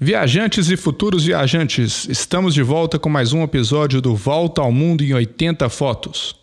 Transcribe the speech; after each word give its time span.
Viajantes 0.00 0.70
e 0.70 0.76
futuros 0.76 1.24
viajantes, 1.24 2.06
estamos 2.08 2.54
de 2.54 2.62
volta 2.62 3.00
com 3.00 3.08
mais 3.08 3.32
um 3.32 3.42
episódio 3.42 4.00
do 4.00 4.14
Volta 4.14 4.60
ao 4.60 4.70
Mundo 4.70 5.02
em 5.02 5.12
80 5.12 5.68
Fotos. 5.68 6.37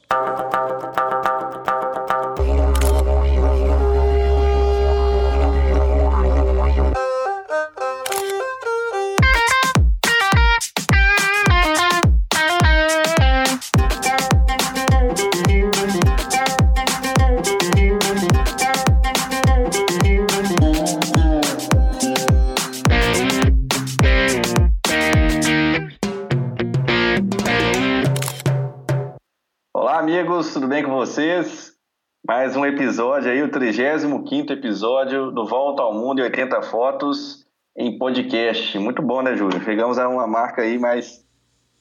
Episódio 32.76 33.32
aí, 33.32 33.42
o 33.42 33.50
35 33.50 34.52
episódio 34.52 35.32
do 35.32 35.46
Volta 35.46 35.82
ao 35.82 35.94
Mundo 35.94 36.20
e 36.20 36.24
80 36.24 36.62
Fotos 36.64 37.46
em 37.76 37.98
podcast. 37.98 38.78
Muito 38.78 39.02
bom, 39.02 39.22
né, 39.22 39.34
Júlio? 39.34 39.64
Chegamos 39.64 39.98
a 39.98 40.10
uma 40.10 40.28
marca 40.28 40.62
aí 40.62 40.78
mais 40.78 41.26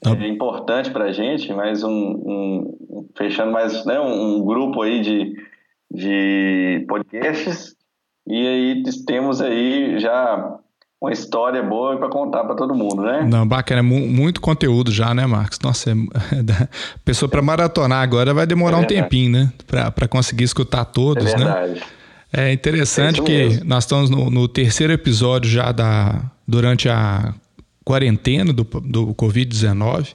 é, 0.06 0.28
importante 0.28 0.92
para 0.92 1.06
a 1.06 1.12
gente, 1.12 1.52
mais 1.52 1.82
um, 1.82 1.90
um, 1.90 3.08
fechando 3.16 3.50
mais 3.50 3.84
né, 3.84 3.98
um, 3.98 4.36
um 4.36 4.44
grupo 4.44 4.82
aí 4.82 5.00
de, 5.00 5.36
de 5.90 6.84
podcasts. 6.86 7.74
E 8.24 8.46
aí 8.46 8.82
temos 9.04 9.40
aí 9.40 9.98
já 9.98 10.60
uma 11.00 11.12
história 11.12 11.62
boa 11.62 11.96
para 11.98 12.08
contar 12.08 12.44
para 12.44 12.54
todo 12.54 12.74
mundo, 12.74 13.02
né? 13.02 13.26
Não, 13.28 13.46
bacana, 13.46 13.80
é 13.80 13.82
muito 13.82 14.40
conteúdo 14.40 14.90
já, 14.90 15.12
né, 15.12 15.26
Marcos? 15.26 15.58
Nossa, 15.62 15.90
é, 15.90 15.94
pessoa 17.04 17.28
para 17.28 17.42
maratonar 17.42 18.02
agora 18.02 18.32
vai 18.32 18.46
demorar 18.46 18.78
é 18.78 18.80
um 18.80 18.84
tempinho, 18.84 19.30
né? 19.30 19.52
Para 19.66 20.08
conseguir 20.08 20.44
escutar 20.44 20.84
todos, 20.86 21.26
é 21.26 21.36
verdade. 21.36 21.72
né? 21.74 21.80
É 22.36 22.52
interessante 22.52 23.20
é 23.20 23.24
que 23.24 23.32
mesmo. 23.32 23.64
nós 23.64 23.84
estamos 23.84 24.10
no, 24.10 24.28
no, 24.28 24.48
terceiro 24.48 24.92
episódio 24.92 25.48
já 25.48 25.70
da 25.70 26.20
durante 26.48 26.88
a 26.88 27.32
quarentena 27.84 28.52
do, 28.52 28.64
do 28.64 29.14
Covid-19, 29.14 30.14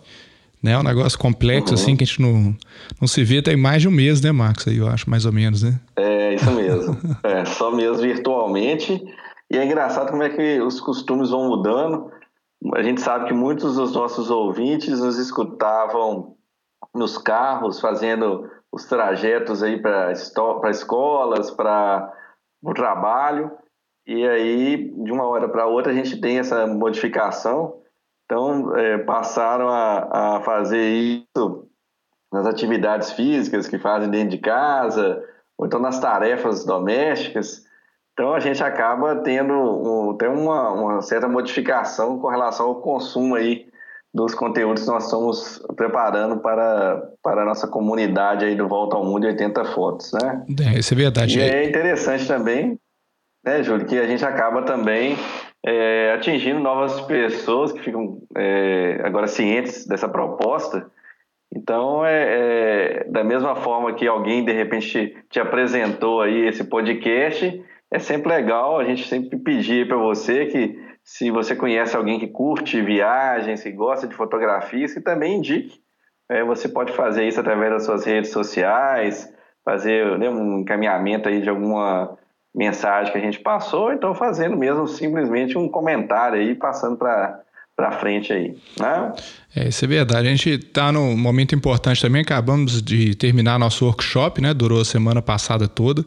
né? 0.61 0.77
Um 0.77 0.83
negócio 0.83 1.17
complexo 1.17 1.73
uhum. 1.73 1.79
assim 1.79 1.95
que 1.95 2.03
a 2.03 2.07
gente 2.07 2.21
não, 2.21 2.53
não 2.99 3.07
se 3.07 3.23
vê 3.23 3.41
tem 3.41 3.55
mais 3.55 3.81
de 3.81 3.87
um 3.87 3.91
mês, 3.91 4.19
né, 4.19 4.33
Marcos? 4.33 4.67
Aí 4.67 4.77
eu 4.77 4.89
acho 4.89 5.09
mais 5.09 5.25
ou 5.25 5.31
menos, 5.31 5.63
né? 5.63 5.79
É 5.95 6.35
isso 6.35 6.51
mesmo. 6.51 6.97
é, 7.23 7.45
só 7.45 7.71
mesmo 7.71 7.99
virtualmente. 7.99 9.01
E 9.51 9.57
é 9.57 9.65
engraçado 9.65 10.11
como 10.11 10.23
é 10.23 10.29
que 10.29 10.61
os 10.61 10.79
costumes 10.79 11.31
vão 11.31 11.47
mudando. 11.47 12.11
A 12.75 12.83
gente 12.83 13.01
sabe 13.01 13.25
que 13.25 13.33
muitos 13.33 13.75
dos 13.75 13.93
nossos 13.93 14.29
ouvintes 14.29 14.99
nos 14.99 15.17
escutavam 15.17 16.35
nos 16.93 17.17
carros, 17.17 17.79
fazendo 17.79 18.49
os 18.71 18.85
trajetos 18.85 19.63
aí 19.63 19.81
para 19.81 20.11
escolas, 20.11 21.49
para 21.51 22.13
o 22.61 22.73
trabalho. 22.73 23.51
E 24.05 24.27
aí, 24.27 24.91
de 25.03 25.11
uma 25.11 25.25
hora 25.25 25.47
para 25.47 25.67
outra, 25.67 25.91
a 25.91 25.95
gente 25.95 26.19
tem 26.19 26.39
essa 26.39 26.67
modificação. 26.67 27.81
Então, 28.25 28.75
é, 28.77 28.99
passaram 28.99 29.69
a, 29.69 30.37
a 30.37 30.41
fazer 30.41 30.81
isso 30.81 31.67
nas 32.31 32.45
atividades 32.45 33.11
físicas 33.13 33.67
que 33.67 33.79
fazem 33.79 34.09
dentro 34.09 34.29
de 34.29 34.37
casa, 34.37 35.23
ou 35.57 35.65
então 35.65 35.79
nas 35.79 35.99
tarefas 35.99 36.63
domésticas. 36.63 37.67
Então 38.19 38.33
a 38.33 38.39
gente 38.41 38.61
acaba 38.61 39.15
tendo 39.15 39.53
um, 39.53 40.13
tem 40.17 40.27
uma, 40.27 40.73
uma, 40.73 41.01
certa 41.01 41.25
modificação 41.25 42.19
com 42.19 42.27
relação 42.27 42.65
ao 42.65 42.81
consumo 42.81 43.35
aí 43.35 43.65
dos 44.13 44.35
conteúdos 44.35 44.83
que 44.83 44.89
nós 44.89 45.05
estamos 45.05 45.65
preparando 45.77 46.35
para, 46.41 47.01
para 47.23 47.43
a 47.43 47.45
nossa 47.45 47.65
comunidade 47.65 48.43
aí 48.43 48.55
do 48.55 48.67
Volta 48.67 48.97
ao 48.97 49.05
Mundo 49.05 49.21
de 49.21 49.27
80 49.27 49.63
Fotos, 49.63 50.11
né? 50.11 50.43
É, 50.67 50.79
isso 50.79 50.93
é 50.93 50.97
verdade. 50.97 51.39
E 51.39 51.41
é 51.41 51.63
interessante 51.63 52.27
também, 52.27 52.77
né, 53.41 53.63
Júlio, 53.63 53.85
que 53.85 53.97
a 53.97 54.05
gente 54.05 54.25
acaba 54.25 54.63
também 54.63 55.15
é, 55.65 56.11
atingindo 56.11 56.59
novas 56.59 56.99
pessoas 56.99 57.71
que 57.71 57.79
ficam 57.79 58.21
é, 58.35 58.99
agora 59.01 59.27
cientes 59.27 59.87
dessa 59.87 60.09
proposta. 60.09 60.91
Então, 61.55 62.05
é, 62.05 62.25
é, 62.27 63.03
da 63.05 63.23
mesma 63.23 63.55
forma 63.55 63.93
que 63.93 64.05
alguém 64.05 64.43
de 64.43 64.51
repente 64.51 65.15
te 65.29 65.39
apresentou 65.39 66.21
aí 66.21 66.45
esse 66.45 66.65
podcast, 66.65 67.63
é 67.91 67.99
sempre 67.99 68.29
legal 68.29 68.79
a 68.79 68.83
gente 68.83 69.07
sempre 69.07 69.37
pedir 69.37 69.87
para 69.87 69.97
você 69.97 70.45
que 70.45 70.79
se 71.03 71.31
você 71.31 71.55
conhece 71.55 71.95
alguém 71.95 72.19
que 72.19 72.27
curte 72.27 72.81
viagens, 72.81 73.63
que 73.63 73.71
gosta 73.71 74.07
de 74.07 74.13
fotografias, 74.13 74.93
que 74.93 75.01
também 75.01 75.37
indique. 75.37 75.79
É, 76.29 76.43
você 76.43 76.69
pode 76.69 76.91
fazer 76.91 77.27
isso 77.27 77.39
através 77.39 77.71
das 77.71 77.85
suas 77.85 78.05
redes 78.05 78.29
sociais, 78.29 79.27
fazer 79.65 80.19
né, 80.19 80.29
um 80.29 80.59
encaminhamento 80.59 81.27
aí 81.27 81.41
de 81.41 81.49
alguma 81.49 82.15
mensagem 82.53 83.11
que 83.11 83.17
a 83.17 83.21
gente 83.21 83.39
passou, 83.39 83.91
então 83.91 84.13
fazendo 84.13 84.55
mesmo 84.55 84.87
simplesmente 84.87 85.57
um 85.57 85.67
comentário 85.67 86.39
aí, 86.39 86.55
passando 86.55 86.97
para 86.97 87.41
para 87.75 87.93
frente 87.93 88.33
aí, 88.33 88.57
né? 88.77 89.13
É, 89.55 89.69
isso 89.69 89.85
é 89.85 89.87
verdade. 89.87 90.27
A 90.27 90.29
gente 90.29 90.49
está 90.49 90.91
num 90.91 91.15
momento 91.15 91.55
importante 91.55 92.01
também. 92.01 92.21
Acabamos 92.21 92.81
de 92.81 93.15
terminar 93.15 93.57
nosso 93.57 93.85
workshop, 93.85 94.41
né? 94.41 94.53
Durou 94.53 94.81
a 94.81 94.85
semana 94.85 95.21
passada 95.21 95.65
toda 95.65 96.05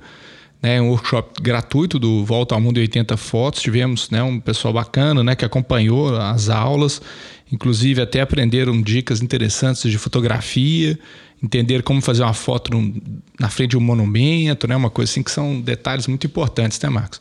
né, 0.63 0.81
um 0.81 0.91
workshop 0.91 1.43
gratuito 1.43 1.99
do 1.99 2.25
Volta 2.25 2.55
ao 2.55 2.61
Mundo 2.61 2.79
80 2.79 3.17
Fotos. 3.17 3.61
Tivemos 3.61 4.09
né, 4.11 4.23
um 4.23 4.39
pessoal 4.39 4.73
bacana 4.73 5.25
né, 5.25 5.35
que 5.35 5.45
acompanhou 5.45 6.17
as 6.17 6.49
aulas, 6.49 7.03
inclusive 7.51 8.01
até 8.01 8.21
aprenderam 8.21 8.81
dicas 8.81 9.21
interessantes 9.21 9.91
de 9.91 9.99
fotografia, 9.99 10.97
entender 11.43 11.83
como 11.83 12.01
fazer 12.01 12.23
uma 12.23 12.33
foto 12.33 12.71
na 13.41 13.49
frente 13.49 13.71
de 13.71 13.77
um 13.77 13.81
monumento, 13.81 14.69
né, 14.69 14.77
uma 14.77 14.91
coisa 14.91 15.11
assim 15.11 15.23
que 15.23 15.31
são 15.33 15.61
detalhes 15.61 16.07
muito 16.07 16.27
importantes, 16.27 16.81
né, 16.81 16.89
Marcos? 16.89 17.21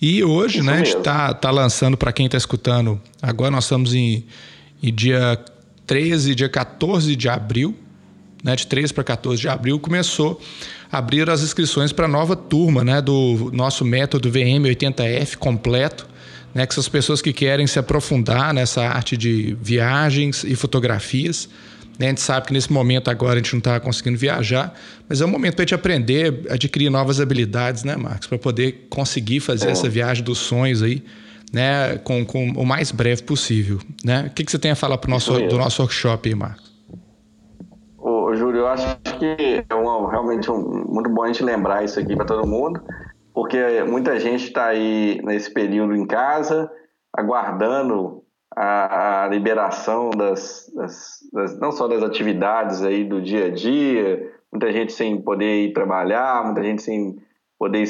E 0.00 0.22
hoje 0.22 0.62
né, 0.62 0.74
a 0.74 0.76
gente 0.76 0.96
está 0.96 1.34
tá 1.34 1.50
lançando, 1.50 1.96
para 1.96 2.12
quem 2.12 2.26
está 2.26 2.38
escutando, 2.38 3.00
agora 3.20 3.50
nós 3.50 3.64
estamos 3.64 3.92
em, 3.92 4.24
em 4.80 4.94
dia 4.94 5.42
13, 5.84 6.36
dia 6.36 6.48
14 6.48 7.16
de 7.16 7.28
abril, 7.28 7.74
né, 8.44 8.54
de 8.54 8.68
13 8.68 8.94
para 8.94 9.02
14 9.02 9.40
de 9.40 9.48
abril, 9.48 9.80
começou 9.80 10.40
abrir 10.90 11.28
as 11.28 11.42
inscrições 11.42 11.92
para 11.92 12.06
a 12.06 12.08
nova 12.08 12.36
turma 12.36 12.84
né, 12.84 13.00
do 13.00 13.50
nosso 13.52 13.84
método 13.84 14.30
VM80F 14.30 15.36
completo, 15.36 16.06
né, 16.54 16.66
que 16.66 16.74
são 16.74 16.80
as 16.80 16.88
pessoas 16.88 17.20
que 17.20 17.32
querem 17.32 17.66
se 17.66 17.78
aprofundar 17.78 18.54
nessa 18.54 18.82
arte 18.82 19.16
de 19.16 19.56
viagens 19.60 20.44
e 20.44 20.54
fotografias. 20.54 21.48
Né, 21.98 22.06
a 22.06 22.08
gente 22.10 22.20
sabe 22.20 22.46
que 22.46 22.52
nesse 22.52 22.72
momento 22.72 23.10
agora 23.10 23.34
a 23.34 23.36
gente 23.42 23.52
não 23.52 23.58
está 23.58 23.80
conseguindo 23.80 24.18
viajar, 24.18 24.74
mas 25.08 25.20
é 25.20 25.24
um 25.24 25.28
momento 25.28 25.54
para 25.54 25.62
a 25.62 25.66
gente 25.66 25.74
aprender, 25.74 26.46
adquirir 26.50 26.90
novas 26.90 27.20
habilidades, 27.20 27.84
né, 27.84 27.96
Marcos? 27.96 28.26
Para 28.26 28.38
poder 28.38 28.86
conseguir 28.90 29.40
fazer 29.40 29.68
é. 29.68 29.70
essa 29.70 29.88
viagem 29.88 30.22
dos 30.22 30.38
sonhos 30.38 30.82
aí, 30.82 31.02
né, 31.52 31.96
com, 31.98 32.24
com 32.24 32.50
o 32.50 32.66
mais 32.66 32.90
breve 32.90 33.22
possível. 33.22 33.80
Né? 34.04 34.26
O 34.28 34.30
que, 34.30 34.44
que 34.44 34.50
você 34.50 34.58
tem 34.58 34.70
a 34.70 34.74
falar 34.74 34.98
pro 34.98 35.10
nosso, 35.10 35.32
do 35.32 35.56
nosso 35.56 35.80
workshop 35.82 36.28
aí, 36.28 36.34
Marcos? 36.34 36.65
Júlio, 38.36 38.60
eu 38.60 38.68
acho 38.68 39.00
que 39.18 39.64
é 39.68 39.74
uma, 39.74 40.10
realmente 40.10 40.50
um, 40.50 40.84
muito 40.88 41.10
bom 41.10 41.22
a 41.22 41.26
gente 41.28 41.42
lembrar 41.42 41.84
isso 41.84 41.98
aqui 41.98 42.14
para 42.14 42.24
todo 42.24 42.46
mundo, 42.46 42.82
porque 43.34 43.82
muita 43.84 44.18
gente 44.20 44.44
está 44.44 44.66
aí 44.66 45.20
nesse 45.24 45.52
período 45.52 45.94
em 45.94 46.06
casa, 46.06 46.70
aguardando 47.12 48.22
a, 48.54 49.24
a 49.24 49.28
liberação 49.28 50.10
das, 50.10 50.70
das, 50.74 51.18
das, 51.32 51.58
não 51.58 51.72
só 51.72 51.88
das 51.88 52.02
atividades 52.02 52.82
aí 52.82 53.04
do 53.04 53.20
dia 53.20 53.46
a 53.46 53.50
dia, 53.50 54.32
muita 54.50 54.72
gente 54.72 54.92
sem 54.92 55.20
poder 55.20 55.66
ir 55.66 55.72
trabalhar, 55.72 56.44
muita 56.44 56.62
gente 56.62 56.82
sem 56.82 57.16
poder 57.58 57.84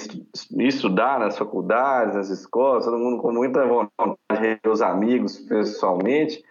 estudar 0.58 1.18
nas 1.18 1.36
faculdades, 1.36 2.14
nas 2.14 2.30
escolas, 2.30 2.84
todo 2.84 2.98
mundo 2.98 3.20
com 3.20 3.32
muita 3.32 3.66
vontade 3.66 4.16
de 4.32 4.40
ver 4.40 4.60
os 4.66 4.80
amigos 4.80 5.38
pessoalmente. 5.38 6.42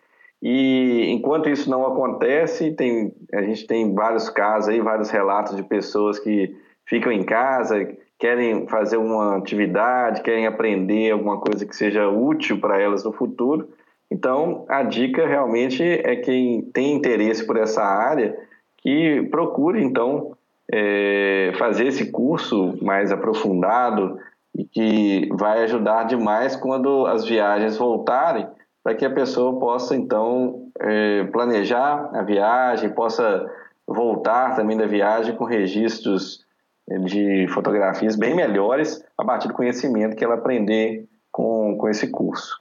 E 0.47 1.09
enquanto 1.09 1.49
isso 1.49 1.67
não 1.71 1.87
acontece, 1.87 2.71
tem, 2.73 3.11
a 3.33 3.41
gente 3.41 3.65
tem 3.65 3.95
vários 3.95 4.29
casos 4.29 4.69
aí, 4.69 4.79
vários 4.79 5.09
relatos 5.09 5.55
de 5.55 5.63
pessoas 5.63 6.19
que 6.19 6.55
ficam 6.85 7.11
em 7.11 7.23
casa, 7.23 7.91
querem 8.19 8.67
fazer 8.67 8.97
uma 8.97 9.37
atividade, 9.37 10.21
querem 10.21 10.45
aprender 10.45 11.09
alguma 11.09 11.39
coisa 11.39 11.65
que 11.65 11.75
seja 11.75 12.07
útil 12.07 12.59
para 12.59 12.79
elas 12.79 13.03
no 13.03 13.11
futuro. 13.11 13.69
Então, 14.11 14.65
a 14.69 14.83
dica 14.83 15.25
realmente 15.25 15.81
é 15.81 16.15
quem 16.17 16.61
tem 16.61 16.93
interesse 16.93 17.43
por 17.43 17.57
essa 17.57 17.81
área 17.81 18.37
que 18.77 19.23
procure, 19.31 19.83
então, 19.83 20.37
é, 20.71 21.53
fazer 21.57 21.87
esse 21.87 22.11
curso 22.11 22.77
mais 22.83 23.11
aprofundado 23.11 24.19
e 24.55 24.63
que 24.63 25.27
vai 25.31 25.63
ajudar 25.63 26.03
demais 26.03 26.55
quando 26.55 27.07
as 27.07 27.25
viagens 27.25 27.77
voltarem 27.77 28.45
para 28.85 28.93
que 28.93 29.03
a 29.03 29.09
pessoa 29.09 29.59
possa, 29.59 29.95
então, 29.95 30.69
é, 30.79 31.23
planejar 31.23 32.07
a 32.13 32.21
viagem, 32.21 32.87
possa 32.91 33.43
voltar 33.87 34.55
também 34.55 34.77
da 34.77 34.85
viagem 34.85 35.35
com 35.35 35.43
registros 35.43 36.45
é, 36.87 36.99
de 36.99 37.47
fotografias 37.47 38.15
bem 38.15 38.35
melhores 38.35 39.03
a 39.17 39.25
partir 39.25 39.47
do 39.47 39.55
conhecimento 39.55 40.15
que 40.15 40.23
ela 40.23 40.35
aprender 40.35 41.03
com, 41.31 41.75
com 41.79 41.89
esse 41.89 42.09
curso. 42.11 42.59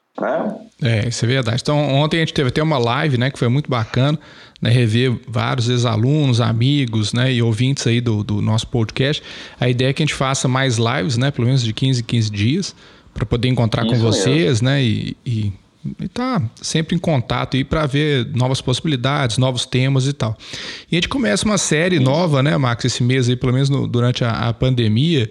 É. 0.81 1.03
é, 1.03 1.09
isso 1.09 1.27
é 1.27 1.29
verdade. 1.29 1.61
Então, 1.61 1.77
ontem 1.77 2.17
a 2.17 2.21
gente 2.21 2.33
teve 2.33 2.49
até 2.49 2.63
uma 2.63 2.79
live, 2.79 3.19
né, 3.19 3.31
que 3.31 3.39
foi 3.39 3.49
muito 3.49 3.69
bacana, 3.69 4.19
né, 4.63 4.71
rever 4.71 5.21
vários 5.29 5.69
ex-alunos, 5.69 6.41
amigos, 6.41 7.13
né, 7.13 7.31
e 7.35 7.43
ouvintes 7.43 7.87
aí 7.87 8.01
do, 8.01 8.25
do 8.25 8.41
nosso 8.41 8.67
podcast. 8.69 9.23
A 9.61 9.69
ideia 9.69 9.91
é 9.91 9.93
que 9.93 10.03
a 10.03 10.07
gente 10.07 10.15
faça 10.15 10.49
mais 10.49 10.79
lives, 10.79 11.19
né, 11.19 11.31
pelo 11.31 11.47
menos 11.47 11.63
de 11.63 11.75
15 11.75 12.01
em 12.01 12.05
15 12.05 12.31
dias, 12.31 12.77
para 13.13 13.27
poder 13.27 13.49
encontrar 13.49 13.85
isso 13.85 13.95
com 13.95 14.01
vocês, 14.01 14.63
mesmo. 14.63 14.69
né, 14.69 14.83
e, 14.83 15.15
e 15.27 15.53
e 16.01 16.09
tá 16.09 16.43
sempre 16.61 16.97
em 16.97 16.99
contato 16.99 17.57
aí 17.57 17.65
para 17.65 17.87
ver 17.87 18.27
novas 18.35 18.61
possibilidades, 18.61 19.39
novos 19.39 19.67
temas 19.67 20.07
e 20.07 20.13
tal. 20.13 20.37
E 20.91 20.95
a 20.95 20.97
gente 20.97 21.09
começa 21.09 21.45
uma 21.45 21.59
série 21.59 21.99
nova, 22.01 22.43
né, 22.43 22.57
Max, 22.57 22.85
esse 22.85 23.03
mês 23.03 23.29
aí, 23.29 23.37
pelo 23.37 23.53
menos 23.53 23.69
no, 23.69 23.87
durante 23.87 24.25
a, 24.25 24.49
a, 24.49 24.55
pandemia, 24.55 25.31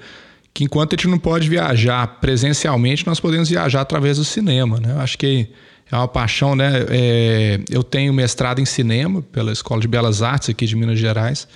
que 0.53 0.63
enquanto 0.63 0.93
a 0.93 0.95
gente 0.95 1.07
não 1.07 1.17
pode 1.17 1.49
viajar 1.49 2.19
presencialmente, 2.19 3.05
nós 3.07 3.19
podemos 3.19 3.49
viajar 3.49 3.81
através 3.81 4.17
do 4.17 4.23
cinema, 4.23 4.79
né? 4.79 4.91
Eu 4.91 4.99
acho 4.99 5.17
que 5.17 5.47
é 5.91 5.95
uma 5.95 6.07
paixão, 6.07 6.55
né? 6.55 6.85
É, 6.89 7.59
eu 7.69 7.83
tenho 7.83 8.13
mestrado 8.13 8.59
em 8.59 8.65
cinema 8.65 9.21
pela 9.21 9.51
Escola 9.51 9.81
de 9.81 9.87
Belas 9.87 10.21
Artes 10.21 10.49
aqui 10.49 10.65
de 10.65 10.75
Minas 10.75 10.99
Gerais, 10.99 11.47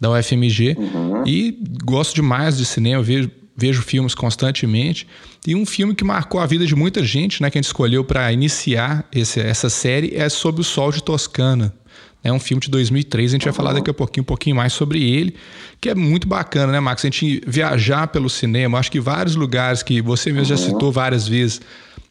da 0.00 0.10
UFMG, 0.10 0.76
uhum. 0.78 1.22
e 1.26 1.58
gosto 1.84 2.14
demais 2.14 2.56
de 2.56 2.64
cinema, 2.64 3.02
vejo, 3.02 3.30
vejo 3.56 3.82
filmes 3.82 4.14
constantemente. 4.14 5.06
E 5.46 5.54
um 5.54 5.64
filme 5.64 5.94
que 5.94 6.04
marcou 6.04 6.40
a 6.40 6.46
vida 6.46 6.66
de 6.66 6.74
muita 6.74 7.04
gente, 7.04 7.40
né? 7.40 7.50
Que 7.50 7.58
a 7.58 7.60
gente 7.60 7.68
escolheu 7.68 8.04
para 8.04 8.32
iniciar 8.32 9.06
esse, 9.12 9.40
essa 9.40 9.68
série 9.68 10.14
é 10.14 10.28
Sob 10.28 10.60
o 10.60 10.64
Sol 10.64 10.90
de 10.90 11.02
Toscana. 11.02 11.74
É 12.22 12.32
um 12.32 12.40
filme 12.40 12.62
de 12.62 12.70
2003, 12.70 13.32
a 13.32 13.34
gente 13.34 13.44
vai 13.44 13.52
falar 13.52 13.74
daqui 13.74 13.90
a 13.90 13.94
pouquinho 13.94 14.22
um 14.22 14.24
pouquinho 14.24 14.56
mais 14.56 14.72
sobre 14.72 15.02
ele, 15.02 15.34
que 15.78 15.90
é 15.90 15.94
muito 15.94 16.26
bacana, 16.26 16.72
né, 16.72 16.80
Max? 16.80 17.04
A 17.04 17.08
gente 17.08 17.42
viajar 17.46 18.08
pelo 18.08 18.30
cinema, 18.30 18.78
acho 18.78 18.90
que 18.90 18.98
vários 18.98 19.36
lugares 19.36 19.82
que 19.82 20.00
você 20.00 20.32
mesmo 20.32 20.46
já 20.46 20.56
citou 20.56 20.90
várias 20.90 21.28
vezes, 21.28 21.60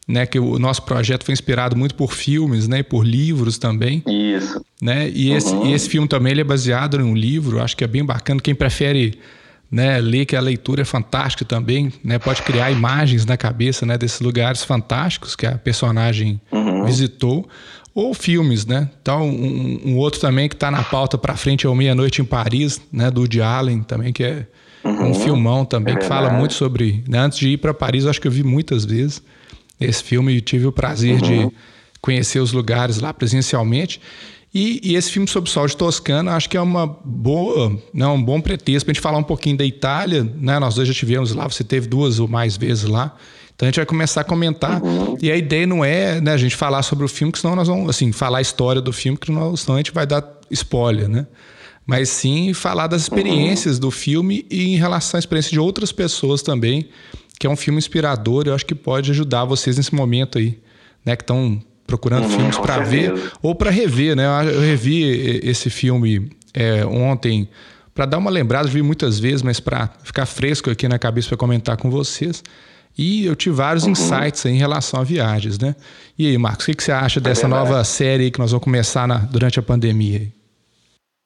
né, 0.07 0.27
que 0.27 0.37
o 0.37 0.59
nosso 0.59 0.83
projeto 0.83 1.23
foi 1.23 1.33
inspirado 1.33 1.75
muito 1.75 1.95
por 1.95 2.13
filmes, 2.13 2.67
né, 2.67 2.83
por 2.83 3.03
livros 3.03 3.57
também. 3.57 4.03
Isso. 4.07 4.63
Né? 4.79 5.09
E, 5.09 5.31
uhum. 5.31 5.37
esse, 5.37 5.55
e 5.55 5.73
esse 5.73 5.89
filme 5.89 6.07
também 6.07 6.33
ele 6.33 6.41
é 6.41 6.43
baseado 6.43 7.01
em 7.01 7.03
um 7.03 7.15
livro, 7.15 7.59
acho 7.59 7.75
que 7.75 7.83
é 7.83 7.87
bem 7.87 8.05
bacana. 8.05 8.39
Quem 8.39 8.53
prefere 8.53 9.17
né, 9.73 9.99
ler, 9.99 10.27
que 10.27 10.35
a 10.35 10.39
leitura 10.39 10.83
é 10.83 10.85
fantástica 10.85 11.43
também, 11.43 11.91
né, 12.03 12.19
pode 12.19 12.43
criar 12.43 12.69
imagens 12.69 13.25
na 13.25 13.35
cabeça 13.35 13.87
né, 13.87 13.97
desses 13.97 14.21
lugares 14.21 14.63
fantásticos 14.63 15.35
que 15.35 15.47
a 15.47 15.57
personagem 15.57 16.39
uhum. 16.51 16.85
visitou 16.85 17.49
ou 17.95 18.13
filmes, 18.13 18.67
né? 18.67 18.89
Então, 19.01 19.27
um, 19.27 19.81
um 19.83 19.97
outro 19.97 20.19
também 20.19 20.47
que 20.47 20.55
está 20.55 20.69
na 20.69 20.83
pauta 20.83 21.17
para 21.17 21.35
frente 21.35 21.65
é 21.65 21.69
o 21.69 21.75
Meia 21.75 21.95
Noite 21.95 22.21
em 22.21 22.25
Paris, 22.25 22.81
né? 22.91 23.09
Do 23.09 23.21
Woody 23.21 23.41
Allen 23.41 23.81
também, 23.81 24.13
que 24.13 24.23
é 24.23 24.47
uhum. 24.83 25.09
um 25.09 25.13
filmão 25.15 25.65
também, 25.65 25.95
é 25.95 25.97
que 25.97 26.05
fala 26.05 26.29
muito 26.29 26.53
sobre... 26.53 27.03
Né? 27.07 27.17
Antes 27.19 27.39
de 27.39 27.49
ir 27.49 27.57
para 27.57 27.73
Paris, 27.73 28.03
eu 28.03 28.11
acho 28.11 28.21
que 28.21 28.27
eu 28.27 28.31
vi 28.31 28.43
muitas 28.43 28.85
vezes 28.85 29.23
esse 29.79 30.03
filme 30.03 30.33
e 30.33 30.41
tive 30.41 30.67
o 30.67 30.71
prazer 30.71 31.21
uhum. 31.21 31.47
de 31.49 31.55
conhecer 31.99 32.39
os 32.39 32.51
lugares 32.51 32.99
lá 32.99 33.11
presencialmente. 33.11 33.99
E, 34.53 34.79
e, 34.83 34.95
esse 34.95 35.11
filme 35.11 35.27
sobre 35.27 35.49
o 35.49 35.53
sol 35.53 35.65
de 35.65 35.75
Toscana, 35.75 36.35
acho 36.35 36.47
que 36.47 36.55
é 36.55 36.61
uma 36.61 36.85
boa, 36.85 37.75
né, 37.91 38.05
um 38.05 38.21
bom 38.21 38.39
pretexto 38.39 38.85
para 38.85 38.91
a 38.91 38.93
gente 38.93 39.01
falar 39.01 39.17
um 39.17 39.23
pouquinho 39.23 39.57
da 39.57 39.65
Itália. 39.65 40.23
Né? 40.23 40.59
Nós 40.59 40.75
dois 40.75 40.87
já 40.87 40.93
tivemos 40.93 41.33
lá, 41.33 41.47
você 41.47 41.63
teve 41.63 41.87
duas 41.87 42.19
ou 42.19 42.27
mais 42.27 42.55
vezes 42.55 42.83
lá. 42.83 43.15
Então 43.55 43.65
a 43.65 43.69
gente 43.69 43.77
vai 43.77 43.85
começar 43.85 44.21
a 44.21 44.23
comentar. 44.23 44.81
Uhum. 44.83 45.17
E 45.19 45.31
a 45.31 45.35
ideia 45.35 45.65
não 45.65 45.83
é 45.83 46.21
né, 46.21 46.33
a 46.33 46.37
gente 46.37 46.55
falar 46.55 46.83
sobre 46.83 47.03
o 47.03 47.07
filme, 47.07 47.31
que 47.31 47.39
senão 47.39 47.55
nós 47.55 47.67
vamos 47.67 47.89
assim, 47.89 48.11
falar 48.11 48.37
a 48.37 48.41
história 48.41 48.79
do 48.79 48.93
filme, 48.93 49.17
que 49.17 49.25
senão 49.25 49.75
a 49.75 49.77
gente 49.77 49.91
vai 49.91 50.05
dar 50.05 50.23
spoiler, 50.51 51.07
né? 51.07 51.25
Mas 51.85 52.09
sim 52.09 52.53
falar 52.53 52.87
das 52.87 53.01
experiências 53.01 53.75
uhum. 53.75 53.81
do 53.81 53.91
filme 53.91 54.45
e 54.51 54.73
em 54.73 54.77
relação 54.77 55.17
à 55.17 55.19
experiência 55.19 55.51
de 55.51 55.59
outras 55.59 55.91
pessoas 55.91 56.43
também, 56.43 56.89
que 57.39 57.47
é 57.47 57.49
um 57.49 57.55
filme 57.55 57.79
inspirador, 57.79 58.43
eu 58.45 58.53
acho 58.53 58.65
que 58.65 58.75
pode 58.75 59.09
ajudar 59.11 59.45
vocês 59.45 59.77
nesse 59.77 59.93
momento 59.93 60.37
aí, 60.37 60.59
né? 61.03 61.15
Que 61.15 61.23
estão 61.23 61.59
procurando 61.85 62.23
uhum, 62.23 62.29
filmes 62.29 62.57
para 62.57 62.79
ver 62.79 63.13
ou 63.41 63.53
para 63.53 63.69
rever, 63.69 64.15
né? 64.15 64.25
Eu 64.53 64.61
revi 64.61 65.39
esse 65.43 65.69
filme 65.69 66.31
é, 66.53 66.85
ontem 66.85 67.47
para 67.93 68.05
dar 68.05 68.17
uma 68.17 68.31
lembrada, 68.31 68.67
vi 68.67 68.81
muitas 68.81 69.19
vezes, 69.19 69.43
mas 69.43 69.59
para 69.59 69.89
ficar 70.03 70.25
fresco 70.25 70.69
aqui 70.69 70.87
na 70.87 70.97
cabeça 70.97 71.29
para 71.29 71.37
comentar 71.37 71.77
com 71.77 71.89
vocês. 71.89 72.43
E 72.97 73.25
eu 73.25 73.35
tive 73.35 73.55
vários 73.55 73.83
uhum. 73.85 73.91
insights 73.91 74.45
em 74.45 74.57
relação 74.57 74.99
a 74.99 75.03
viagens, 75.03 75.59
né? 75.59 75.75
E 76.17 76.27
aí, 76.27 76.37
Marcos, 76.37 76.65
o 76.65 76.67
que, 76.67 76.75
que 76.75 76.83
você 76.83 76.91
acha 76.91 77.19
é 77.19 77.21
dessa 77.21 77.47
verdade. 77.47 77.69
nova 77.69 77.83
série 77.83 78.29
que 78.29 78.39
nós 78.39 78.51
vamos 78.51 78.63
começar 78.63 79.07
na, 79.07 79.17
durante 79.17 79.59
a 79.59 79.63
pandemia? 79.63 80.27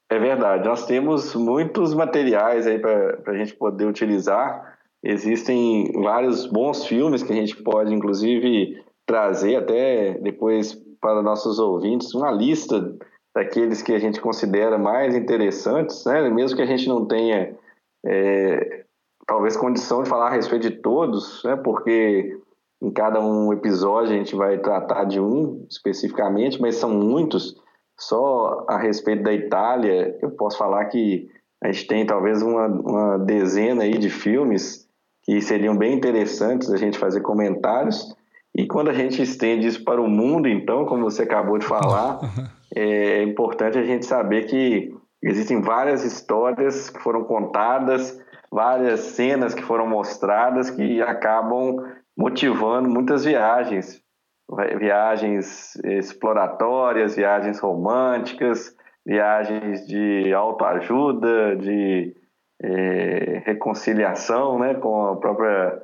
É 0.09 0.17
verdade, 0.17 0.65
nós 0.65 0.85
temos 0.85 1.35
muitos 1.35 1.93
materiais 1.93 2.65
aí 2.65 2.79
para 2.79 3.19
a 3.25 3.37
gente 3.37 3.53
poder 3.53 3.85
utilizar. 3.85 4.77
Existem 5.03 5.91
vários 6.01 6.45
bons 6.45 6.85
filmes 6.85 7.21
que 7.21 7.33
a 7.33 7.35
gente 7.35 7.55
pode, 7.57 7.93
inclusive, 7.93 8.81
trazer 9.07 9.55
até 9.55 10.13
depois 10.19 10.73
para 11.01 11.23
nossos 11.23 11.57
ouvintes 11.57 12.13
uma 12.13 12.29
lista 12.29 12.95
daqueles 13.33 13.81
que 13.81 13.93
a 13.93 13.99
gente 13.99 14.19
considera 14.19 14.77
mais 14.77 15.15
interessantes, 15.15 16.05
né? 16.05 16.29
mesmo 16.29 16.57
que 16.57 16.61
a 16.61 16.67
gente 16.67 16.87
não 16.87 17.05
tenha 17.05 17.55
é, 18.05 18.83
talvez 19.25 19.55
condição 19.57 20.03
de 20.03 20.09
falar 20.09 20.27
a 20.27 20.35
respeito 20.35 20.69
de 20.69 20.77
todos, 20.77 21.43
né? 21.43 21.55
Porque 21.55 22.39
em 22.81 22.91
cada 22.91 23.19
um 23.19 23.51
episódio 23.51 24.13
a 24.13 24.17
gente 24.17 24.35
vai 24.35 24.57
tratar 24.57 25.03
de 25.03 25.19
um 25.19 25.65
especificamente, 25.69 26.61
mas 26.61 26.75
são 26.75 26.89
muitos. 26.89 27.55
Só 27.99 28.65
a 28.67 28.77
respeito 28.77 29.23
da 29.23 29.33
Itália, 29.33 30.17
eu 30.21 30.31
posso 30.31 30.57
falar 30.57 30.85
que 30.85 31.29
a 31.63 31.71
gente 31.71 31.87
tem 31.87 32.05
talvez 32.05 32.41
uma, 32.41 32.67
uma 32.67 33.17
dezena 33.17 33.83
aí 33.83 33.97
de 33.97 34.09
filmes 34.09 34.87
que 35.23 35.41
seriam 35.41 35.75
bem 35.75 35.95
interessantes 35.95 36.71
a 36.71 36.77
gente 36.77 36.97
fazer 36.97 37.21
comentários. 37.21 38.15
E 38.55 38.65
quando 38.65 38.89
a 38.89 38.93
gente 38.93 39.21
estende 39.21 39.67
isso 39.67 39.83
para 39.83 40.01
o 40.01 40.07
mundo, 40.07 40.47
então, 40.47 40.85
como 40.85 41.03
você 41.03 41.23
acabou 41.23 41.57
de 41.57 41.65
falar, 41.65 42.19
é 42.75 43.23
importante 43.23 43.77
a 43.77 43.83
gente 43.83 44.05
saber 44.05 44.45
que 44.45 44.93
existem 45.21 45.61
várias 45.61 46.03
histórias 46.03 46.89
que 46.89 46.99
foram 46.99 47.23
contadas 47.23 48.19
várias 48.51 49.01
cenas 49.01 49.53
que 49.53 49.63
foram 49.63 49.87
mostradas 49.87 50.69
que 50.69 51.01
acabam 51.01 51.77
motivando 52.17 52.89
muitas 52.89 53.25
viagens, 53.25 54.01
viagens 54.79 55.75
exploratórias, 55.83 57.15
viagens 57.15 57.59
românticas, 57.59 58.75
viagens 59.05 59.85
de 59.85 60.33
autoajuda, 60.33 61.55
de 61.55 62.15
é, 62.61 63.43
reconciliação 63.45 64.57
né, 64.59 64.73
com 64.73 65.07
a 65.07 65.15
própria 65.17 65.81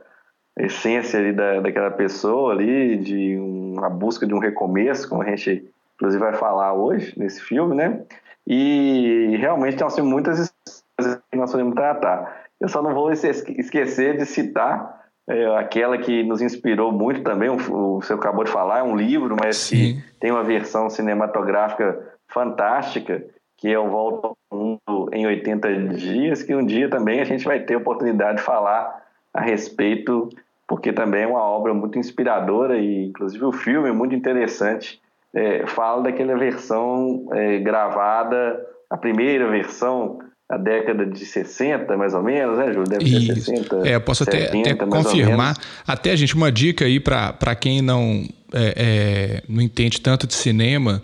essência 0.58 1.20
ali 1.20 1.34
da, 1.34 1.60
daquela 1.60 1.92
pessoa 1.92 2.54
ali, 2.54 2.98
de 2.98 3.38
uma 3.38 3.90
busca 3.90 4.26
de 4.26 4.34
um 4.34 4.40
recomeço, 4.40 5.10
como 5.10 5.22
a 5.22 5.26
gente 5.26 5.68
inclusive 5.96 6.24
vai 6.24 6.34
falar 6.34 6.74
hoje 6.74 7.14
nesse 7.18 7.42
filme, 7.42 7.76
né? 7.76 8.02
E 8.46 9.38
realmente 9.40 9.80
nós 9.80 9.96
temos 9.96 10.12
muitas 10.12 10.40
histórias 10.40 11.22
que 11.32 11.38
nós 11.38 11.52
podemos 11.52 11.74
tratar. 11.76 12.44
Eu 12.60 12.68
só 12.68 12.82
não 12.82 12.94
vou 12.94 13.12
esquecer 13.12 14.18
de 14.18 14.26
citar 14.26 15.04
é, 15.28 15.58
aquela 15.58 15.98
que 15.98 16.24
nos 16.24 16.42
inspirou 16.42 16.92
muito 16.92 17.24
também, 17.24 17.50
o, 17.50 17.56
o 17.56 18.02
você 18.02 18.14
acabou 18.14 18.44
de 18.44 18.52
falar, 18.52 18.80
é 18.80 18.84
um 18.84 18.96
livro, 18.96 19.36
mas 19.40 19.56
Sim. 19.56 19.96
que 19.96 20.20
tem 20.20 20.32
uma 20.32 20.44
versão 20.44 20.90
cinematográfica 20.90 21.98
fantástica, 22.28 23.24
que 23.58 23.70
é 23.70 23.80
o 23.80 23.90
Volta 23.90 24.28
ao 24.28 24.38
Mundo 24.52 25.10
em 25.14 25.26
80 25.26 25.74
Dias, 25.96 26.44
que 26.44 26.54
um 26.54 26.66
dia 26.66 26.90
também 26.90 27.22
a 27.22 27.24
gente 27.24 27.46
vai 27.46 27.62
ter 27.62 27.78
oportunidade 27.78 28.40
de 28.40 28.44
falar 28.44 29.03
a 29.34 29.42
respeito, 29.42 30.30
porque 30.68 30.94
também 30.94 31.24
é 31.24 31.28
uma 31.28 31.42
obra 31.42 31.74
muito 31.74 31.98
inspiradora 31.98 32.78
e, 32.78 33.06
inclusive, 33.06 33.44
o 33.44 33.52
filme 33.52 33.90
é 33.90 33.92
muito 33.92 34.14
interessante. 34.16 35.02
É, 35.34 35.66
fala 35.66 36.04
daquela 36.04 36.38
versão 36.38 37.28
é, 37.32 37.58
gravada, 37.60 38.64
a 38.90 38.98
primeira 38.98 39.50
versão 39.50 40.20
a 40.50 40.58
década 40.58 41.06
de 41.06 41.26
60, 41.26 41.98
mais 41.98 42.14
ou 42.14 42.22
menos, 42.22 42.58
né, 42.58 42.68
Júlio? 42.68 42.84
Deve 42.84 43.10
ser 43.10 43.36
60. 43.36 43.88
É, 43.88 43.96
eu 43.96 44.02
posso 44.02 44.24
70, 44.24 44.60
até, 44.60 44.72
até 44.72 44.86
confirmar. 44.86 45.58
Até, 45.88 46.16
gente, 46.16 46.36
uma 46.36 46.52
dica 46.52 46.86
aí 46.86 47.00
para 47.00 47.56
quem 47.56 47.82
não, 47.82 48.24
é, 48.54 48.74
é, 48.76 49.44
não 49.50 49.62
entende 49.62 50.00
tanto 50.00 50.28
de 50.28 50.34
cinema. 50.34 51.02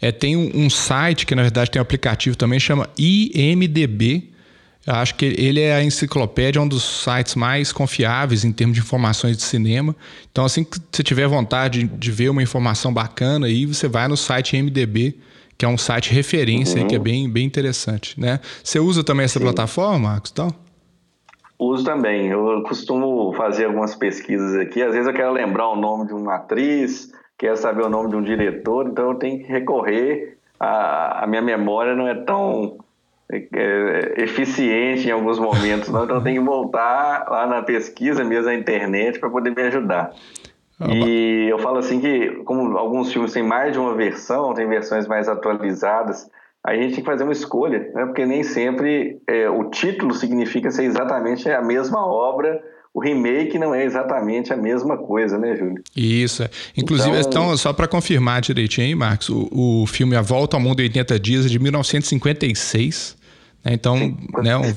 É, 0.00 0.12
tem 0.12 0.36
um, 0.36 0.50
um, 0.54 0.70
site 0.70 1.26
que, 1.26 1.34
na 1.34 1.42
verdade, 1.42 1.70
tem 1.70 1.80
um 1.80 1.82
aplicativo 1.82 2.36
também, 2.36 2.60
chama 2.60 2.88
IMDB. 2.98 4.32
Eu 4.86 4.94
acho 4.94 5.16
que 5.16 5.24
ele 5.24 5.60
é 5.60 5.74
a 5.74 5.82
enciclopédia, 5.82 6.62
um 6.62 6.68
dos 6.68 7.02
sites 7.02 7.34
mais 7.34 7.72
confiáveis 7.72 8.44
em 8.44 8.52
termos 8.52 8.76
de 8.76 8.82
informações 8.82 9.36
de 9.36 9.42
cinema. 9.42 9.96
Então, 10.30 10.44
assim 10.44 10.62
que 10.62 10.78
você 10.92 11.02
tiver 11.02 11.26
vontade 11.26 11.84
de 11.84 12.10
ver 12.12 12.28
uma 12.28 12.42
informação 12.42 12.94
bacana, 12.94 13.46
aí 13.46 13.66
você 13.66 13.88
vai 13.88 14.06
no 14.06 14.16
site 14.16 14.56
IMDB 14.56 15.16
que 15.58 15.64
é 15.64 15.68
um 15.68 15.78
site 15.78 16.12
referência 16.12 16.82
uhum. 16.82 16.86
que 16.86 16.94
é 16.94 16.98
bem, 16.98 17.30
bem 17.30 17.46
interessante, 17.46 18.20
né? 18.20 18.40
Você 18.62 18.78
usa 18.78 19.02
também 19.02 19.24
essa 19.24 19.38
Sim. 19.38 19.44
plataforma, 19.44 20.10
Marcos, 20.10 20.30
então? 20.30 20.50
Uso 21.58 21.84
também. 21.84 22.28
Eu 22.28 22.62
costumo 22.62 23.32
fazer 23.32 23.64
algumas 23.64 23.94
pesquisas 23.94 24.54
aqui. 24.56 24.82
Às 24.82 24.92
vezes 24.92 25.06
eu 25.06 25.14
quero 25.14 25.32
lembrar 25.32 25.68
o 25.68 25.76
nome 25.76 26.06
de 26.06 26.12
uma 26.12 26.36
atriz, 26.36 27.10
quero 27.38 27.56
saber 27.56 27.84
o 27.84 27.88
nome 27.88 28.10
de 28.10 28.16
um 28.16 28.22
diretor, 28.22 28.86
então 28.86 29.12
eu 29.12 29.14
tenho 29.14 29.38
que 29.38 29.50
recorrer. 29.50 30.36
A, 30.60 31.24
a 31.24 31.26
minha 31.26 31.42
memória 31.42 31.94
não 31.94 32.06
é 32.06 32.14
tão 32.14 32.76
é, 32.76 32.76
é, 32.76 32.85
eficiente 34.16 35.08
em 35.08 35.10
alguns 35.10 35.38
momentos, 35.38 35.88
não. 35.88 36.04
então 36.04 36.16
eu 36.16 36.22
tenho 36.22 36.42
que 36.42 36.48
voltar 36.48 37.26
lá 37.28 37.46
na 37.46 37.62
pesquisa 37.62 38.22
mesmo 38.22 38.46
na 38.46 38.54
internet 38.54 39.18
para 39.18 39.28
poder 39.28 39.54
me 39.54 39.62
ajudar. 39.62 40.12
E 40.88 41.48
eu 41.48 41.58
falo 41.58 41.78
assim 41.78 42.00
que, 42.00 42.42
como 42.44 42.76
alguns 42.76 43.12
filmes 43.12 43.32
têm 43.32 43.42
mais 43.42 43.72
de 43.72 43.78
uma 43.78 43.94
versão, 43.94 44.52
tem 44.52 44.68
versões 44.68 45.06
mais 45.06 45.26
atualizadas, 45.28 46.30
a 46.62 46.74
gente 46.74 46.94
tem 46.94 47.04
que 47.04 47.10
fazer 47.10 47.24
uma 47.24 47.32
escolha, 47.32 47.90
né? 47.94 48.04
porque 48.04 48.26
nem 48.26 48.42
sempre 48.42 49.20
é, 49.26 49.48
o 49.48 49.70
título 49.70 50.12
significa 50.12 50.70
ser 50.70 50.84
exatamente 50.84 51.48
a 51.50 51.62
mesma 51.62 52.04
obra 52.04 52.62
o 52.96 53.00
remake 53.00 53.58
não 53.58 53.74
é 53.74 53.84
exatamente 53.84 54.54
a 54.54 54.56
mesma 54.56 54.96
coisa, 54.96 55.36
né, 55.36 55.54
Júlio? 55.54 55.84
Isso. 55.94 56.42
É. 56.42 56.50
Inclusive, 56.74 57.10
então, 57.10 57.42
então 57.42 57.56
só 57.58 57.70
para 57.70 57.86
confirmar 57.86 58.40
direitinho, 58.40 58.96
Marcos, 58.96 59.28
o, 59.28 59.50
o, 59.52 59.86
filme 59.86 60.16
A 60.16 60.22
Volta 60.22 60.56
ao 60.56 60.62
Mundo 60.62 60.80
em 60.80 60.84
80 60.84 61.20
Dias 61.20 61.44
é 61.44 61.48
de 61.50 61.58
1956. 61.58 63.14
Né? 63.62 63.74
Então, 63.74 64.16
né, 64.42 64.56
um, 64.56 64.74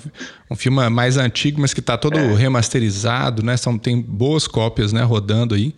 um, 0.52 0.56
filme 0.58 0.90
mais 0.90 1.16
antigo, 1.16 1.62
mas 1.62 1.74
que 1.74 1.80
está 1.80 1.98
todo 1.98 2.20
é. 2.20 2.34
remasterizado, 2.36 3.42
né? 3.42 3.56
São, 3.56 3.78
tem 3.78 4.02
boas 4.02 4.48
cópias 4.48 4.92
né, 4.92 5.02
rodando 5.02 5.56
aí. 5.56 5.74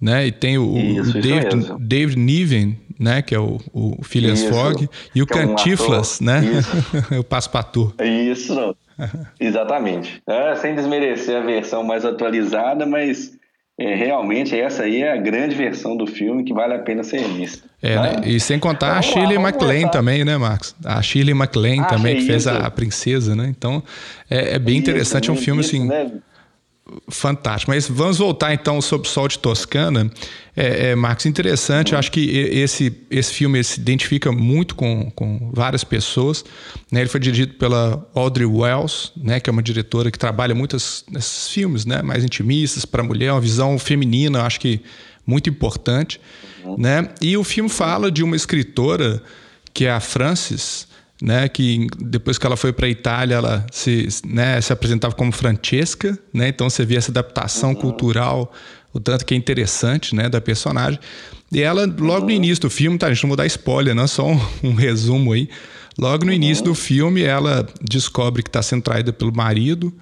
Né? 0.00 0.28
E 0.28 0.32
tem 0.32 0.56
o, 0.56 0.78
isso, 0.78 1.10
o 1.10 1.20
David, 1.20 1.58
isso 1.58 1.76
David 1.78 2.18
Niven, 2.18 2.80
né? 2.98 3.20
Que 3.20 3.34
é 3.34 3.38
o, 3.38 3.60
o 3.74 4.02
Phileas 4.02 4.44
Fogg, 4.44 4.88
e 5.14 5.20
o 5.20 5.26
Cantiflas, 5.26 6.22
é 6.22 6.24
um 6.24 6.26
né? 6.26 6.42
o 7.20 7.24
Passepartout. 7.24 7.94
Isso, 8.02 8.54
Exatamente. 9.38 10.22
É, 10.26 10.54
sem 10.56 10.74
desmerecer 10.74 11.36
a 11.36 11.40
versão 11.40 11.82
mais 11.82 12.04
atualizada, 12.04 12.86
mas 12.86 13.32
é, 13.78 13.94
realmente 13.94 14.58
essa 14.58 14.84
aí 14.84 15.02
é 15.02 15.12
a 15.12 15.16
grande 15.16 15.54
versão 15.54 15.96
do 15.96 16.06
filme 16.06 16.44
que 16.44 16.54
vale 16.54 16.74
a 16.74 16.78
pena 16.78 17.02
ser 17.02 17.20
vista. 17.28 17.68
É, 17.82 17.94
né? 17.94 18.16
né? 18.16 18.28
E 18.28 18.40
sem 18.40 18.58
contar 18.58 18.86
então, 18.86 18.98
a 18.98 19.02
Shirley 19.02 19.38
MacLaine 19.38 19.90
também, 19.90 20.24
né, 20.24 20.36
Marcos? 20.38 20.74
A 20.84 21.02
Shirley 21.02 21.34
MacLaine 21.34 21.82
ah, 21.82 21.86
também, 21.86 22.16
que 22.16 22.22
fez 22.26 22.46
a, 22.46 22.66
a, 22.66 22.70
princesa, 22.70 23.36
né? 23.36 23.46
Então, 23.48 23.82
é, 24.30 24.54
é 24.54 24.58
bem 24.58 24.78
isso, 24.78 24.82
interessante, 24.90 25.28
é 25.28 25.32
um 25.32 25.36
filme 25.36 25.60
isso, 25.60 25.76
assim... 25.76 25.86
Né? 25.86 26.10
Fantástico. 27.08 27.72
Mas 27.72 27.88
vamos 27.88 28.18
voltar 28.18 28.54
então 28.54 28.80
sobre 28.80 29.08
o 29.08 29.10
Sol 29.10 29.26
de 29.26 29.40
Toscana. 29.40 30.08
É, 30.56 30.90
é, 30.90 30.94
Marcos, 30.94 31.26
interessante. 31.26 31.92
Eu 31.92 31.98
acho 31.98 32.12
que 32.12 32.30
esse, 32.30 32.96
esse 33.10 33.32
filme 33.32 33.62
se 33.64 33.80
identifica 33.80 34.30
muito 34.30 34.76
com, 34.76 35.10
com 35.10 35.50
várias 35.52 35.82
pessoas. 35.82 36.44
Né? 36.90 37.00
Ele 37.00 37.08
foi 37.08 37.18
dirigido 37.18 37.54
pela 37.54 38.08
Audrey 38.14 38.46
Wells, 38.46 39.12
né? 39.16 39.40
que 39.40 39.50
é 39.50 39.52
uma 39.52 39.62
diretora 39.62 40.12
que 40.12 40.18
trabalha 40.18 40.54
muitos 40.54 41.04
nesses 41.10 41.48
filmes 41.48 41.84
né? 41.84 42.02
mais 42.02 42.24
intimistas 42.24 42.84
para 42.84 43.02
a 43.02 43.04
mulher, 43.04 43.32
uma 43.32 43.40
visão 43.40 43.76
feminina, 43.80 44.42
acho 44.42 44.60
que 44.60 44.80
muito 45.26 45.50
importante. 45.50 46.20
Né? 46.78 47.08
E 47.20 47.36
o 47.36 47.42
filme 47.42 47.68
fala 47.68 48.12
de 48.12 48.22
uma 48.22 48.36
escritora 48.36 49.20
que 49.74 49.86
é 49.86 49.90
a 49.90 49.98
Frances 49.98 50.86
né, 51.20 51.48
que 51.48 51.86
depois 51.98 52.36
que 52.38 52.46
ela 52.46 52.56
foi 52.56 52.72
para 52.72 52.86
a 52.86 52.90
Itália, 52.90 53.36
ela 53.36 53.66
se, 53.72 54.08
né, 54.26 54.60
se 54.60 54.72
apresentava 54.72 55.14
como 55.14 55.32
Francesca, 55.32 56.18
né, 56.32 56.48
então 56.48 56.68
você 56.68 56.84
vê 56.84 56.96
essa 56.96 57.10
adaptação 57.10 57.70
uhum. 57.70 57.76
cultural, 57.76 58.52
o 58.92 59.00
tanto 59.00 59.24
que 59.24 59.34
é 59.34 59.36
interessante, 59.36 60.14
né, 60.14 60.28
da 60.28 60.40
personagem. 60.40 61.00
E 61.50 61.62
ela, 61.62 61.86
logo 61.86 62.20
uhum. 62.20 62.26
no 62.26 62.30
início 62.30 62.62
do 62.62 62.70
filme, 62.70 62.98
tá, 62.98 63.06
a 63.06 63.14
gente 63.14 63.22
não 63.22 63.30
vou 63.30 63.36
dar 63.36 63.46
spoiler, 63.46 63.94
não, 63.94 64.06
só 64.06 64.26
um, 64.26 64.40
um 64.62 64.74
resumo 64.74 65.32
aí. 65.32 65.48
Logo 65.98 66.24
no 66.24 66.30
uhum. 66.30 66.36
início 66.36 66.64
do 66.64 66.74
filme, 66.74 67.22
ela 67.22 67.66
descobre 67.80 68.42
que 68.42 68.50
está 68.50 68.62
sendo 68.62 68.82
traída 68.82 69.12
pelo 69.12 69.34
marido, 69.34 69.92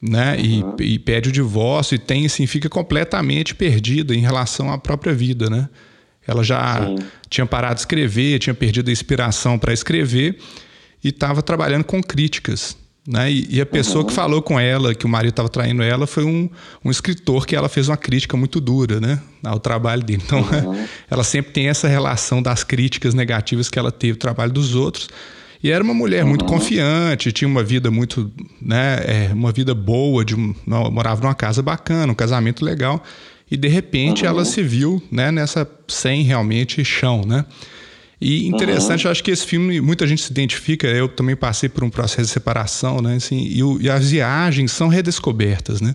né, 0.00 0.36
e, 0.38 0.62
uhum. 0.62 0.76
e, 0.80 0.98
pede 0.98 1.28
o 1.28 1.32
divórcio 1.32 1.94
e 1.94 1.98
tem, 1.98 2.26
assim, 2.26 2.46
fica 2.46 2.68
completamente 2.68 3.54
perdida 3.54 4.14
em 4.14 4.20
relação 4.20 4.70
à 4.70 4.78
própria 4.78 5.14
vida, 5.14 5.50
né. 5.50 5.68
Ela 6.26 6.42
já 6.42 6.86
Sim. 6.86 6.98
tinha 7.28 7.46
parado 7.46 7.74
de 7.74 7.80
escrever, 7.80 8.38
tinha 8.38 8.54
perdido 8.54 8.88
a 8.88 8.92
inspiração 8.92 9.58
para 9.58 9.72
escrever 9.72 10.38
e 11.02 11.08
estava 11.08 11.42
trabalhando 11.42 11.84
com 11.84 12.02
críticas. 12.02 12.76
Né? 13.06 13.30
E, 13.30 13.56
e 13.56 13.60
a 13.60 13.66
pessoa 13.66 14.00
uhum. 14.00 14.08
que 14.08 14.14
falou 14.14 14.40
com 14.40 14.58
ela 14.58 14.94
que 14.94 15.04
o 15.04 15.08
marido 15.08 15.32
estava 15.32 15.48
traindo 15.48 15.82
ela 15.82 16.06
foi 16.06 16.24
um, 16.24 16.48
um 16.82 16.90
escritor 16.90 17.46
que 17.46 17.54
ela 17.54 17.68
fez 17.68 17.88
uma 17.88 17.98
crítica 17.98 18.34
muito 18.34 18.60
dura 18.60 18.98
né? 18.98 19.20
ao 19.44 19.60
trabalho 19.60 20.02
dele. 20.02 20.22
Então, 20.24 20.40
uhum. 20.40 20.86
ela 21.10 21.22
sempre 21.22 21.52
tem 21.52 21.68
essa 21.68 21.86
relação 21.86 22.42
das 22.42 22.64
críticas 22.64 23.12
negativas 23.12 23.68
que 23.68 23.78
ela 23.78 23.92
teve 23.92 24.12
ao 24.12 24.18
trabalho 24.18 24.52
dos 24.52 24.74
outros. 24.74 25.08
E 25.62 25.70
era 25.70 25.84
uma 25.84 25.94
mulher 25.94 26.22
uhum. 26.22 26.30
muito 26.30 26.44
confiante, 26.46 27.32
tinha 27.32 27.48
uma 27.48 27.62
vida 27.62 27.90
muito, 27.90 28.30
né, 28.60 28.96
é, 29.04 29.30
uma 29.32 29.52
vida 29.52 29.74
boa, 29.74 30.24
de, 30.24 30.36
morava 30.66 31.22
numa 31.22 31.34
casa 31.34 31.62
bacana, 31.62 32.12
um 32.12 32.14
casamento 32.14 32.64
legal 32.64 33.02
e 33.54 33.56
de 33.56 33.68
repente 33.68 34.24
uhum. 34.24 34.30
ela 34.30 34.44
se 34.44 34.60
viu 34.64 35.00
né, 35.12 35.30
nessa 35.30 35.68
sem 35.86 36.22
realmente 36.22 36.84
chão, 36.84 37.22
né? 37.24 37.44
E 38.20 38.48
interessante, 38.48 39.04
uhum. 39.04 39.08
eu 39.08 39.12
acho 39.12 39.22
que 39.22 39.30
esse 39.30 39.46
filme 39.46 39.80
muita 39.80 40.08
gente 40.08 40.22
se 40.22 40.30
identifica. 40.32 40.88
Eu 40.88 41.08
também 41.08 41.36
passei 41.36 41.68
por 41.68 41.84
um 41.84 41.90
processo 41.90 42.22
de 42.22 42.32
separação, 42.32 43.00
né? 43.00 43.14
Assim, 43.14 43.46
e, 43.46 43.62
o, 43.62 43.80
e 43.80 43.88
as 43.88 44.10
viagens 44.10 44.72
são 44.72 44.88
redescobertas, 44.88 45.80
né? 45.80 45.94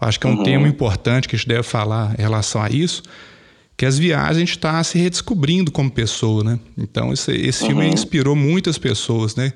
Eu 0.00 0.06
acho 0.06 0.20
que 0.20 0.26
é 0.26 0.30
um 0.30 0.36
uhum. 0.36 0.44
tema 0.44 0.68
importante 0.68 1.26
que 1.26 1.34
a 1.34 1.38
gente 1.38 1.48
deve 1.48 1.64
falar 1.64 2.14
em 2.16 2.22
relação 2.22 2.62
a 2.62 2.70
isso, 2.70 3.02
que 3.76 3.84
as 3.84 3.98
viagens 3.98 4.36
a 4.36 4.38
gente 4.38 4.50
está 4.50 4.84
se 4.84 4.96
redescobrindo 4.96 5.72
como 5.72 5.90
pessoa, 5.90 6.44
né? 6.44 6.60
Então 6.78 7.12
esse, 7.12 7.32
esse 7.32 7.66
filme 7.66 7.86
uhum. 7.86 7.92
inspirou 7.92 8.36
muitas 8.36 8.78
pessoas, 8.78 9.34
né? 9.34 9.52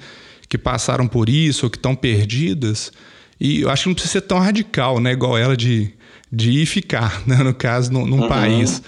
Que 0.49 0.59
passaram 0.59 1.07
por 1.07 1.29
isso 1.29 1.67
ou 1.67 1.71
que 1.71 1.79
estão 1.79 1.95
perdidas. 1.95 2.91
E 3.39 3.61
eu 3.61 3.71
acho 3.71 3.85
que 3.85 3.89
não 3.91 3.95
precisa 3.95 4.15
ser 4.15 4.23
tão 4.23 4.41
radical, 4.41 4.99
né? 4.99 5.13
Igual 5.13 5.39
ela 5.39 5.57
de 5.57 5.95
de 6.35 6.51
ir 6.51 6.67
ficar, 6.67 7.23
né? 7.27 7.37
no 7.37 7.55
caso, 7.55 7.93
num, 7.93 8.07
num 8.07 8.23
uhum. 8.23 8.29
país. 8.29 8.83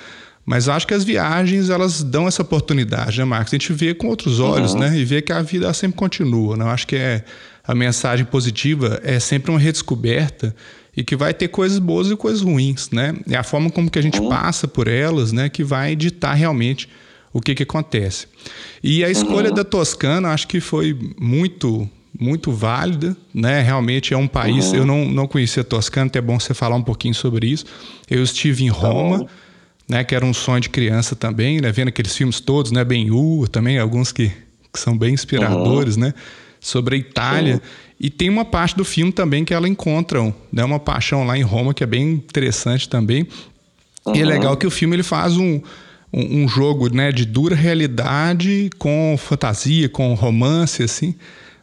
Mas 0.45 0.69
acho 0.69 0.87
que 0.87 0.95
as 0.95 1.03
viagens 1.03 1.71
elas 1.71 2.05
dão 2.05 2.29
essa 2.29 2.43
oportunidade, 2.43 3.19
né, 3.19 3.25
Marcos? 3.25 3.53
A 3.53 3.57
gente 3.57 3.73
vê 3.73 3.93
com 3.95 4.07
outros 4.07 4.39
olhos, 4.39 4.75
uhum. 4.75 4.81
né? 4.81 4.97
E 4.97 5.05
vê 5.05 5.21
que 5.21 5.33
a 5.33 5.43
vida 5.43 5.73
sempre 5.75 5.97
continua. 5.97 6.57
Né? 6.57 6.65
Eu 6.65 6.69
acho 6.69 6.87
que 6.87 6.95
é 6.95 7.25
a 7.67 7.75
mensagem 7.75 8.25
positiva 8.25 9.01
é 9.03 9.19
sempre 9.19 9.51
uma 9.51 9.59
redescoberta 9.59 10.55
e 10.97 11.03
que 11.03 11.17
vai 11.17 11.35
ter 11.35 11.49
coisas 11.49 11.79
boas 11.79 12.09
e 12.11 12.17
coisas 12.17 12.41
ruins, 12.43 12.91
né? 12.91 13.15
É 13.29 13.37
a 13.37 13.43
forma 13.43 13.71
como 13.71 13.91
que 13.91 13.99
a 13.99 14.03
gente 14.03 14.21
uhum. 14.21 14.29
passa 14.29 14.69
por 14.69 14.89
elas, 14.89 15.33
né, 15.33 15.49
que 15.49 15.63
vai 15.63 15.95
ditar 15.97 16.35
realmente 16.35 16.89
o 17.33 17.41
que 17.41 17.55
que 17.55 17.65
acontece. 17.65 18.27
E 18.83 19.05
a 19.05 19.11
escolha 19.11 19.51
uhum. 19.51 19.55
da 19.55 19.65
Toscana, 19.65 20.29
acho 20.31 20.49
que 20.49 20.61
foi 20.61 20.97
muito 21.21 21.89
muito 22.19 22.51
válida, 22.53 23.17
né? 23.33 23.61
Realmente 23.61 24.15
é 24.15 24.17
um 24.17 24.27
país. 24.27 24.73
Uhum. 24.73 24.77
Eu 24.77 24.87
não, 24.87 25.05
não 25.07 25.27
conhecia 25.29 25.63
Toscana, 25.63 26.07
até 26.07 26.19
é 26.19 26.23
bom 26.23 26.39
você 26.39 26.55
falar 26.55 26.77
um 26.77 26.83
pouquinho 26.83 27.15
sobre 27.15 27.47
isso. 27.47 27.67
Eu 28.11 28.23
estive 28.23 28.65
em 28.65 28.69
Roma, 28.69 29.19
uhum. 29.19 29.29
né? 29.89 30.05
Que 30.05 30.15
era 30.15 30.25
um 30.25 30.35
sonho 30.35 30.61
de 30.61 30.71
criança 30.71 31.15
também, 31.15 31.61
né? 31.61 31.71
Vendo 31.71 31.89
aqueles 31.89 32.17
filmes 32.17 32.41
todos, 32.41 32.73
né? 32.73 32.85
Ben 32.85 33.11
Hur 33.11 33.49
também, 33.49 33.79
alguns 33.79 34.13
que, 34.13 34.31
que 34.73 34.81
são 34.81 34.97
bem 34.97 35.15
inspiradores, 35.15 35.97
uhum. 35.97 36.03
né? 36.03 36.15
Sobre 36.61 36.97
a 36.97 36.99
Itália. 36.99 37.61
E 37.99 38.11
tem 38.11 38.29
uma 38.29 38.45
parte 38.45 38.77
do 38.77 38.85
filme 38.85 39.13
também 39.13 39.45
que 39.45 39.55
ela 39.55 39.69
encontram, 39.69 40.35
né? 40.53 40.65
Uma 40.65 40.81
paixão 40.81 41.25
lá 41.25 41.37
em 41.37 41.43
Roma 41.43 41.75
que 41.75 41.85
é 41.85 41.87
bem 41.87 42.13
interessante 42.13 42.89
também. 42.89 43.27
E 44.15 44.21
é 44.21 44.25
legal 44.25 44.57
que 44.57 44.67
o 44.67 44.71
filme 44.71 44.97
ele 44.97 45.03
faz 45.03 45.37
um 45.37 45.61
um, 46.13 46.45
um 46.45 46.49
jogo 46.49 46.89
né, 46.89 47.11
de 47.11 47.27
dura 47.27 47.57
realidade 47.57 48.71
com 48.79 49.17
fantasia, 49.19 49.89
com 49.89 50.15
romance, 50.15 50.83
assim 50.83 51.17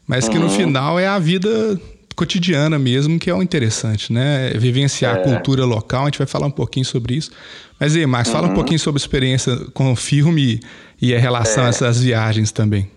mas 0.08 0.28
que 0.28 0.38
no 0.38 0.46
uhum. 0.46 0.50
final 0.50 1.00
é 1.00 1.08
a 1.08 1.18
vida 1.20 1.80
cotidiana 2.16 2.78
mesmo, 2.78 3.20
que 3.20 3.30
é 3.30 3.34
o 3.34 3.42
interessante, 3.42 4.12
né? 4.12 4.52
É 4.54 4.58
vivenciar 4.58 5.18
é. 5.18 5.20
a 5.20 5.24
cultura 5.24 5.66
local, 5.66 6.04
a 6.04 6.06
gente 6.06 6.18
vai 6.18 6.28
falar 6.28 6.48
um 6.48 6.52
pouquinho 6.52 6.86
sobre 6.86 7.16
isso. 7.16 7.32
Mas 7.80 7.96
aí, 7.96 8.06
Max, 8.06 8.28
uhum. 8.28 8.34
fala 8.34 8.46
um 8.46 8.50
uhum. 8.50 8.56
pouquinho 8.56 8.80
sobre 8.80 9.00
a 9.00 9.04
experiência 9.04 9.56
com 9.74 9.92
o 9.92 9.96
filme 9.96 10.60
e 11.02 11.16
a 11.16 11.20
relação 11.20 11.64
é. 11.64 11.68
a 11.68 11.70
essas 11.70 12.02
viagens 12.02 12.52
também. 12.52 12.90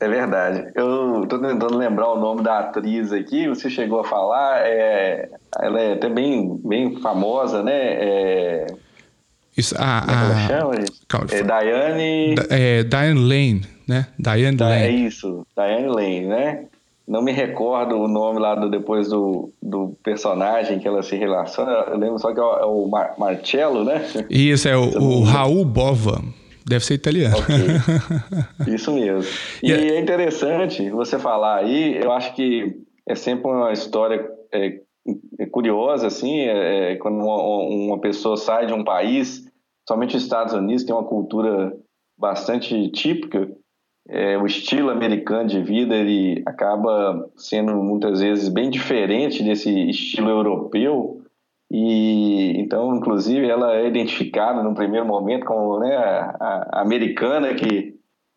É 0.00 0.08
verdade. 0.08 0.66
Eu 0.74 1.22
estou 1.22 1.38
tentando 1.38 1.76
lembrar 1.76 2.08
o 2.08 2.18
nome 2.18 2.42
da 2.42 2.58
atriz 2.58 3.12
aqui, 3.12 3.46
você 3.48 3.70
chegou 3.70 4.00
a 4.00 4.04
falar, 4.04 4.66
é, 4.66 5.28
ela 5.60 5.80
é 5.80 5.92
até 5.92 6.08
bem, 6.08 6.60
bem 6.64 7.00
famosa, 7.00 7.62
né? 7.62 7.72
É, 7.76 8.66
isso, 9.56 9.76
a, 9.78 10.00
Como 10.00 10.12
é 10.12 10.24
ela 10.24 10.46
chama? 10.48 10.74
É 11.30 11.42
Diane... 11.42 12.34
É, 12.48 12.82
Diane 12.82 13.20
Lane 13.20 13.62
né? 13.92 14.06
Diane 14.18 14.56
da, 14.56 14.68
Lane. 14.68 14.82
É 14.82 14.90
isso, 14.90 15.46
Diane 15.56 15.88
Lane, 15.88 16.26
né? 16.26 16.64
Não 17.06 17.20
me 17.20 17.32
recordo 17.32 17.96
o 17.96 18.08
nome 18.08 18.38
lá 18.38 18.54
do, 18.54 18.70
depois 18.70 19.08
do, 19.08 19.52
do 19.60 19.96
personagem 20.02 20.78
que 20.78 20.86
ela 20.86 21.02
se 21.02 21.16
relaciona. 21.16 21.72
Eu 21.88 21.98
lembro 21.98 22.18
só 22.18 22.32
que 22.32 22.40
é 22.40 22.42
o, 22.42 22.56
é 22.56 22.64
o 22.64 22.86
Mar 22.86 23.14
Marcello, 23.18 23.84
né? 23.84 24.02
Isso, 24.30 24.68
é 24.68 24.76
o, 24.76 24.98
o 24.98 25.22
Raul 25.22 25.64
Bova. 25.64 26.22
Deve 26.64 26.84
ser 26.84 26.94
italiano. 26.94 27.36
Okay. 27.38 28.72
Isso 28.74 28.92
mesmo. 28.92 29.30
E 29.62 29.72
é 29.72 30.00
interessante 30.00 30.88
você 30.90 31.18
falar 31.18 31.56
aí, 31.58 31.96
eu 32.00 32.12
acho 32.12 32.34
que 32.34 32.76
é 33.06 33.14
sempre 33.14 33.50
uma 33.50 33.72
história 33.72 34.24
é, 34.52 34.78
é 35.38 35.46
curiosa, 35.46 36.06
assim, 36.06 36.40
é, 36.40 36.92
é 36.92 36.96
quando 36.96 37.16
uma, 37.16 37.36
uma, 37.36 37.98
pessoa 37.98 38.36
sai 38.36 38.66
de 38.66 38.72
um 38.72 38.84
país, 38.84 39.44
somente 39.88 40.16
os 40.16 40.22
Estados 40.22 40.54
Unidos 40.54 40.84
tem 40.84 40.94
uma 40.94 41.04
cultura 41.04 41.76
bastante 42.16 42.88
típica, 42.90 43.50
é, 44.08 44.36
o 44.36 44.46
estilo 44.46 44.90
americano 44.90 45.48
de 45.48 45.60
vida 45.62 45.94
ele 45.94 46.42
acaba 46.44 47.30
sendo 47.36 47.74
muitas 47.76 48.20
vezes 48.20 48.48
bem 48.48 48.68
diferente 48.68 49.42
desse 49.42 49.70
estilo 49.90 50.28
europeu. 50.28 51.22
E 51.70 52.60
então 52.60 52.94
inclusive 52.94 53.48
ela 53.48 53.74
é 53.76 53.86
identificada 53.86 54.62
no 54.62 54.74
primeiro 54.74 55.06
momento 55.06 55.46
como 55.46 55.78
né, 55.78 55.96
a, 55.96 56.68
a 56.70 56.82
americana 56.82 57.54
que, 57.54 57.94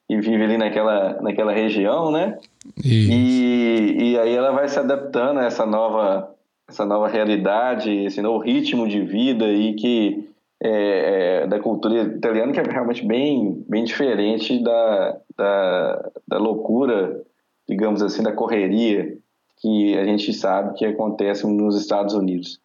que, 0.08 0.18
vive 0.22 0.44
ali 0.44 0.58
naquela, 0.58 1.22
naquela 1.22 1.52
região 1.52 2.12
né? 2.12 2.38
E, 2.84 4.12
e 4.12 4.20
aí 4.20 4.34
ela 4.34 4.52
vai 4.52 4.70
se 4.70 4.80
adaptando 4.80 5.40
a 5.40 5.46
essa 5.46 5.66
nova 5.66 6.32
essa 6.68 6.86
nova 6.86 7.10
realidade 7.10 7.92
esse 8.06 8.22
novo 8.22 8.40
ritmo 8.40 8.88
de 8.88 9.02
vida 9.02 9.52
e 9.52 9.74
que 9.74 10.30
é, 10.62 11.44
é, 11.44 11.48
da 11.48 11.60
cultura 11.60 12.04
italiana, 12.04 12.52
que 12.52 12.60
é 12.60 12.64
realmente 12.64 13.06
bem, 13.06 13.64
bem 13.68 13.84
diferente 13.84 14.62
da, 14.64 15.18
da, 15.38 16.12
da 16.28 16.38
loucura, 16.38 17.22
digamos 17.68 18.02
assim, 18.02 18.24
da 18.24 18.32
correria 18.32 19.18
que 19.58 19.98
a 19.98 20.06
gente 20.06 20.34
sabe 20.34 20.76
que 20.76 20.86
acontece 20.86 21.48
nos 21.48 21.80
Estados 21.80 22.14
Unidos. 22.14 22.60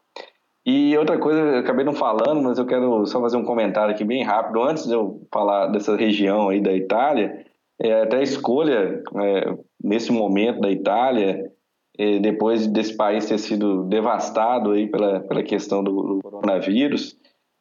E 0.65 0.97
outra 0.99 1.19
coisa, 1.19 1.41
eu 1.41 1.59
acabei 1.59 1.85
não 1.85 1.95
falando, 1.95 2.43
mas 2.43 2.59
eu 2.59 2.67
quero 2.67 3.07
só 3.07 3.21
fazer 3.21 3.37
um 3.37 3.45
comentário 3.45 3.95
aqui 3.95 4.05
bem 4.05 4.23
rápido, 4.23 4.63
antes 4.63 4.87
de 4.87 4.93
eu 4.93 5.23
falar 5.33 5.69
dessa 5.69 5.97
região 5.97 6.51
aí 6.51 6.61
da 6.61 6.73
Itália, 6.73 7.45
é, 7.81 8.03
até 8.03 8.19
a 8.19 8.23
escolha, 8.23 9.03
é, 9.23 9.55
nesse 9.83 10.13
momento 10.13 10.61
da 10.61 10.71
Itália, 10.71 11.51
é, 11.99 12.19
depois 12.19 12.67
desse 12.67 12.95
país 12.95 13.27
ter 13.27 13.39
sido 13.39 13.85
devastado 13.85 14.73
aí 14.73 14.87
pela, 14.87 15.21
pela 15.21 15.43
questão 15.43 15.83
do, 15.83 16.03
do 16.03 16.21
coronavírus, 16.23 17.17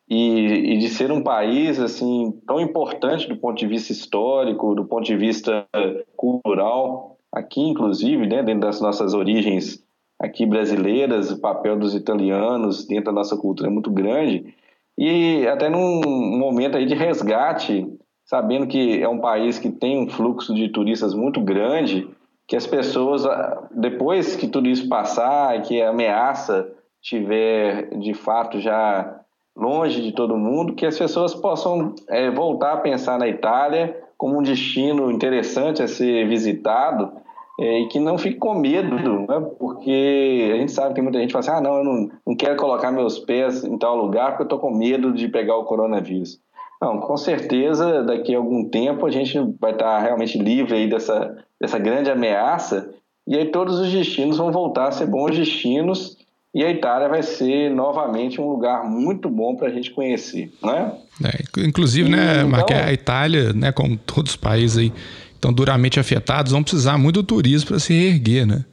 e, 0.10 0.74
e, 0.74 0.78
de 0.80 0.90
ser 0.90 1.12
um 1.12 1.22
país 1.22 1.80
assim 1.80 2.34
tão 2.48 2.60
importante 2.60 3.28
do 3.30 3.38
ponto 3.38 3.58
de 3.58 3.68
vista 3.68 3.92
histórico, 3.92 4.74
do 4.74 4.86
ponto 4.86 5.06
de 5.06 5.16
vista 5.16 5.68
cultural, 6.16 7.18
aqui 7.32 7.62
inclusive, 7.62 8.26
né, 8.26 8.42
dentro 8.42 8.62
das 8.62 8.82
nossas 8.82 9.14
origens 9.14 9.84
aqui 10.20 10.46
brasileiras, 10.46 11.32
o 11.32 11.40
papel 11.40 11.78
dos 11.78 11.96
italianos 11.96 12.86
dentro 12.86 13.06
da 13.06 13.12
nossa 13.12 13.38
cultura 13.38 13.70
é 13.70 13.72
muito 13.72 13.92
grande, 13.92 14.54
e 14.98 15.48
até 15.48 15.70
num 15.70 16.02
momento 16.38 16.76
aí 16.76 16.86
de 16.86 16.94
resgate, 16.94 17.88
sabendo 18.26 18.68
que 18.68 19.02
é 19.02 19.08
um 19.08 19.20
país 19.20 19.58
que 19.58 19.70
tem 19.70 20.04
um 20.04 20.10
fluxo 20.10 20.54
de 20.54 20.68
turistas 20.70 21.14
muito 21.14 21.40
grande, 21.40 22.10
que 22.46 22.56
as 22.56 22.68
pessoas, 22.68 23.24
depois 23.72 24.36
que 24.36 24.48
tudo 24.48 24.68
isso 24.68 24.90
passar 24.90 25.62
que 25.62 25.82
a 25.82 25.92
ameaça 25.92 26.70
tiver 27.02 27.98
de 28.00 28.14
fato 28.14 28.60
já 28.60 29.22
longe 29.60 30.02
de 30.02 30.12
todo 30.14 30.38
mundo, 30.38 30.74
que 30.74 30.86
as 30.86 30.98
pessoas 30.98 31.36
possam 31.36 31.94
é, 32.08 32.32
voltar 32.32 32.74
a 32.74 32.78
pensar 32.78 33.20
na 33.20 33.28
Itália 33.28 33.96
como 34.18 34.40
um 34.40 34.42
destino 34.42 35.12
interessante 35.12 35.84
a 35.84 35.88
ser 35.88 36.28
visitado 36.28 37.12
é, 37.60 37.82
e 37.82 37.88
que 37.88 38.00
não 38.00 38.18
fique 38.18 38.38
com 38.38 38.54
medo, 38.56 38.96
né? 38.96 39.46
porque 39.60 40.52
a 40.54 40.58
gente 40.58 40.72
sabe 40.72 40.96
que 40.96 41.02
muita 41.02 41.20
gente 41.20 41.34
fala 41.34 41.46
assim, 41.46 41.52
ah, 41.52 41.62
não, 41.62 41.78
eu 41.78 41.84
não, 41.84 42.10
não 42.26 42.36
quero 42.36 42.56
colocar 42.56 42.92
meus 42.92 43.20
pés 43.20 43.64
em 43.64 43.78
tal 43.78 43.98
lugar 43.98 44.30
porque 44.30 44.44
eu 44.44 44.46
estou 44.46 44.60
com 44.60 44.72
medo 44.72 45.12
de 45.14 45.28
pegar 45.28 45.58
o 45.58 45.66
coronavírus. 45.66 46.40
Não, 46.82 47.00
com 47.00 47.18
certeza, 47.18 48.04
daqui 48.04 48.34
a 48.34 48.38
algum 48.38 48.64
tempo 48.64 49.06
a 49.06 49.12
gente 49.12 49.38
vai 49.60 49.74
estar 49.74 50.00
realmente 50.00 50.38
livre 50.38 50.76
aí 50.76 50.90
dessa, 50.90 51.38
dessa 51.60 51.78
grande 51.78 52.10
ameaça 52.10 52.94
e 53.28 53.36
aí 53.36 53.46
todos 53.52 53.80
os 53.80 53.92
destinos 53.92 54.38
vão 54.38 54.52
voltar 54.52 54.88
a 54.88 54.92
ser 54.92 55.06
bons 55.06 55.38
destinos 55.38 56.18
e 56.54 56.64
a 56.64 56.72
Itália 56.72 57.08
vai 57.08 57.22
ser 57.22 57.70
novamente 57.70 58.42
um 58.42 58.50
lugar 58.50 58.84
muito 58.84 59.30
bom 59.30 59.56
para 59.56 59.68
a 59.68 59.72
gente 59.72 59.92
conhecer, 59.92 60.52
né? 60.64 60.94
É, 61.24 61.62
inclusive, 61.66 62.10
né, 62.10 62.42
e, 62.42 62.44
né, 62.44 62.60
então... 62.62 62.78
a 62.78 62.94
Itália, 62.94 63.54
né, 63.54 63.72
como 63.72 63.98
todos 63.98 64.32
os 64.32 64.38
países 64.38 64.78
aí 64.78 64.94
estão 65.34 65.54
duramente 65.54 66.00
afetados, 66.00 66.52
vão 66.52 66.64
precisar 66.64 66.98
muito 66.98 67.22
do 67.22 67.26
turismo 67.26 67.70
para 67.70 67.80
se 67.80 67.94
reerguer, 67.94 68.46
né? 68.46 68.66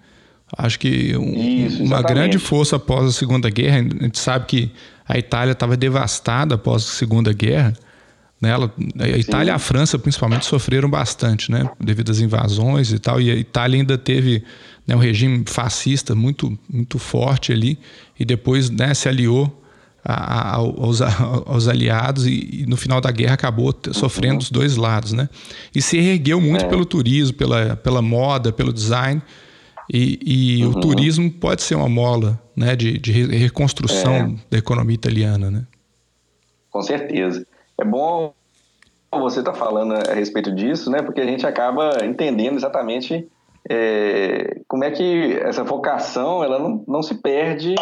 Acho 0.56 0.78
que 0.78 1.16
um, 1.16 1.34
Isso, 1.66 1.82
uma 1.82 2.00
grande 2.02 2.38
força 2.38 2.76
após 2.76 3.08
a 3.08 3.12
Segunda 3.12 3.50
Guerra, 3.50 3.78
a 3.78 4.04
gente 4.04 4.18
sabe 4.18 4.46
que 4.46 4.72
a 5.06 5.18
Itália 5.18 5.52
estava 5.52 5.76
devastada 5.76 6.54
após 6.54 6.84
a 6.84 6.92
Segunda 6.92 7.32
Guerra, 7.32 7.74
né? 8.40 8.50
Ela, 8.50 8.72
a 8.98 9.08
Itália 9.08 9.46
Sim. 9.46 9.50
e 9.50 9.54
a 9.54 9.58
França 9.58 9.98
principalmente 9.98 10.46
sofreram 10.46 10.88
bastante, 10.88 11.50
né? 11.50 11.68
Devido 11.80 12.10
às 12.10 12.20
invasões 12.20 12.92
e 12.92 12.98
tal, 12.98 13.20
e 13.20 13.30
a 13.30 13.34
Itália 13.34 13.80
ainda 13.80 13.98
teve 13.98 14.44
né, 14.86 14.94
um 14.94 14.98
regime 14.98 15.44
fascista 15.46 16.14
muito, 16.14 16.56
muito 16.68 16.98
forte 16.98 17.52
ali, 17.52 17.78
e 18.18 18.24
depois 18.24 18.70
né, 18.70 18.94
se 18.94 19.08
aliou 19.08 19.62
a, 20.04 20.14
a, 20.14 20.54
aos, 20.54 21.02
aos, 21.46 21.66
aliados 21.66 22.26
e, 22.26 22.62
e, 22.62 22.66
no 22.66 22.76
final 22.76 23.00
da 23.00 23.10
guerra 23.10 23.34
acabou 23.34 23.74
sofrendo 23.92 24.34
uhum. 24.34 24.40
os 24.40 24.50
dois 24.50 24.76
lados, 24.76 25.12
né? 25.12 25.28
E 25.74 25.82
se 25.82 25.98
ergueu 25.98 26.40
muito 26.40 26.64
é. 26.64 26.68
pelo 26.68 26.84
turismo, 26.84 27.36
pela, 27.36 27.76
pela 27.76 28.00
moda, 28.00 28.52
pelo 28.52 28.72
design, 28.72 29.20
e, 29.92 30.18
e 30.60 30.64
uhum. 30.64 30.70
o 30.70 30.80
turismo 30.80 31.30
pode 31.30 31.62
ser 31.62 31.74
uma 31.74 31.88
mola 31.88 32.40
né, 32.54 32.76
de, 32.76 32.98
de 32.98 33.12
reconstrução 33.12 34.14
é. 34.14 34.34
da 34.50 34.58
economia 34.58 34.94
italiana, 34.94 35.50
né? 35.50 35.66
Com 36.70 36.82
certeza. 36.82 37.46
É 37.80 37.84
bom 37.84 38.32
você 39.12 39.40
estar 39.40 39.52
tá 39.52 39.58
falando 39.58 39.94
a 39.94 40.14
respeito 40.14 40.54
disso, 40.54 40.90
né? 40.90 41.02
Porque 41.02 41.20
a 41.20 41.24
gente 41.24 41.46
acaba 41.46 42.04
entendendo 42.04 42.56
exatamente 42.56 43.26
é, 43.68 44.60
como 44.68 44.84
é 44.84 44.90
que 44.90 45.32
essa 45.42 45.64
vocação 45.64 46.42
ela 46.42 46.58
não, 46.58 46.84
não 46.86 47.02
se 47.02 47.14
perde 47.20 47.74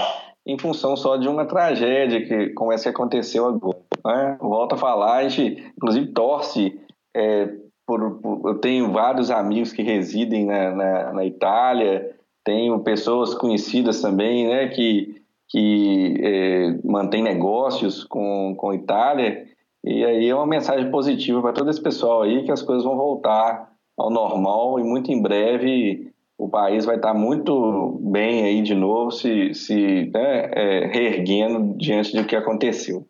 em 0.47 0.59
função 0.59 0.97
só 0.97 1.17
de 1.17 1.29
uma 1.29 1.47
tragédia 1.47 2.25
que 2.27 2.51
como 2.51 2.73
essa 2.73 2.85
que 2.85 2.89
aconteceu 2.91 3.47
agora. 3.47 3.79
Né? 4.05 4.37
Volto 4.41 4.75
a 4.75 4.79
falar, 4.79 5.17
a 5.17 5.29
gente 5.29 5.63
inclusive 5.77 6.07
torce 6.09 6.79
é, 7.15 7.49
por, 7.87 8.19
por, 8.21 8.51
eu 8.51 8.59
tenho 8.59 8.93
vários 8.93 9.31
amigos 9.31 9.73
que 9.73 9.83
residem 9.83 10.47
na, 10.47 10.71
na, 10.71 11.13
na, 11.13 11.25
Itália, 11.25 12.15
tenho 12.43 12.79
pessoas 12.81 13.35
conhecidas 13.35 14.01
também, 14.01 14.49
né, 14.49 14.69
que, 14.69 15.23
que 15.49 16.21
é, 16.23 16.79
mantêm 16.83 17.23
negócios 17.23 18.05
com, 18.05 18.55
com 18.57 18.71
a 18.71 18.75
Itália, 18.75 19.47
e 19.83 20.05
aí 20.05 20.29
é 20.29 20.35
uma 20.35 20.47
mensagem 20.47 20.91
positiva 20.91 21.43
para 21.43 21.53
todo 21.53 21.71
esse 21.71 21.81
pessoal 21.81 22.23
aí 22.23 22.43
que 22.43 22.51
as 22.51 22.63
coisas 22.63 22.85
vão 22.85 22.97
voltar 22.97 23.74
ao 23.97 24.11
normal 24.11 24.79
e 24.81 24.85
muito 24.85 25.11
em 25.11 25.21
breve 25.21 26.13
o 26.37 26.49
país 26.49 26.85
vai 26.85 26.97
estar 26.97 27.15
muito 27.15 27.99
bem 28.03 28.45
aí 28.45 28.63
de 28.63 28.75
novo, 28.75 29.11
se, 29.11 29.55
se 29.55 30.11
né, 30.13 30.51
é, 30.53 30.87
reerguendo 30.87 31.75
diante 31.77 32.15
do 32.17 32.25
que 32.25 32.35
aconteceu. 32.35 33.07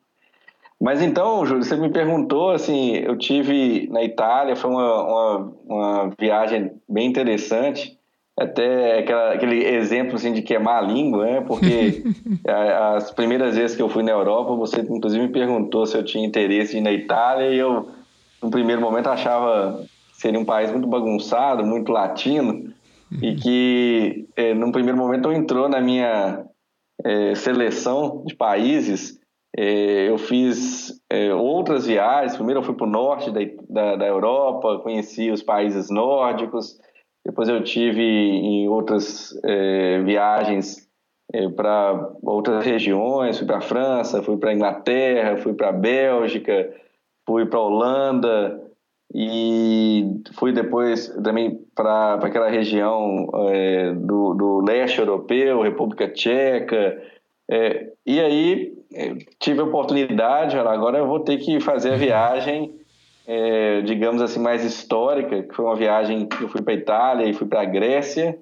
Mas 0.80 1.00
então, 1.00 1.46
Júlio, 1.46 1.64
você 1.64 1.76
me 1.76 1.88
perguntou, 1.88 2.50
assim, 2.50 2.96
eu 2.96 3.16
tive 3.16 3.88
na 3.90 4.02
Itália, 4.04 4.56
foi 4.56 4.70
uma, 4.70 5.02
uma, 5.02 5.52
uma 5.66 6.10
viagem 6.18 6.72
bem 6.88 7.06
interessante, 7.06 7.96
até 8.36 8.98
aquela, 8.98 9.32
aquele 9.32 9.64
exemplo 9.64 10.16
assim, 10.16 10.32
de 10.32 10.42
queimar 10.42 10.82
a 10.82 10.86
língua, 10.86 11.24
né? 11.24 11.40
Porque 11.40 12.02
as 12.96 13.10
primeiras 13.12 13.56
vezes 13.56 13.76
que 13.76 13.82
eu 13.82 13.88
fui 13.88 14.02
na 14.02 14.10
Europa, 14.10 14.54
você 14.56 14.80
inclusive 14.80 15.24
me 15.24 15.32
perguntou 15.32 15.86
se 15.86 15.96
eu 15.96 16.04
tinha 16.04 16.26
interesse 16.26 16.76
em 16.76 16.80
ir 16.80 16.82
na 16.82 16.92
Itália 16.92 17.48
e 17.48 17.58
eu, 17.58 17.88
no 18.42 18.50
primeiro 18.50 18.82
momento, 18.82 19.08
achava 19.08 19.86
seria 20.14 20.38
um 20.38 20.44
país 20.44 20.70
muito 20.70 20.86
bagunçado, 20.86 21.64
muito 21.64 21.92
latino, 21.92 22.72
e 23.22 23.30
uhum. 23.30 23.36
que 23.36 24.28
é, 24.36 24.54
num 24.54 24.72
primeiro 24.72 24.98
momento 24.98 25.32
entrou 25.32 25.68
na 25.68 25.80
minha 25.80 26.44
é, 27.04 27.34
seleção 27.34 28.24
de 28.26 28.34
países. 28.34 29.20
É, 29.56 30.08
eu 30.08 30.18
fiz 30.18 31.00
é, 31.10 31.32
outras 31.32 31.86
viagens. 31.86 32.36
Primeiro 32.36 32.60
eu 32.60 32.64
fui 32.64 32.74
para 32.74 32.86
o 32.86 32.90
norte 32.90 33.30
da, 33.30 33.40
da, 33.68 33.96
da, 33.96 34.06
Europa, 34.06 34.80
conheci 34.82 35.30
os 35.30 35.42
países 35.42 35.90
nórdicos. 35.90 36.78
Depois 37.24 37.48
eu 37.48 37.62
tive 37.62 38.02
em 38.02 38.68
outras 38.68 39.32
viagens 40.04 40.86
para 41.56 42.12
outras 42.22 42.62
regiões. 42.66 43.38
Fui 43.38 43.46
para 43.46 43.58
a 43.58 43.62
França, 43.62 44.22
fui 44.22 44.36
para 44.36 44.50
a 44.50 44.54
Inglaterra, 44.54 45.38
fui 45.38 45.54
para 45.54 45.70
a 45.70 45.72
Bélgica, 45.72 46.70
fui 47.26 47.46
para 47.46 47.58
a 47.58 47.62
Holanda 47.62 48.64
e 49.12 50.20
fui 50.34 50.52
depois 50.52 51.08
também 51.22 51.60
para 51.74 52.14
aquela 52.14 52.48
região 52.48 53.28
é, 53.48 53.92
do, 53.92 54.34
do, 54.34 54.60
leste 54.64 54.98
europeu, 54.98 55.62
República 55.62 56.08
Tcheca, 56.08 57.00
é, 57.48 57.92
e 58.06 58.20
aí 58.20 58.74
é, 58.92 59.14
tive 59.38 59.60
a 59.60 59.64
oportunidade, 59.64 60.56
agora 60.56 60.98
eu 60.98 61.06
vou 61.06 61.20
ter 61.20 61.38
que 61.38 61.60
fazer 61.60 61.94
a 61.94 61.96
viagem, 61.96 62.74
é, 63.26 63.82
digamos 63.82 64.22
assim, 64.22 64.40
mais 64.40 64.64
histórica, 64.64 65.42
que 65.42 65.54
foi 65.54 65.64
uma 65.64 65.76
viagem 65.76 66.26
que 66.26 66.42
eu 66.42 66.48
fui 66.48 66.62
para 66.62 66.74
Itália 66.74 67.26
e 67.26 67.34
fui 67.34 67.46
para 67.46 67.62
a 67.62 67.66
Grécia, 67.66 68.38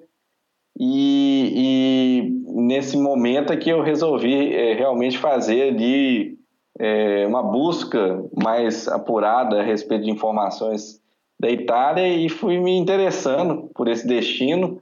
e, 0.79 1.51
e, 1.55 2.61
nesse 2.61 2.97
momento 2.97 3.53
é 3.53 3.57
que 3.57 3.69
eu 3.69 3.81
resolvi 3.81 4.53
é, 4.53 4.73
realmente 4.73 5.17
fazer 5.17 5.69
ali 5.69 6.37
é, 6.79 7.25
uma 7.27 7.43
busca 7.43 8.23
mais 8.35 8.87
apurada 8.87 9.59
a 9.59 9.63
respeito 9.63 10.05
de 10.05 10.11
informações 10.11 11.01
da 11.39 11.49
Itália 11.49 12.07
e 12.07 12.29
fui 12.29 12.59
me 12.59 12.75
interessando 12.75 13.69
por 13.75 13.87
esse 13.87 14.07
destino. 14.07 14.81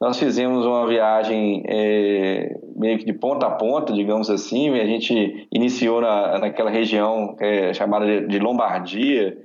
Nós 0.00 0.18
fizemos 0.18 0.66
uma 0.66 0.86
viagem 0.86 1.64
é, 1.66 2.54
meio 2.76 2.98
que 2.98 3.04
de 3.04 3.14
ponta 3.14 3.46
a 3.46 3.50
ponta, 3.50 3.92
digamos 3.92 4.28
assim. 4.28 4.68
A 4.78 4.86
gente 4.86 5.48
iniciou 5.50 6.00
na, 6.00 6.38
naquela 6.38 6.70
região 6.70 7.34
é, 7.40 7.72
chamada 7.72 8.26
de 8.26 8.38
Lombardia, 8.38 9.38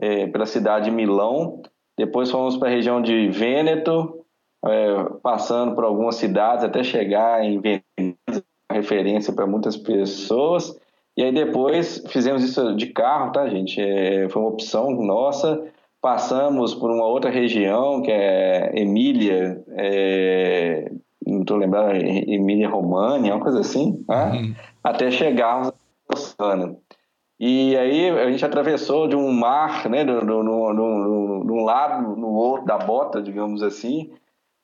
é, 0.00 0.26
pela 0.26 0.46
cidade 0.46 0.86
de 0.86 0.90
Milão. 0.90 1.62
Depois 1.96 2.30
fomos 2.30 2.56
para 2.56 2.68
a 2.68 2.72
região 2.72 3.02
de 3.02 3.28
Vêneto, 3.28 4.24
é, 4.64 5.04
passando 5.22 5.74
por 5.74 5.84
algumas 5.84 6.16
cidades 6.16 6.64
até 6.64 6.82
chegar 6.82 7.44
em 7.44 7.60
Veneza, 7.60 8.44
referência 8.72 9.32
para 9.32 9.46
muitas 9.46 9.76
pessoas. 9.76 10.78
E 11.18 11.24
aí 11.24 11.32
depois 11.32 12.00
fizemos 12.06 12.44
isso 12.44 12.76
de 12.76 12.86
carro, 12.86 13.32
tá, 13.32 13.48
gente? 13.48 13.80
É, 13.80 14.28
foi 14.28 14.40
uma 14.40 14.52
opção 14.52 14.92
nossa. 14.92 15.60
Passamos 16.00 16.76
por 16.76 16.92
uma 16.92 17.06
outra 17.06 17.28
região, 17.28 18.00
que 18.00 18.12
é 18.12 18.70
Emília, 18.80 19.60
é, 19.70 20.92
não 21.26 21.40
estou 21.40 21.56
lembrando, 21.56 21.96
Emília 21.96 22.68
România, 22.68 23.34
uma 23.34 23.42
coisa 23.42 23.58
assim, 23.58 24.04
tá? 24.06 24.30
Uhum. 24.30 24.54
até 24.84 25.10
chegarmos 25.10 25.72
Toscana. 26.06 26.76
E 27.40 27.76
aí 27.76 28.10
a 28.10 28.30
gente 28.30 28.44
atravessou 28.44 29.08
de 29.08 29.16
um 29.16 29.32
mar, 29.32 29.88
né, 29.88 30.04
de 30.04 30.12
um 30.12 31.64
lado 31.64 32.14
no 32.14 32.28
outro 32.28 32.64
da 32.64 32.78
bota, 32.78 33.20
digamos 33.20 33.60
assim. 33.64 34.12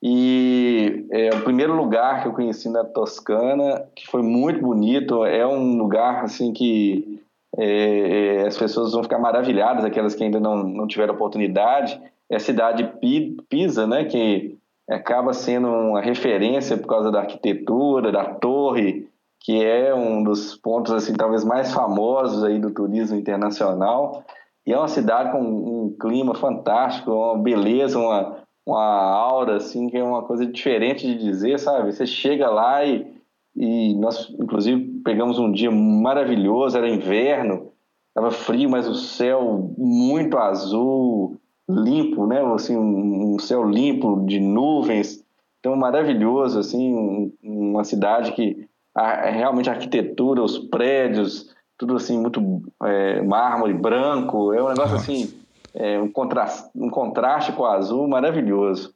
E 0.06 1.06
é 1.10 1.30
o 1.30 1.40
primeiro 1.40 1.74
lugar 1.74 2.20
que 2.20 2.28
eu 2.28 2.34
conheci 2.34 2.68
na 2.68 2.84
Toscana, 2.84 3.88
que 3.96 4.06
foi 4.06 4.20
muito 4.20 4.60
bonito, 4.60 5.24
é 5.24 5.46
um 5.46 5.78
lugar 5.78 6.22
assim 6.22 6.52
que 6.52 7.22
é, 7.56 8.42
é, 8.42 8.46
as 8.46 8.54
pessoas 8.54 8.92
vão 8.92 9.02
ficar 9.02 9.18
maravilhadas, 9.18 9.82
aquelas 9.82 10.14
que 10.14 10.22
ainda 10.22 10.38
não, 10.38 10.62
não 10.62 10.86
tiveram 10.86 11.14
oportunidade. 11.14 11.98
É 12.28 12.36
a 12.36 12.40
cidade 12.40 12.82
de 12.82 13.42
Pisa, 13.48 13.86
né, 13.86 14.04
que 14.04 14.58
acaba 14.90 15.32
sendo 15.32 15.68
uma 15.68 16.02
referência 16.02 16.76
por 16.76 16.86
causa 16.86 17.10
da 17.10 17.20
arquitetura, 17.20 18.12
da 18.12 18.26
torre, 18.26 19.08
que 19.40 19.64
é 19.64 19.94
um 19.94 20.22
dos 20.22 20.54
pontos 20.54 20.92
assim 20.92 21.14
talvez 21.14 21.44
mais 21.44 21.72
famosos 21.72 22.44
aí 22.44 22.58
do 22.58 22.70
turismo 22.70 23.16
internacional. 23.16 24.22
E 24.66 24.72
é 24.74 24.78
uma 24.78 24.88
cidade 24.88 25.32
com 25.32 25.40
um 25.40 25.96
clima 25.98 26.34
fantástico, 26.34 27.10
uma 27.10 27.38
beleza, 27.38 27.98
uma, 27.98 28.43
uma 28.66 28.82
aura 28.82 29.56
assim 29.56 29.88
que 29.88 29.96
é 29.96 30.02
uma 30.02 30.22
coisa 30.22 30.46
diferente 30.46 31.06
de 31.06 31.18
dizer, 31.18 31.58
sabe? 31.58 31.92
Você 31.92 32.06
chega 32.06 32.48
lá 32.48 32.84
e, 32.84 33.06
e 33.54 33.94
nós 33.94 34.30
inclusive 34.38 35.00
pegamos 35.04 35.38
um 35.38 35.52
dia 35.52 35.70
maravilhoso, 35.70 36.76
era 36.78 36.88
inverno, 36.88 37.72
estava 38.08 38.30
frio, 38.30 38.70
mas 38.70 38.88
o 38.88 38.94
céu 38.94 39.74
muito 39.76 40.38
azul, 40.38 41.36
limpo, 41.68 42.26
né? 42.26 42.42
Assim, 42.54 42.76
um 42.76 43.38
céu 43.38 43.68
limpo 43.68 44.24
de 44.26 44.40
nuvens, 44.40 45.24
então 45.60 45.76
maravilhoso, 45.76 46.58
assim, 46.58 47.32
uma 47.42 47.84
cidade 47.84 48.32
que 48.32 48.66
a, 48.94 49.30
realmente 49.30 49.68
a 49.68 49.72
arquitetura, 49.72 50.42
os 50.42 50.58
prédios, 50.58 51.54
tudo 51.76 51.96
assim, 51.96 52.18
muito 52.18 52.62
é, 52.82 53.22
mármore 53.22 53.74
branco, 53.74 54.52
é 54.52 54.62
um 54.62 54.68
negócio 54.68 54.92
Nossa. 54.92 54.96
assim, 54.96 55.43
é, 55.74 56.00
um, 56.00 56.10
contraste, 56.10 56.70
um 56.74 56.88
contraste 56.88 57.52
com 57.52 57.62
o 57.62 57.66
azul 57.66 58.06
maravilhoso. 58.08 58.94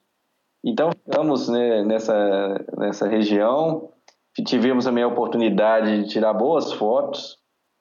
Então, 0.65 0.91
ficamos 0.91 1.49
né, 1.49 1.85
nessa, 1.85 2.65
nessa 2.77 3.09
região, 3.09 3.91
tivemos 4.45 4.85
também 4.85 5.05
a 5.05 5.09
oportunidade 5.09 6.03
de 6.03 6.09
tirar 6.09 6.33
boas 6.33 6.73
fotos, 6.73 7.39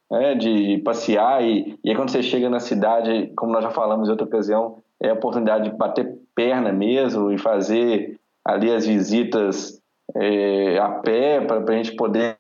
né, 0.10 0.36
de 0.36 0.78
passear, 0.80 1.44
e, 1.44 1.78
e 1.84 1.90
aí 1.90 1.96
quando 1.96 2.10
você 2.10 2.24
chega 2.24 2.50
na 2.50 2.60
cidade, 2.60 3.32
como 3.36 3.52
nós 3.52 3.64
já 3.64 3.72
falamos 3.72 4.08
em 4.08 4.12
outra 4.12 4.26
ocasião, 4.26 4.82
é 5.02 5.10
a 5.10 5.14
oportunidade 5.14 5.70
de 5.70 5.76
bater 5.76 6.18
perna 6.34 6.72
mesmo 6.72 7.32
e 7.32 7.38
fazer 7.38 8.20
ali 8.46 8.72
as 8.72 8.86
visitas 8.86 9.82
é, 10.16 10.80
a 10.80 10.90
pé 10.90 11.42
para 11.42 11.58
a 11.58 11.76
gente 11.76 11.96
poder 11.96 12.38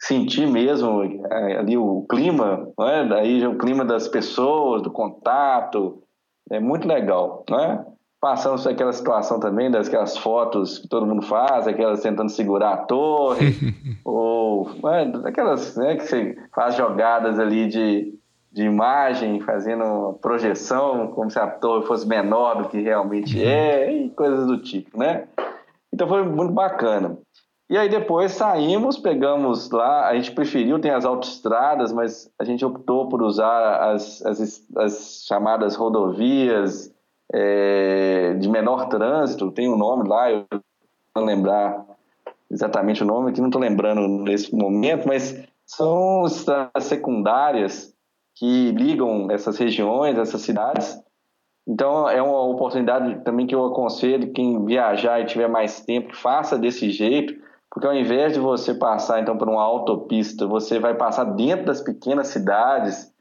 sentir 0.00 0.46
mesmo 0.46 1.02
é, 1.30 1.58
ali 1.58 1.76
o 1.76 2.06
clima, 2.08 2.68
é? 2.80 3.04
daí 3.06 3.46
o 3.46 3.58
clima 3.58 3.84
das 3.84 4.08
pessoas, 4.08 4.82
do 4.82 4.90
contato, 4.90 6.02
é 6.50 6.58
muito 6.58 6.88
legal, 6.88 7.44
né? 7.48 7.84
Passamos 8.18 8.62
por 8.62 8.72
aquela 8.72 8.92
situação 8.92 9.40
também 9.40 9.70
das 9.70 10.16
fotos 10.18 10.78
que 10.78 10.88
todo 10.88 11.06
mundo 11.06 11.22
faz, 11.22 11.66
aquelas 11.66 12.02
tentando 12.02 12.30
segurar 12.30 12.72
a 12.72 12.76
torre, 12.78 13.56
ou 14.04 14.70
é, 14.90 15.28
aquelas 15.28 15.76
né, 15.76 15.96
que 15.96 16.06
você 16.06 16.36
faz 16.54 16.74
jogadas 16.74 17.38
ali 17.38 17.66
de, 17.68 18.14
de 18.52 18.64
imagem, 18.64 19.40
fazendo 19.40 20.18
projeção, 20.20 21.08
como 21.08 21.30
se 21.30 21.38
a 21.38 21.46
torre 21.46 21.86
fosse 21.86 22.06
menor 22.06 22.62
do 22.62 22.68
que 22.68 22.80
realmente 22.80 23.38
uhum. 23.38 23.44
é, 23.44 23.92
e 23.92 24.10
coisas 24.10 24.46
do 24.46 24.58
tipo, 24.58 24.98
né? 24.98 25.24
Então 25.92 26.06
foi 26.06 26.22
muito 26.22 26.52
bacana. 26.52 27.18
E 27.70 27.78
aí 27.78 27.88
depois 27.88 28.32
saímos, 28.32 28.98
pegamos 28.98 29.70
lá, 29.70 30.08
a 30.08 30.14
gente 30.16 30.32
preferiu, 30.32 30.80
tem 30.80 30.90
as 30.90 31.04
autoestradas, 31.04 31.92
mas 31.92 32.28
a 32.36 32.42
gente 32.42 32.64
optou 32.64 33.08
por 33.08 33.22
usar 33.22 33.92
as, 33.92 34.20
as, 34.26 34.66
as 34.76 35.24
chamadas 35.24 35.76
rodovias 35.76 36.92
é, 37.32 38.34
de 38.34 38.48
menor 38.48 38.88
trânsito, 38.88 39.52
tem 39.52 39.68
um 39.68 39.76
nome 39.78 40.08
lá, 40.08 40.32
eu 40.32 40.44
não 41.14 41.24
lembrar 41.24 41.86
exatamente 42.50 43.04
o 43.04 43.06
nome, 43.06 43.30
que 43.30 43.40
não 43.40 43.46
estou 43.46 43.62
lembrando 43.62 44.00
nesse 44.08 44.52
momento, 44.52 45.06
mas 45.06 45.40
são 45.64 46.26
estradas 46.26 46.82
secundárias 46.82 47.94
que 48.34 48.72
ligam 48.72 49.30
essas 49.30 49.56
regiões, 49.56 50.18
essas 50.18 50.40
cidades, 50.40 51.00
então 51.68 52.10
é 52.10 52.20
uma 52.20 52.42
oportunidade 52.48 53.22
também 53.22 53.46
que 53.46 53.54
eu 53.54 53.64
aconselho 53.66 54.32
quem 54.32 54.64
viajar 54.64 55.20
e 55.20 55.26
tiver 55.26 55.46
mais 55.46 55.82
tempo, 55.82 56.08
que 56.08 56.16
faça 56.16 56.58
desse 56.58 56.90
jeito, 56.90 57.48
porque 57.70 57.86
ao 57.86 57.94
invés 57.94 58.32
de 58.32 58.40
você 58.40 58.74
passar 58.74 59.20
então 59.20 59.38
por 59.38 59.48
uma 59.48 59.62
autopista, 59.62 60.46
você 60.46 60.78
vai 60.78 60.94
passar 60.94 61.24
dentro 61.24 61.66
das 61.66 61.80
pequenas 61.80 62.28
cidades. 62.28 63.12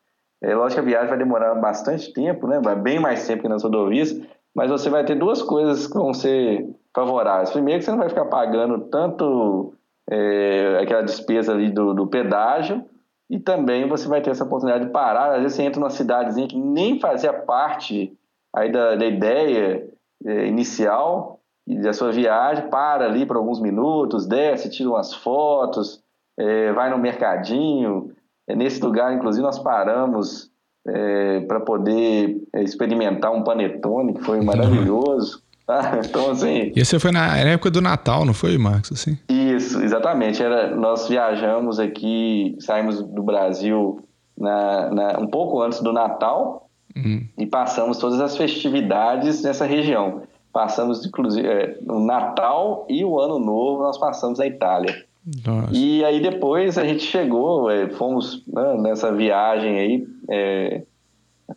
É 0.41 0.55
lógico 0.55 0.81
que 0.81 0.87
a 0.87 0.89
viagem 0.89 1.09
vai 1.09 1.17
demorar 1.17 1.53
bastante 1.55 2.11
tempo, 2.11 2.47
né? 2.47 2.59
Vai 2.63 2.75
bem 2.75 2.99
mais 2.99 3.27
tempo 3.27 3.43
que 3.43 3.49
nas 3.49 3.63
rodovias, 3.63 4.19
mas 4.55 4.71
você 4.71 4.89
vai 4.89 5.05
ter 5.05 5.15
duas 5.15 5.41
coisas 5.41 5.85
que 5.85 5.93
vão 5.93 6.13
ser 6.13 6.67
favoráveis. 6.95 7.51
Primeiro 7.51 7.79
que 7.79 7.85
você 7.85 7.91
não 7.91 7.99
vai 7.99 8.09
ficar 8.09 8.25
pagando 8.25 8.79
tanto 8.89 9.73
é, 10.09 10.79
aquela 10.81 11.03
despesa 11.03 11.53
ali 11.53 11.69
do, 11.71 11.93
do 11.93 12.07
pedágio, 12.07 12.83
e 13.29 13.37
também 13.39 13.87
você 13.87 14.07
vai 14.07 14.21
ter 14.21 14.31
essa 14.31 14.43
oportunidade 14.43 14.85
de 14.85 14.91
parar. 14.91 15.35
Às 15.35 15.41
vezes 15.43 15.57
você 15.57 15.63
entra 15.63 15.79
numa 15.79 15.91
cidadezinha 15.91 16.47
que 16.47 16.57
nem 16.57 16.99
fazia 16.99 17.31
parte 17.31 18.11
aí 18.55 18.71
da, 18.71 18.95
da 18.95 19.05
ideia 19.05 19.87
é, 20.25 20.47
inicial 20.47 21.38
da 21.75 21.93
sua 21.93 22.11
viagem, 22.11 22.69
para 22.69 23.05
ali 23.05 23.25
por 23.25 23.35
alguns 23.35 23.59
minutos, 23.59 24.25
desce, 24.25 24.69
tira 24.69 24.89
umas 24.89 25.13
fotos, 25.13 26.01
é, 26.37 26.71
vai 26.73 26.89
no 26.89 26.97
mercadinho. 26.97 28.11
É, 28.47 28.55
nesse 28.55 28.81
lugar, 28.81 29.13
inclusive, 29.13 29.43
nós 29.43 29.59
paramos 29.59 30.49
é, 30.87 31.41
para 31.41 31.59
poder 31.59 32.41
é, 32.53 32.63
experimentar 32.63 33.31
um 33.31 33.43
panetone, 33.43 34.13
que 34.13 34.23
foi 34.23 34.41
maravilhoso. 34.41 35.43
Tá? 35.67 35.99
Então, 36.03 36.31
assim... 36.31 36.71
E 36.75 36.83
você 36.83 36.97
foi 36.97 37.11
na 37.11 37.37
época 37.37 37.69
do 37.69 37.79
Natal, 37.79 38.25
não 38.25 38.33
foi, 38.33 38.57
Marcos? 38.57 38.91
Assim? 38.91 39.19
Isso, 39.29 39.79
exatamente. 39.83 40.41
Era, 40.41 40.75
nós 40.75 41.07
viajamos 41.07 41.79
aqui, 41.79 42.57
saímos 42.59 43.03
do 43.03 43.21
Brasil 43.21 44.03
na, 44.35 44.89
na, 44.89 45.19
um 45.19 45.27
pouco 45.27 45.61
antes 45.61 45.79
do 45.79 45.93
Natal, 45.93 46.69
Uhum. 46.95 47.27
E 47.37 47.45
passamos 47.45 47.97
todas 47.97 48.19
as 48.19 48.35
festividades 48.35 49.41
nessa 49.41 49.65
região. 49.65 50.23
Passamos, 50.51 51.05
inclusive, 51.05 51.47
é, 51.47 51.77
o 51.87 51.99
Natal 51.99 52.85
e 52.89 53.03
o 53.05 53.19
Ano 53.19 53.39
Novo 53.39 53.83
nós 53.83 53.97
passamos 53.97 54.39
na 54.39 54.47
Itália. 54.47 55.05
Nossa. 55.45 55.69
E 55.71 56.03
aí 56.03 56.19
depois 56.19 56.77
a 56.77 56.85
gente 56.85 57.03
chegou, 57.03 57.69
é, 57.69 57.89
fomos 57.89 58.43
né, 58.47 58.77
nessa 58.77 59.11
viagem 59.11 59.79
aí, 59.79 60.07
é, 60.29 60.81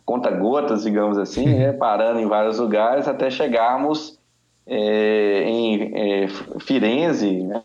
conta 0.05 0.29
gotas, 0.29 0.83
digamos 0.83 1.17
assim, 1.17 1.45
né, 1.45 1.71
parando 1.73 2.19
em 2.19 2.27
vários 2.27 2.59
lugares 2.59 3.07
até 3.07 3.29
chegarmos 3.31 4.19
é, 4.67 5.43
em 5.43 5.91
é, 5.95 6.27
Firenze, 6.59 7.43
né, 7.43 7.63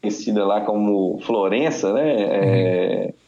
conhecida 0.00 0.46
lá 0.46 0.62
como 0.62 1.18
Florença, 1.20 1.92
né? 1.92 2.22
É, 2.22 3.06
uhum 3.06 3.26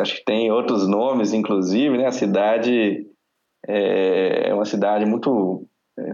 acho 0.00 0.16
que 0.16 0.24
tem 0.24 0.50
outros 0.52 0.86
nomes, 0.86 1.32
inclusive, 1.32 1.96
né? 1.96 2.06
A 2.06 2.12
cidade 2.12 3.06
é, 3.66 4.52
uma 4.52 4.64
cidade 4.64 5.06
muito 5.06 5.66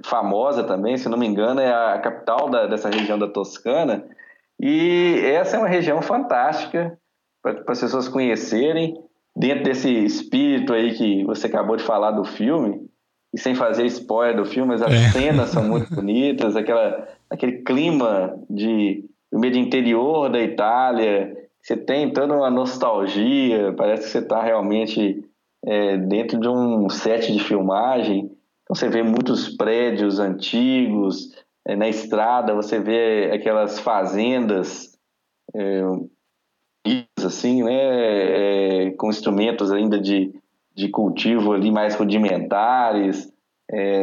famosa 0.05 0.63
também, 0.65 0.97
se 0.97 1.09
não 1.09 1.19
me 1.19 1.27
engano, 1.27 1.61
é 1.61 1.73
a 1.73 1.99
capital 1.99 2.51
da, 2.51 2.67
dessa 2.67 2.89
região 2.89 3.19
da 3.19 3.29
Toscana. 3.29 4.05
E 4.59 5.21
essa 5.25 5.57
é 5.57 5.59
uma 5.59 5.69
região 5.69 6.03
fantástica 6.03 6.99
para 7.43 7.61
as 7.69 7.81
pessoas 7.81 8.09
conhecerem, 8.09 8.95
dentro 9.35 9.65
desse 9.65 9.91
espírito 10.05 10.73
aí 10.73 10.95
que 10.95 11.25
você 11.25 11.47
acabou 11.47 11.77
de 11.77 11.83
falar 11.83 12.11
do 12.11 12.25
filme, 12.25 12.89
e 13.33 13.39
sem 13.39 13.55
fazer 13.55 13.87
spoiler 13.87 14.37
do 14.37 14.45
filme, 14.45 14.69
mas 14.69 14.83
as 14.83 14.93
é. 14.93 15.11
cenas 15.11 15.51
são 15.51 15.65
muito 15.65 15.89
bonitas, 15.95 16.57
aquela, 16.57 17.09
aquele 17.31 17.63
clima 17.63 18.37
de, 18.51 19.05
do 19.33 19.39
meio 19.39 19.57
interior 19.57 20.29
da 20.29 20.41
Itália, 20.41 21.35
você 21.63 21.77
tem 21.77 22.13
toda 22.13 22.35
uma 22.35 22.51
nostalgia, 22.51 23.73
parece 23.77 24.05
que 24.05 24.11
você 24.11 24.19
está 24.19 24.43
realmente 24.43 25.25
é, 25.65 25.97
dentro 25.97 26.41
de 26.41 26.49
um 26.49 26.89
set 26.89 27.33
de 27.33 27.43
filmagem. 27.43 28.31
Então 28.71 28.77
você 28.77 28.89
vê 28.89 29.03
muitos 29.03 29.49
prédios 29.57 30.21
antigos, 30.21 31.35
é, 31.67 31.75
na 31.75 31.89
estrada 31.89 32.55
você 32.55 32.79
vê 32.79 33.29
aquelas 33.35 33.81
fazendas 33.81 34.97
é, 35.53 35.83
assim, 37.27 37.65
né, 37.65 38.87
é, 38.87 38.91
com 38.93 39.11
instrumentos 39.11 39.73
ainda 39.73 39.99
de, 39.99 40.33
de 40.73 40.89
cultivo 40.89 41.53
ali 41.53 41.73
mais 41.73 41.97
rudimentares, 41.97 43.29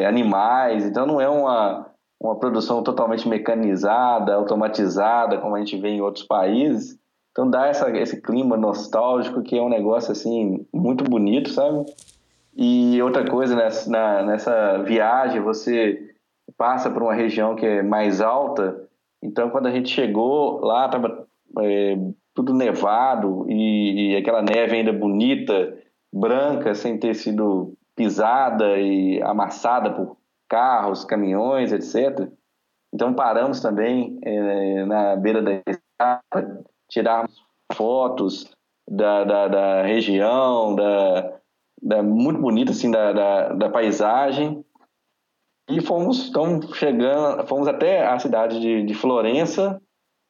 animais. 0.06 0.86
Então 0.86 1.06
não 1.06 1.22
é 1.22 1.30
uma, 1.30 1.90
uma 2.20 2.38
produção 2.38 2.84
totalmente 2.84 3.28
mecanizada, 3.28 4.36
automatizada, 4.36 5.38
como 5.38 5.56
a 5.56 5.60
gente 5.60 5.78
vê 5.78 5.90
em 5.90 6.02
outros 6.02 6.26
países, 6.26 6.98
então 7.32 7.50
dá 7.50 7.68
essa, 7.68 7.90
esse 7.98 8.22
clima 8.22 8.58
nostálgico 8.58 9.44
que 9.44 9.58
é 9.58 9.62
um 9.62 9.70
negócio 9.70 10.12
assim 10.12 10.66
muito 10.74 11.06
bonito, 11.06 11.52
sabe? 11.52 11.86
E 12.60 13.00
outra 13.04 13.24
coisa, 13.24 13.56
nessa, 13.56 13.88
na, 13.88 14.24
nessa 14.24 14.78
viagem 14.80 15.40
você 15.40 16.12
passa 16.58 16.90
por 16.90 17.04
uma 17.04 17.14
região 17.14 17.56
que 17.56 17.64
é 17.64 17.84
mais 17.84 18.20
alta, 18.20 18.90
então 19.22 19.52
quando 19.52 19.68
a 19.68 19.72
gente 19.72 19.90
chegou 19.90 20.60
lá, 20.62 20.88
estava 20.88 21.28
é, 21.60 21.98
tudo 22.34 22.56
nevado 22.56 23.46
e, 23.48 24.14
e 24.14 24.16
aquela 24.16 24.42
neve 24.42 24.76
ainda 24.76 24.92
bonita, 24.92 25.78
branca, 26.12 26.74
sem 26.74 26.98
ter 26.98 27.14
sido 27.14 27.76
pisada 27.96 28.80
e 28.80 29.22
amassada 29.22 29.92
por 29.92 30.18
carros, 30.50 31.06
caminhões, 31.06 31.72
etc. 31.72 32.28
Então 32.92 33.14
paramos 33.14 33.62
também 33.62 34.18
é, 34.24 34.84
na 34.86 35.16
beira 35.16 35.44
da 35.44 35.52
estrada, 35.68 36.66
tirarmos 36.90 37.40
fotos 37.74 38.52
da, 38.90 39.24
da, 39.24 39.48
da 39.48 39.82
região, 39.84 40.74
da, 40.76 41.38
da, 41.82 42.02
muito 42.02 42.40
bonita 42.40 42.72
assim 42.72 42.90
da, 42.92 43.14
da, 43.14 43.54
da, 43.54 43.70
paisagem 43.70 44.64
e 45.70 45.82
fomos 45.82 46.30
então 46.30 46.62
chegando, 46.74 47.46
fomos 47.48 47.68
até 47.68 48.06
a 48.08 48.18
cidade 48.20 48.60
de, 48.60 48.84
de 48.84 48.94
Florença 48.94 49.82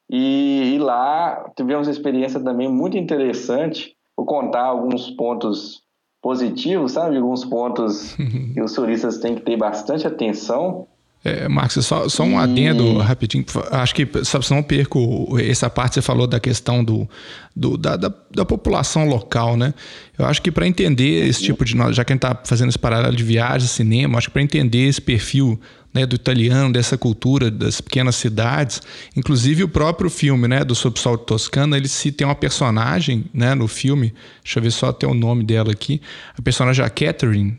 e, 0.10 0.74
e, 0.76 0.80
lá 0.80 1.52
tivemos 1.56 1.88
uma 1.88 1.92
experiência 1.92 2.40
também 2.40 2.70
muito 2.70 2.98
interessante. 2.98 3.96
Vou 4.16 4.26
contar 4.26 4.64
alguns 4.64 5.10
pontos 5.12 5.84
positivos, 6.22 6.94
sabe? 6.94 7.18
Alguns 7.18 7.44
pontos 7.44 8.16
que 8.54 8.62
os 8.62 8.74
turistas 8.74 9.18
têm 9.20 9.36
que 9.36 9.42
ter 9.42 9.58
bastante 9.58 10.08
atenção. 10.08 10.88
É, 11.24 11.48
Marcos, 11.50 11.86
só, 11.86 12.08
só 12.08 12.24
um 12.24 12.40
adendo 12.40 13.00
rapidinho. 13.00 13.44
Acho 13.72 13.94
que 13.94 14.08
só 14.24 14.40
não 14.52 14.64
perco 14.64 15.38
essa 15.40 15.70
parte 15.70 15.90
que 15.90 15.96
você 15.96 16.02
falou 16.02 16.28
da 16.28 16.40
questão 16.40 16.84
do, 16.84 17.10
do 17.56 17.76
da, 17.76 17.98
da, 17.98 18.14
da, 18.32 18.46
população 18.46 19.08
local, 19.10 19.58
né? 19.58 19.74
Eu 20.18 20.26
acho 20.26 20.42
que 20.42 20.52
para 20.52 20.68
entender 20.68 21.28
esse 21.28 21.44
tipo 21.44 21.66
de. 21.66 21.76
Já 21.92 22.06
que 22.06 22.14
a 22.14 22.16
gente 22.16 22.24
está 22.24 22.40
fazendo 22.46 22.70
esse 22.70 22.80
paralelo 22.80 23.16
de 23.16 23.24
viagem, 23.24 23.68
cinema, 23.68 24.18
acho 24.18 24.28
que 24.28 24.34
para 24.34 24.42
entender 24.42 24.88
esse 24.88 25.02
perfil 25.02 25.60
né, 25.94 26.06
do 26.06 26.16
italiano, 26.16 26.72
dessa 26.72 26.98
cultura 26.98 27.50
das 27.50 27.82
pequenas 27.82 28.16
cidades, 28.16 28.82
inclusive 29.16 29.64
o 29.64 29.68
próprio 29.68 30.10
filme 30.10 30.48
né, 30.48 30.64
do 30.64 30.76
Subsolo 30.76 31.18
Toscana, 31.18 31.76
ele 31.76 31.88
se 31.88 32.12
tem 32.12 32.28
uma 32.28 32.36
personagem 32.36 33.26
né, 33.34 33.56
no 33.56 33.68
filme, 33.68 34.14
deixa 34.44 34.60
eu 34.60 34.64
ver 34.64 34.72
só 34.72 34.90
até 34.90 35.08
o 35.08 35.14
nome 35.14 35.44
dela 35.44 35.72
aqui, 35.72 36.00
a 36.38 36.42
personagem 36.42 36.84
é 36.84 36.88
a 36.88 36.90
Catherine, 36.90 37.58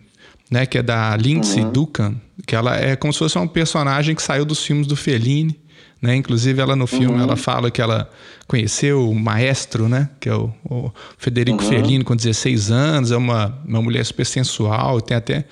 né, 0.51 0.67
que 0.67 0.79
é 0.79 0.83
da 0.83 1.17
Lindsay 1.17 1.63
uhum. 1.63 1.73
Dukan, 1.73 2.15
que 2.47 2.55
ela 2.55 2.77
é 2.77 2.97
como 2.97 3.13
se 3.13 3.19
fosse 3.19 3.39
um 3.39 3.47
personagem 3.47 4.15
que 4.15 4.23
saiu 4.23 4.45
dos 4.45 4.65
filmes 4.65 4.87
do 4.87 4.97
Fellini, 4.97 5.59
né? 6.01 6.15
Inclusive 6.15 6.61
ela 6.61 6.77
no 6.77 6.87
filme 6.87 7.17
uhum. 7.17 7.23
ela 7.23 7.37
fala 7.37 7.71
que 7.71 7.83
ela 7.83 8.09
conheceu 8.47 9.11
o 9.11 9.15
maestro, 9.15 9.89
né? 9.89 10.09
Que 10.21 10.29
é 10.29 10.35
o, 10.35 10.53
o 10.65 10.93
Federico 11.19 11.63
uhum. 11.63 11.69
Fellini 11.69 12.05
com 12.05 12.15
16 12.15 12.71
anos, 12.71 13.11
é 13.11 13.17
uma, 13.17 13.59
uma 13.67 13.83
mulher 13.83 14.05
super 14.05 14.25
sensual, 14.25 15.01
tem 15.01 15.17
até 15.17 15.45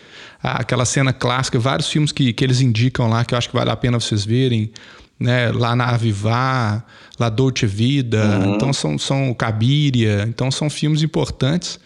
aquela 0.43 0.85
cena 0.85 1.13
clássica, 1.13 1.59
vários 1.59 1.89
filmes 1.89 2.13
que, 2.13 2.33
que 2.33 2.45
eles 2.45 2.61
indicam 2.61 3.09
lá 3.09 3.25
que 3.25 3.35
eu 3.35 3.39
acho 3.39 3.49
que 3.49 3.57
vale 3.57 3.71
a 3.71 3.77
pena 3.77 3.99
vocês 3.99 4.25
verem, 4.25 4.71
né? 5.19 5.51
Lá 5.51 5.75
na 5.75 5.89
Avivar, 5.89 6.87
La 7.19 7.29
Dolce 7.29 7.67
Vida, 7.67 8.23
uhum. 8.25 8.55
então 8.55 8.73
são, 8.73 8.97
são 8.97 9.35
Cabiria, 9.35 10.25
então 10.29 10.51
são 10.51 10.71
filmes 10.71 11.03
importantes 11.03 11.81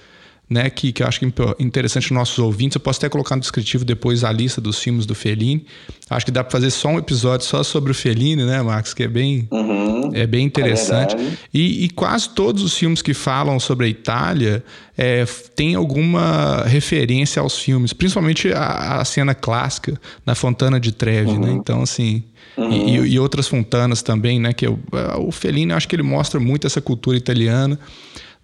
né, 0.51 0.69
que, 0.69 0.91
que 0.91 1.01
eu 1.01 1.07
acho 1.07 1.21
que 1.21 1.27
é 1.27 1.31
interessante 1.61 2.13
nossos 2.13 2.37
ouvintes. 2.41 2.75
Eu 2.75 2.81
posso 2.81 2.99
até 2.99 3.09
colocar 3.09 3.37
no 3.37 3.41
descritivo 3.41 3.85
depois 3.85 4.25
a 4.25 4.33
lista 4.33 4.61
dos 4.61 4.81
filmes 4.81 5.07
do 5.07 5.15
Fellini. 5.15 5.65
Acho 6.11 6.27
que 6.27 6.33
dá 6.33 6.43
para 6.43 6.51
fazer 6.51 6.71
só 6.71 6.89
um 6.89 6.99
episódio 6.99 7.47
só 7.47 7.63
sobre 7.63 7.93
o 7.93 7.95
Fellini, 7.95 8.45
né, 8.45 8.61
Max? 8.61 8.93
Que 8.93 9.05
é 9.05 9.09
bem, 9.09 9.47
uhum, 9.53 10.11
é 10.13 10.27
bem 10.27 10.45
interessante. 10.45 11.15
É 11.15 11.37
e, 11.55 11.85
e, 11.85 11.91
quase 11.91 12.31
todos 12.31 12.65
os 12.65 12.77
filmes 12.77 13.01
que 13.01 13.15
falam 13.15 13.61
sobre 13.61 13.87
a 13.87 13.89
Itália 13.89 14.65
é, 14.99 15.25
têm 15.55 15.77
alguma 15.77 16.65
referência 16.67 17.41
aos 17.41 17.57
filmes, 17.57 17.93
principalmente 17.93 18.53
a, 18.53 19.01
a 19.01 19.05
cena 19.05 19.37
clássica 19.37 20.01
na 20.27 20.35
Fontana 20.35 20.81
de 20.81 20.91
Trevi, 20.91 21.31
né? 21.31 21.35
uhum. 21.35 21.47
né? 21.47 21.53
Então, 21.53 21.83
assim. 21.83 22.25
Uhum. 22.57 22.73
E, 22.73 23.13
e, 23.13 23.19
outras 23.21 23.47
fontanas 23.47 24.03
também, 24.03 24.41
né? 24.41 24.53
Que 24.53 24.67
o, 24.67 24.81
o 25.19 25.31
Fellini, 25.31 25.73
acho 25.73 25.87
que 25.87 25.95
ele 25.95 26.03
mostra 26.03 26.41
muito 26.41 26.67
essa 26.67 26.81
cultura 26.81 27.17
italiana. 27.17 27.79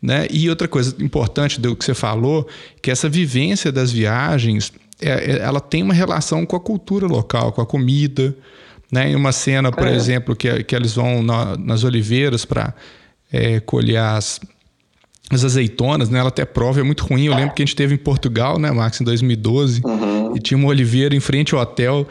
Né? 0.00 0.26
E 0.30 0.48
outra 0.48 0.68
coisa 0.68 0.94
importante 1.00 1.61
do 1.61 1.74
que 1.74 1.85
você 1.85 1.94
falou, 1.94 2.46
que 2.82 2.90
essa 2.90 3.09
vivência 3.09 3.72
das 3.72 3.90
viagens, 3.90 4.72
é, 5.00 5.09
é, 5.09 5.38
ela 5.38 5.61
tem 5.61 5.82
uma 5.82 5.94
relação 5.94 6.44
com 6.44 6.56
a 6.56 6.61
cultura 6.61 7.06
local, 7.06 7.52
com 7.52 7.61
a 7.61 7.66
comida. 7.66 8.37
Né? 8.90 9.11
Em 9.11 9.16
uma 9.16 9.32
cena, 9.32 9.72
por 9.72 9.87
é. 9.87 9.94
exemplo, 9.94 10.37
que, 10.37 10.62
que 10.62 10.76
eles 10.76 10.94
vão 10.94 11.22
na, 11.22 11.56
nas 11.56 11.82
oliveiras 11.82 12.44
para 12.44 12.72
é, 13.32 13.59
colher 13.61 13.98
as, 13.98 14.40
as 15.30 15.44
azeitonas, 15.44 16.09
né? 16.09 16.20
Ela 16.20 16.28
até 16.28 16.44
prova, 16.44 16.80
é 16.80 16.82
muito 16.82 17.04
ruim. 17.04 17.26
Eu 17.26 17.35
lembro 17.35 17.54
que 17.54 17.62
a 17.62 17.66
gente 17.66 17.74
teve 17.74 17.94
em 17.94 17.98
Portugal, 17.98 18.59
né, 18.59 18.70
Max, 18.70 19.00
em 19.00 19.04
2012, 19.04 19.82
uhum. 19.85 20.37
e 20.37 20.40
tinha 20.40 20.56
uma 20.56 20.68
oliveira 20.68 21.14
em 21.14 21.20
frente 21.20 21.54
ao 21.54 21.61
hotel. 21.61 22.06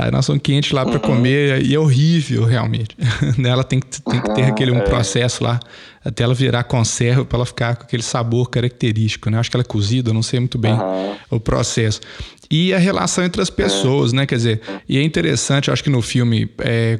Aí 0.00 0.10
nós 0.10 0.24
somos 0.24 0.40
quentes 0.42 0.72
lá 0.72 0.84
para 0.84 0.94
uhum. 0.94 1.00
comer 1.00 1.62
e 1.62 1.74
é 1.74 1.78
horrível, 1.78 2.44
realmente. 2.44 2.96
ela 3.44 3.62
tem, 3.62 3.80
que, 3.80 4.00
tem 4.02 4.20
que 4.20 4.34
ter 4.34 4.44
aquele 4.44 4.70
um 4.70 4.78
é. 4.78 4.82
processo 4.82 5.44
lá 5.44 5.60
até 6.02 6.24
ela 6.24 6.32
virar 6.32 6.64
conserva 6.64 7.24
para 7.24 7.36
ela 7.36 7.46
ficar 7.46 7.76
com 7.76 7.82
aquele 7.82 8.02
sabor 8.02 8.48
característico, 8.48 9.28
né? 9.28 9.38
Acho 9.38 9.50
que 9.50 9.56
ela 9.56 9.62
é 9.62 9.66
cozida, 9.66 10.12
não 10.12 10.22
sei 10.22 10.40
muito 10.40 10.56
bem 10.56 10.72
uhum. 10.72 11.16
o 11.30 11.38
processo. 11.38 12.00
E 12.50 12.72
a 12.72 12.78
relação 12.78 13.22
entre 13.22 13.42
as 13.42 13.50
pessoas, 13.50 14.12
é. 14.12 14.16
né? 14.16 14.26
Quer 14.26 14.36
dizer, 14.36 14.60
e 14.88 14.96
é 14.96 15.02
interessante, 15.02 15.70
acho 15.70 15.84
que 15.84 15.90
no 15.90 16.00
filme, 16.00 16.50
é, 16.60 16.98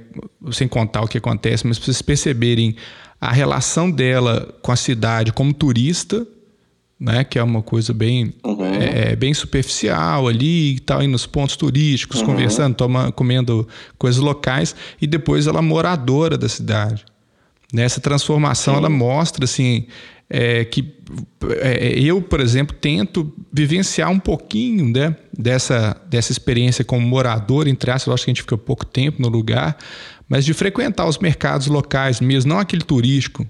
sem 0.52 0.68
contar 0.68 1.00
o 1.00 1.08
que 1.08 1.16
acontece, 1.16 1.66
mas 1.66 1.78
para 1.78 1.86
vocês 1.86 2.02
perceberem 2.02 2.76
a 3.18 3.32
relação 3.32 3.90
dela 3.90 4.54
com 4.60 4.72
a 4.72 4.76
cidade 4.76 5.32
como 5.32 5.52
turista, 5.54 6.26
né, 7.00 7.24
que 7.24 7.38
é 7.38 7.42
uma 7.42 7.62
coisa 7.62 7.94
bem, 7.94 8.34
uhum. 8.44 8.69
É, 8.80 9.12
é 9.12 9.16
bem 9.16 9.34
superficial 9.34 10.28
ali 10.28 10.76
e 10.76 10.80
tal, 10.80 11.02
indo 11.02 11.12
nos 11.12 11.26
pontos 11.26 11.56
turísticos, 11.56 12.20
uhum. 12.20 12.26
conversando, 12.26 12.74
toma, 12.74 13.12
comendo 13.12 13.66
coisas 13.98 14.20
locais, 14.20 14.74
e 15.00 15.06
depois 15.06 15.46
ela 15.46 15.62
moradora 15.62 16.36
da 16.36 16.48
cidade. 16.48 17.04
Nessa 17.72 18.00
transformação, 18.00 18.74
Sim. 18.74 18.80
ela 18.80 18.88
mostra 18.88 19.44
assim 19.44 19.86
é, 20.30 20.64
que 20.64 20.94
é, 21.60 21.98
eu, 21.98 22.22
por 22.22 22.40
exemplo, 22.40 22.76
tento 22.80 23.32
vivenciar 23.52 24.08
um 24.10 24.18
pouquinho 24.18 24.88
né, 24.88 25.16
dessa, 25.36 26.00
dessa 26.08 26.30
experiência 26.30 26.84
como 26.84 27.04
morador, 27.04 27.66
entre 27.66 27.90
aspas, 27.90 28.14
acho 28.14 28.24
que 28.24 28.30
a 28.30 28.34
gente 28.34 28.42
fica 28.42 28.56
pouco 28.56 28.86
tempo 28.86 29.20
no 29.20 29.28
lugar, 29.28 29.76
mas 30.28 30.44
de 30.44 30.54
frequentar 30.54 31.06
os 31.06 31.18
mercados 31.18 31.66
locais 31.66 32.20
mesmo, 32.20 32.50
não 32.50 32.60
aquele 32.60 32.82
turístico, 32.82 33.44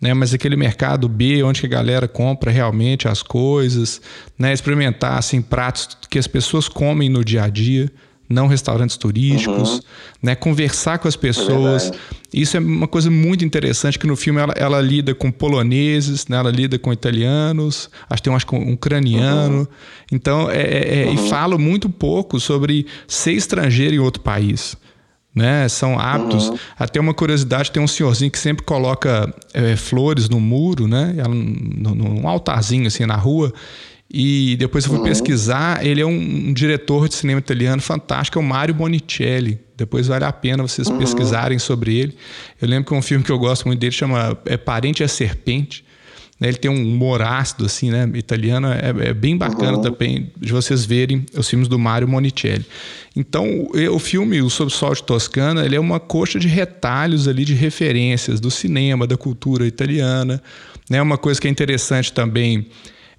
né, 0.00 0.14
mas 0.14 0.32
aquele 0.32 0.56
mercado 0.56 1.08
B, 1.08 1.42
onde 1.42 1.64
a 1.64 1.68
galera 1.68 2.06
compra 2.06 2.50
realmente 2.50 3.08
as 3.08 3.22
coisas, 3.22 4.00
né, 4.38 4.52
experimentar 4.52 5.18
assim, 5.18 5.42
pratos 5.42 5.96
que 6.08 6.18
as 6.18 6.26
pessoas 6.26 6.68
comem 6.68 7.08
no 7.08 7.24
dia 7.24 7.44
a 7.44 7.48
dia 7.48 7.90
não 8.28 8.46
restaurantes 8.46 8.96
turísticos, 8.96 9.74
uhum. 9.76 9.80
né? 10.22 10.34
Conversar 10.34 10.98
com 10.98 11.08
as 11.08 11.16
pessoas. 11.16 11.90
É 11.90 11.94
Isso 12.32 12.56
é 12.58 12.60
uma 12.60 12.86
coisa 12.86 13.10
muito 13.10 13.42
interessante 13.44 13.98
que 13.98 14.06
no 14.06 14.16
filme 14.16 14.38
ela, 14.38 14.52
ela 14.54 14.80
lida 14.82 15.14
com 15.14 15.30
poloneses, 15.30 16.28
né? 16.28 16.36
Ela 16.36 16.50
lida 16.50 16.78
com 16.78 16.92
italianos, 16.92 17.88
acho 18.08 18.22
que 18.22 18.24
tem 18.24 18.32
um, 18.32 18.36
acho, 18.36 18.46
um 18.52 18.72
ucraniano. 18.74 19.60
Uhum. 19.60 19.66
Então, 20.12 20.50
é, 20.50 20.60
é, 20.60 21.02
é 21.02 21.06
uhum. 21.06 21.14
e 21.14 21.28
fala 21.30 21.56
muito 21.56 21.88
pouco 21.88 22.38
sobre 22.38 22.86
ser 23.06 23.32
estrangeiro 23.32 23.94
em 23.94 23.98
outro 23.98 24.22
país. 24.22 24.76
Né, 25.38 25.68
são 25.68 25.98
hábitos. 25.98 26.48
Uhum. 26.48 26.58
Até 26.76 26.98
uma 26.98 27.14
curiosidade, 27.14 27.70
tem 27.70 27.80
um 27.80 27.86
senhorzinho 27.86 28.28
que 28.28 28.38
sempre 28.38 28.64
coloca 28.64 29.32
é, 29.54 29.76
flores 29.76 30.28
no 30.28 30.40
muro, 30.40 30.88
né? 30.88 31.14
Num 31.28 32.26
altarzinho 32.26 32.88
assim 32.88 33.06
na 33.06 33.14
rua. 33.14 33.52
E 34.10 34.56
depois 34.58 34.84
eu 34.84 34.90
fui 34.90 34.98
uhum. 34.98 35.04
pesquisar, 35.04 35.84
ele 35.84 36.00
é 36.00 36.06
um, 36.06 36.48
um, 36.48 36.52
diretor 36.52 37.08
de 37.08 37.14
cinema 37.14 37.38
italiano 37.38 37.80
fantástico, 37.80 38.38
é 38.38 38.42
o 38.42 38.44
Mario 38.44 38.74
Bonicelli. 38.74 39.60
Depois 39.76 40.08
vale 40.08 40.24
a 40.24 40.32
pena 40.32 40.62
vocês 40.62 40.88
uhum. 40.88 40.98
pesquisarem 40.98 41.58
sobre 41.58 41.96
ele. 41.96 42.16
Eu 42.60 42.66
lembro 42.66 42.88
que 42.88 42.94
um 42.94 43.02
filme 43.02 43.22
que 43.22 43.30
eu 43.30 43.38
gosto 43.38 43.66
muito 43.66 43.78
dele 43.78 43.92
chama 43.92 44.36
é 44.46 44.56
Parente 44.56 45.04
a 45.04 45.08
Serpente. 45.08 45.84
Né? 46.40 46.48
Ele 46.48 46.56
tem 46.56 46.70
um 46.70 46.82
humor 46.82 47.20
ácido, 47.22 47.66
assim, 47.66 47.90
né? 47.90 48.08
Italiano. 48.14 48.68
É, 48.68 49.08
é 49.08 49.14
bem 49.14 49.36
bacana 49.36 49.76
uhum. 49.76 49.82
também 49.82 50.30
de 50.36 50.52
vocês 50.52 50.84
verem 50.84 51.26
os 51.36 51.48
filmes 51.48 51.68
do 51.68 51.78
Mario 51.78 52.08
Monicelli. 52.08 52.64
Então, 53.16 53.46
o, 53.46 53.94
o 53.94 53.98
filme, 53.98 54.40
O 54.40 54.48
Sob 54.48 54.70
Sol 54.70 54.94
de 54.94 55.02
Toscana, 55.02 55.64
ele 55.64 55.76
é 55.76 55.80
uma 55.80 55.98
coxa 55.98 56.38
de 56.38 56.48
retalhos 56.48 57.26
ali 57.26 57.44
de 57.44 57.54
referências 57.54 58.40
do 58.40 58.50
cinema, 58.50 59.06
da 59.06 59.16
cultura 59.16 59.66
italiana. 59.66 60.40
Né? 60.88 61.02
Uma 61.02 61.18
coisa 61.18 61.40
que 61.40 61.48
é 61.48 61.50
interessante 61.50 62.12
também 62.12 62.66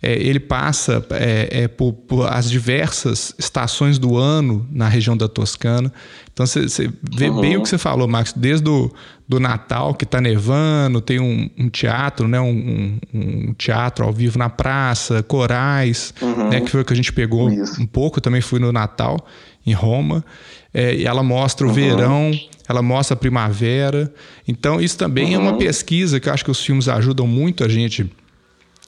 é, 0.01 0.13
ele 0.13 0.39
passa 0.39 1.05
é, 1.12 1.63
é, 1.63 1.67
por, 1.67 1.91
por, 1.91 2.31
as 2.31 2.49
diversas 2.49 3.33
estações 3.38 3.99
do 3.99 4.17
ano 4.17 4.65
na 4.71 4.88
região 4.88 5.15
da 5.15 5.27
Toscana. 5.27 5.91
Então 6.31 6.45
você 6.45 6.89
vê 7.03 7.29
uhum. 7.29 7.41
bem 7.41 7.57
o 7.57 7.63
que 7.63 7.69
você 7.69 7.77
falou, 7.77 8.07
Max, 8.07 8.33
desde 8.33 8.69
o 8.69 8.89
do 9.27 9.39
Natal, 9.39 9.93
que 9.93 10.05
está 10.05 10.19
nevando, 10.19 11.01
tem 11.01 11.19
um, 11.19 11.49
um 11.55 11.69
teatro, 11.69 12.27
né? 12.27 12.39
Um, 12.39 12.97
um, 13.13 13.53
teatro 13.53 14.03
ao 14.03 14.12
vivo 14.12 14.39
na 14.39 14.49
praça, 14.49 15.21
corais, 15.21 16.13
uhum. 16.19 16.49
né? 16.49 16.62
que 16.62 16.71
foi 16.71 16.81
o 16.81 16.85
que 16.85 16.93
a 16.93 16.95
gente 16.95 17.13
pegou 17.13 17.47
Isso. 17.51 17.79
um 17.79 17.85
pouco, 17.85 18.19
também 18.19 18.41
fui 18.41 18.59
no 18.59 18.71
Natal, 18.71 19.23
em 19.67 19.73
Roma. 19.73 20.25
É, 20.73 20.95
e 20.95 21.05
ela 21.05 21.21
mostra 21.21 21.67
o 21.67 21.69
uhum. 21.69 21.75
verão, 21.75 22.31
ela 22.67 22.81
mostra 22.81 23.13
a 23.13 23.17
primavera. 23.17 24.12
Então, 24.47 24.81
isso 24.81 24.97
também 24.97 25.35
é 25.35 25.38
uma 25.38 25.51
uhum. 25.51 25.57
pesquisa 25.57 26.19
que 26.19 26.27
eu 26.29 26.33
acho 26.33 26.43
que 26.43 26.51
os 26.51 26.63
filmes 26.63 26.88
ajudam 26.88 27.27
muito 27.27 27.63
a 27.63 27.67
gente 27.67 28.09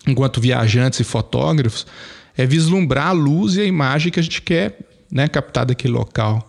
enquanto 0.08 0.42
viajantes 0.42 1.00
e 1.00 1.04
fotógrafos, 1.04 1.86
é 2.38 2.46
vislumbrar 2.46 3.08
a 3.08 3.12
luz 3.12 3.56
e 3.56 3.62
a 3.62 3.66
imagem 3.66 4.12
que 4.12 4.20
a 4.20 4.24
gente 4.24 4.42
quer 4.42 4.78
né, 5.12 5.28
captar 5.28 5.66
daquele 5.66 5.94
local. 5.94 6.48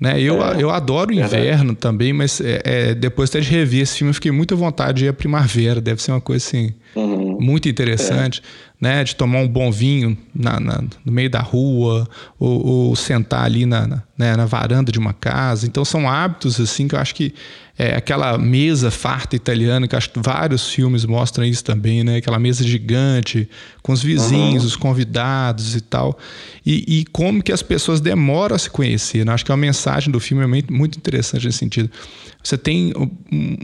Né? 0.00 0.20
Eu, 0.20 0.44
é, 0.44 0.60
eu 0.60 0.68
adoro 0.68 1.10
o 1.10 1.14
inverno 1.14 1.76
também, 1.76 2.12
mas 2.12 2.40
é, 2.40 2.60
é, 2.64 2.94
depois 2.94 3.30
até 3.30 3.40
de 3.40 3.48
rever 3.48 3.82
esse 3.82 3.98
filme, 3.98 4.10
eu 4.10 4.14
fiquei 4.14 4.32
muita 4.32 4.56
vontade 4.56 4.98
de 4.98 5.04
ir 5.04 5.08
à 5.08 5.12
primavera. 5.12 5.80
Deve 5.80 6.02
ser 6.02 6.10
uma 6.10 6.20
coisa 6.20 6.44
assim, 6.44 6.74
uhum. 6.96 7.38
muito 7.40 7.68
interessante. 7.68 8.42
É 8.68 8.72
né, 8.82 9.04
de 9.04 9.14
tomar 9.14 9.38
um 9.38 9.46
bom 9.46 9.70
vinho 9.70 10.18
na, 10.34 10.58
na 10.58 10.82
no 11.04 11.12
meio 11.12 11.30
da 11.30 11.38
rua 11.38 12.08
ou, 12.36 12.66
ou 12.66 12.96
sentar 12.96 13.44
ali 13.44 13.64
na, 13.64 13.86
na, 13.86 14.02
né, 14.18 14.36
na, 14.36 14.44
varanda 14.44 14.90
de 14.90 14.98
uma 14.98 15.12
casa. 15.12 15.68
Então 15.68 15.84
são 15.84 16.10
hábitos 16.10 16.60
assim 16.60 16.88
que 16.88 16.96
eu 16.96 16.98
acho 16.98 17.14
que 17.14 17.32
é 17.78 17.96
aquela 17.96 18.36
mesa 18.36 18.90
farta 18.90 19.34
italiana 19.34 19.88
que 19.88 19.96
acho 19.96 20.10
que 20.10 20.20
vários 20.20 20.68
filmes 20.68 21.04
mostram 21.04 21.44
isso 21.44 21.64
também, 21.64 22.04
né? 22.04 22.16
Aquela 22.16 22.38
mesa 22.38 22.62
gigante 22.62 23.48
com 23.82 23.92
os 23.92 24.02
vizinhos, 24.02 24.62
uhum. 24.62 24.68
os 24.68 24.76
convidados 24.76 25.74
e 25.74 25.80
tal. 25.80 26.18
E, 26.64 27.00
e, 27.00 27.04
como 27.06 27.42
que 27.42 27.50
as 27.50 27.62
pessoas 27.62 28.00
demoram 28.00 28.54
a 28.54 28.58
se 28.58 28.68
conhecer. 28.68 29.24
Né? 29.24 29.32
Acho 29.32 29.44
que 29.44 29.52
a 29.52 29.56
mensagem 29.56 30.12
do 30.12 30.20
filme 30.20 30.44
é 30.44 30.46
muito, 30.46 30.72
muito 30.72 30.98
interessante 30.98 31.46
nesse 31.46 31.58
sentido. 31.58 31.90
Você 32.42 32.58
tem 32.58 32.92
um, 32.96 33.10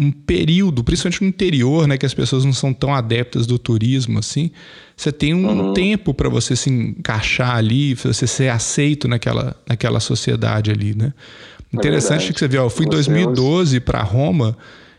um 0.07 0.11
período, 0.11 0.83
principalmente 0.83 1.23
no 1.23 1.29
interior, 1.29 1.87
né, 1.87 1.99
que 1.99 2.07
as 2.07 2.14
pessoas 2.14 2.44
não 2.44 2.53
são 2.53 2.73
tão 2.73 2.94
adeptas 2.94 3.47
do 3.47 3.59
turismo 3.59 4.18
assim 4.18 4.51
você 4.99 5.12
tem 5.12 5.33
um 5.33 5.47
uhum. 5.47 5.73
tempo 5.75 6.12
para 6.12 6.29
você 6.29 6.57
se 6.57 6.68
encaixar 6.68 7.55
ali, 7.55 7.94
você 7.94 8.27
ser 8.27 8.49
aceito 8.49 9.07
naquela, 9.07 9.55
naquela 9.64 10.01
sociedade 10.01 10.73
ali, 10.73 10.92
né? 10.92 11.14
É 11.72 11.76
Interessante 11.76 12.31
é 12.31 12.33
que 12.33 12.38
você 12.38 12.48
viu, 12.48 12.62
eu 12.62 12.70
fui 12.70 12.87
em 12.87 12.88
2012 12.88 13.81
para 13.81 14.02
Roma, 14.02 14.57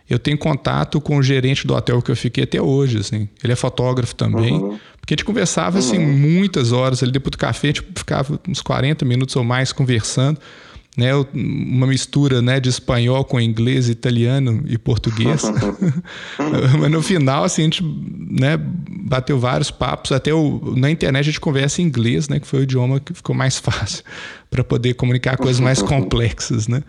eu 0.09 0.17
tenho 0.17 0.37
contato 0.37 0.99
com 0.99 1.17
o 1.17 1.23
gerente 1.23 1.65
do 1.67 1.75
hotel 1.75 2.01
que 2.01 2.11
eu 2.11 2.15
fiquei 2.15 2.43
até 2.43 2.61
hoje, 2.61 2.97
assim. 2.99 3.29
Ele 3.43 3.53
é 3.53 3.55
fotógrafo 3.55 4.15
também. 4.15 4.53
Uhum. 4.53 4.79
Porque 4.99 5.13
a 5.13 5.15
gente 5.15 5.25
conversava, 5.25 5.79
assim, 5.79 5.97
uhum. 5.97 6.17
muitas 6.17 6.71
horas 6.71 7.01
ali 7.03 7.11
depois 7.11 7.31
do 7.31 7.37
café, 7.37 7.67
a 7.67 7.71
gente 7.71 7.83
ficava 7.95 8.39
uns 8.47 8.61
40 8.61 9.05
minutos 9.05 9.35
ou 9.35 9.43
mais 9.43 9.71
conversando 9.71 10.39
né, 10.99 11.13
uma 11.33 11.87
mistura 11.87 12.41
né, 12.41 12.59
de 12.59 12.67
espanhol 12.67 13.23
com 13.23 13.39
inglês, 13.39 13.87
italiano 13.87 14.63
e 14.67 14.77
português. 14.77 15.43
Mas 16.77 16.91
no 16.91 17.01
final, 17.01 17.45
assim, 17.45 17.61
a 17.61 17.65
gente 17.65 17.83
né, 17.83 18.59
bateu 18.59 19.39
vários 19.39 19.71
papos. 19.71 20.11
Até 20.11 20.33
o, 20.33 20.73
na 20.75 20.91
internet 20.91 21.21
a 21.21 21.25
gente 21.25 21.39
conversa 21.39 21.81
em 21.81 21.85
inglês, 21.85 22.27
né, 22.27 22.37
que 22.37 22.45
foi 22.45 22.59
o 22.59 22.63
idioma 22.63 22.99
que 22.99 23.13
ficou 23.13 23.33
mais 23.33 23.57
fácil 23.59 24.03
para 24.51 24.61
poder 24.61 24.95
comunicar 24.95 25.37
coisas 25.37 25.61
mais 25.61 25.81
complexas. 25.81 26.67
Né? 26.67 26.83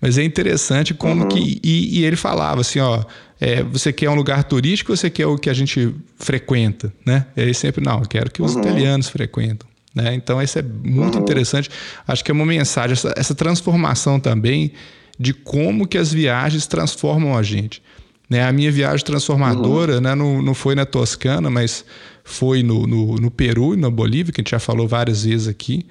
Mas 0.00 0.18
é 0.18 0.24
interessante 0.24 0.92
como 0.92 1.22
uhum. 1.22 1.28
que. 1.28 1.60
E, 1.62 2.00
e, 2.00 2.04
ele 2.04 2.16
falava 2.16 2.62
assim: 2.62 2.80
ó, 2.80 3.04
é, 3.40 3.62
você 3.62 3.92
quer 3.92 4.10
um 4.10 4.16
lugar 4.16 4.42
turístico 4.42 4.90
ou 4.90 4.96
você 4.96 5.08
quer 5.08 5.26
o 5.26 5.38
que 5.38 5.48
a 5.48 5.54
gente 5.54 5.94
frequenta? 6.16 6.92
Né? 7.06 7.26
E 7.36 7.42
aí 7.42 7.54
sempre, 7.54 7.84
não, 7.84 8.00
eu 8.00 8.08
quero 8.08 8.28
que 8.28 8.42
os 8.42 8.54
uhum. 8.54 8.60
italianos 8.60 9.08
frequentam. 9.08 9.71
Né? 9.94 10.14
Então, 10.14 10.40
isso 10.42 10.58
é 10.58 10.62
muito 10.62 11.16
uhum. 11.16 11.22
interessante. 11.22 11.70
Acho 12.06 12.24
que 12.24 12.30
é 12.30 12.34
uma 12.34 12.46
mensagem, 12.46 12.92
essa, 12.92 13.12
essa, 13.16 13.34
transformação 13.34 14.18
também 14.18 14.72
de 15.18 15.34
como 15.34 15.86
que 15.86 15.98
as 15.98 16.12
viagens 16.12 16.66
transformam 16.66 17.36
a 17.36 17.42
gente. 17.42 17.82
Né? 18.28 18.42
A 18.42 18.52
minha 18.52 18.72
viagem 18.72 19.04
transformadora 19.04 19.96
uhum. 19.96 20.00
né, 20.00 20.14
não, 20.14 20.42
não 20.42 20.54
foi 20.54 20.74
na 20.74 20.86
Toscana, 20.86 21.50
mas 21.50 21.84
foi 22.24 22.62
no, 22.62 22.86
no, 22.86 23.16
no, 23.16 23.30
Peru 23.30 23.74
e 23.74 23.76
na 23.76 23.90
Bolívia, 23.90 24.32
que 24.32 24.40
a 24.40 24.42
gente 24.42 24.52
já 24.52 24.58
falou 24.58 24.88
várias 24.88 25.24
vezes 25.24 25.48
aqui. 25.48 25.84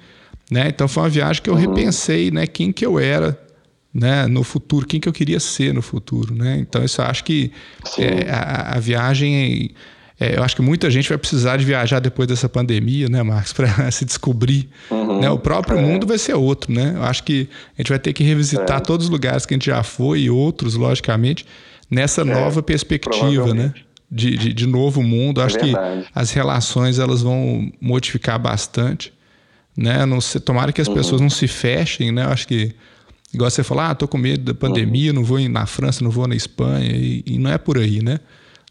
Né? 0.50 0.68
Então, 0.68 0.88
foi 0.88 1.04
uma 1.04 1.08
viagem 1.08 1.40
que 1.40 1.48
eu 1.48 1.54
uhum. 1.54 1.60
repensei 1.60 2.30
né, 2.30 2.46
quem 2.46 2.72
que 2.72 2.84
eu 2.84 2.98
era 2.98 3.40
né, 3.94 4.26
no 4.26 4.42
futuro, 4.42 4.86
quem 4.86 4.98
que 4.98 5.08
eu 5.08 5.12
queria 5.12 5.38
ser 5.38 5.72
no 5.72 5.82
futuro. 5.82 6.34
Né? 6.34 6.58
Então, 6.58 6.84
isso 6.84 7.00
eu 7.00 7.04
acho 7.04 7.22
que 7.22 7.52
é, 7.98 8.28
a, 8.30 8.76
a 8.76 8.80
viagem 8.80 9.70
é, 10.20 10.36
eu 10.36 10.42
acho 10.42 10.54
que 10.54 10.62
muita 10.62 10.90
gente 10.90 11.08
vai 11.08 11.18
precisar 11.18 11.56
de 11.56 11.64
viajar 11.64 11.98
depois 11.98 12.28
dessa 12.28 12.48
pandemia, 12.48 13.08
né, 13.08 13.22
Marcos, 13.22 13.52
para 13.52 13.68
se 13.90 14.04
descobrir. 14.04 14.68
Uhum, 14.90 15.20
né? 15.20 15.30
O 15.30 15.38
próprio 15.38 15.78
é. 15.78 15.82
mundo 15.82 16.06
vai 16.06 16.18
ser 16.18 16.34
outro, 16.34 16.72
né? 16.72 16.92
Eu 16.94 17.02
acho 17.02 17.24
que 17.24 17.48
a 17.76 17.82
gente 17.82 17.88
vai 17.88 17.98
ter 17.98 18.12
que 18.12 18.22
revisitar 18.22 18.78
é. 18.78 18.80
todos 18.80 19.06
os 19.06 19.10
lugares 19.10 19.46
que 19.46 19.54
a 19.54 19.56
gente 19.56 19.66
já 19.66 19.82
foi 19.82 20.20
e 20.22 20.30
outros, 20.30 20.74
logicamente, 20.74 21.46
nessa 21.90 22.22
é, 22.22 22.24
nova 22.24 22.62
perspectiva, 22.62 23.52
né? 23.54 23.72
De, 24.10 24.36
de, 24.36 24.52
de, 24.52 24.66
novo 24.66 25.02
mundo. 25.02 25.40
Eu 25.40 25.44
é 25.44 25.46
acho 25.46 25.58
que 25.58 25.72
as 26.14 26.30
relações 26.32 26.98
elas 26.98 27.22
vão 27.22 27.72
modificar 27.80 28.38
bastante, 28.38 29.12
né? 29.74 30.04
Não 30.04 30.20
se, 30.20 30.38
tomara 30.38 30.70
que 30.70 30.82
as 30.82 30.88
uhum. 30.88 30.94
pessoas 30.94 31.20
não 31.20 31.30
se 31.30 31.48
fechem, 31.48 32.12
né? 32.12 32.24
Eu 32.24 32.28
acho 32.28 32.46
que 32.46 32.74
igual 33.32 33.50
você 33.50 33.64
falou, 33.64 33.84
ah, 33.84 33.94
tô 33.94 34.06
com 34.06 34.18
medo 34.18 34.44
da 34.44 34.54
pandemia, 34.54 35.10
uhum. 35.10 35.16
não 35.16 35.24
vou 35.24 35.40
na 35.48 35.64
França, 35.64 36.04
não 36.04 36.10
vou 36.10 36.28
na 36.28 36.36
Espanha 36.36 36.92
e, 36.92 37.24
e 37.26 37.38
não 37.38 37.50
é 37.50 37.56
por 37.56 37.78
aí, 37.78 38.02
né? 38.02 38.20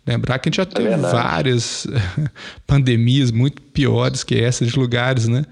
Lembrar 0.06 0.40
que 0.40 0.50
a 0.50 0.50
gente 0.50 0.58
já 0.58 0.64
é 0.64 0.66
teve 0.66 0.96
várias 0.98 1.88
pandemias 2.66 3.32
muito 3.32 3.62
piores 3.62 4.24
que 4.24 4.36
essa 4.36 4.66
de 4.66 4.78
lugares, 4.78 5.28
né? 5.28 5.46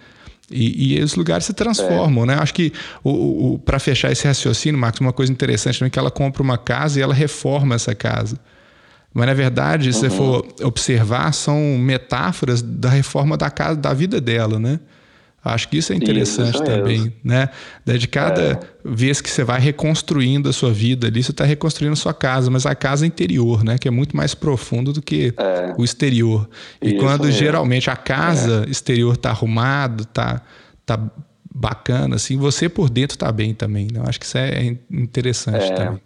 E, 0.52 0.98
e 0.98 1.04
os 1.04 1.14
lugares 1.16 1.46
se 1.46 1.54
transformam, 1.54 2.24
é. 2.24 2.28
né? 2.28 2.34
Acho 2.36 2.54
que 2.54 2.74
o, 3.04 3.54
o 3.54 3.60
para 3.60 3.78
fechar 3.78 4.12
esse 4.12 4.28
raciocínio, 4.28 4.80
Marcos, 4.80 5.00
uma 5.02 5.14
coisa 5.14 5.32
interessante 5.32 5.78
também 5.78 5.90
é 5.90 5.92
que 5.92 6.00
ela 6.00 6.10
compra 6.10 6.42
uma 6.42 6.58
casa 6.58 7.00
e 7.00 7.04
ela 7.04 7.14
reforma 7.14 7.76
essa 7.76 7.94
casa. 7.94 8.40
Mas 9.14 9.28
na 9.28 9.34
verdade, 9.34 9.94
se 9.94 10.04
uhum. 10.04 10.10
você 10.10 10.16
for 10.16 10.48
observar, 10.64 11.32
são 11.34 11.78
metáforas 11.78 12.62
da 12.62 12.90
reforma 12.90 13.38
da 13.38 13.52
casa, 13.52 13.76
da 13.76 13.94
vida 13.94 14.20
dela, 14.20 14.60
né? 14.60 14.80
Acho 15.44 15.70
que 15.70 15.78
isso 15.78 15.94
é 15.94 15.96
interessante 15.96 16.56
isso, 16.56 16.64
também, 16.64 17.14
né? 17.24 17.50
De 17.86 18.08
cada 18.08 18.42
é. 18.42 18.60
vez 18.84 19.22
que 19.22 19.30
você 19.30 19.44
vai 19.44 19.60
reconstruindo 19.60 20.50
a 20.50 20.54
sua 20.54 20.72
vida 20.72 21.08
ali, 21.08 21.24
você 21.24 21.32
está 21.32 21.46
reconstruindo 21.46 21.94
a 21.94 21.96
sua 21.96 22.14
casa, 22.14 22.52
mas 22.52 22.66
a 22.66 22.76
casa 22.76 23.08
interior, 23.08 23.64
né? 23.64 23.78
Que 23.78 23.88
é 23.88 23.92
muito 23.92 24.18
mais 24.18 24.36
profundo 24.36 24.92
do 24.92 25.02
que 25.02 25.34
é. 25.38 25.74
o 25.78 25.84
exterior. 25.84 26.50
E 26.82 26.90
isso 26.90 26.98
quando 26.98 27.26
mesmo. 27.26 27.40
geralmente 27.40 27.90
a 27.90 27.96
casa 27.96 28.66
é. 28.68 28.70
exterior 28.70 29.14
está 29.14 29.30
arrumado, 29.30 30.04
tá, 30.06 30.42
tá 30.86 31.00
bacana, 31.54 32.16
assim, 32.16 32.38
você 32.38 32.68
por 32.68 32.90
dentro 32.90 33.16
está 33.16 33.32
bem 33.32 33.54
também. 33.54 33.88
Né? 33.92 34.00
Eu 34.00 34.04
acho 34.04 34.20
que 34.20 34.26
isso 34.26 34.38
é 34.38 34.78
interessante 34.92 35.72
é. 35.72 35.74
também. 35.74 36.02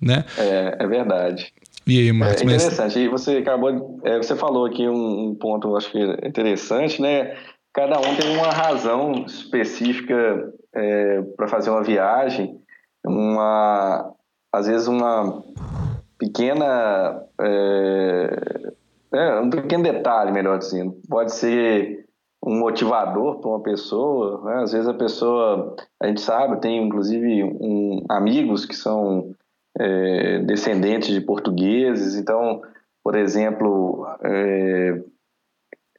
Né? 0.00 0.24
É, 0.36 0.76
é 0.80 0.86
verdade. 0.86 1.50
E 1.86 1.98
aí, 1.98 2.12
Marcos? 2.12 2.40
É 2.40 2.44
interessante. 2.44 2.78
Mas... 2.82 2.96
E 2.96 3.08
você 3.08 3.36
acabou, 3.38 4.00
é, 4.04 4.18
você 4.18 4.36
falou 4.36 4.66
aqui 4.66 4.88
um, 4.88 5.28
um 5.28 5.34
ponto, 5.34 5.76
acho 5.76 5.90
que 5.90 5.98
interessante, 6.26 7.00
né? 7.00 7.34
Cada 7.74 7.98
um 7.98 8.16
tem 8.16 8.36
uma 8.36 8.50
razão 8.50 9.24
específica 9.26 10.52
é, 10.72 11.22
para 11.36 11.48
fazer 11.48 11.70
uma 11.70 11.82
viagem, 11.82 12.58
uma 13.04 14.12
às 14.52 14.66
vezes 14.68 14.86
uma 14.86 15.42
pequena 16.16 17.22
é, 17.40 18.72
é, 19.14 19.40
um 19.40 19.50
pequeno 19.50 19.84
detalhe, 19.84 20.32
melhor 20.32 20.58
dizendo, 20.58 20.96
pode 21.08 21.32
ser 21.32 22.04
um 22.44 22.58
motivador 22.58 23.40
para 23.40 23.50
uma 23.50 23.62
pessoa. 23.62 24.42
Né? 24.44 24.62
Às 24.62 24.72
vezes 24.72 24.88
a 24.88 24.94
pessoa, 24.94 25.76
a 26.00 26.06
gente 26.08 26.20
sabe, 26.20 26.60
tem 26.60 26.84
inclusive 26.84 27.44
um, 27.44 28.04
amigos 28.08 28.66
que 28.66 28.74
são 28.74 29.32
é, 29.78 30.40
descendentes 30.40 31.08
de 31.08 31.20
portugueses, 31.20 32.16
então, 32.16 32.60
por 33.02 33.14
exemplo, 33.14 34.06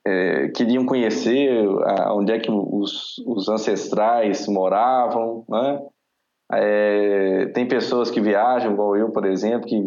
é, 0.07 0.49
queriam 0.49 0.85
conhecer 0.85 1.67
onde 2.11 2.31
é 2.31 2.39
que 2.39 2.51
os, 2.51 3.17
os 3.25 3.49
ancestrais 3.49 4.47
moravam, 4.47 5.43
né? 5.49 5.81
É, 6.51 7.47
tem 7.55 7.67
pessoas 7.67 8.11
que 8.11 8.21
viajam, 8.21 8.73
igual 8.73 8.95
eu, 8.95 9.09
por 9.11 9.25
exemplo, 9.25 9.67
que 9.67 9.83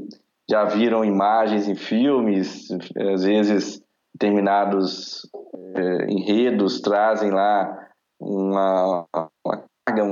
já 0.51 0.65
viram 0.65 1.05
imagens 1.05 1.69
em 1.69 1.77
filmes, 1.77 2.69
às 3.15 3.23
vezes 3.23 3.81
determinados 4.13 5.29
é, 5.77 6.11
enredos 6.11 6.81
trazem 6.81 7.31
lá 7.31 7.89
uma, 8.21 9.07
uma 9.15 9.65
carga 9.87 10.05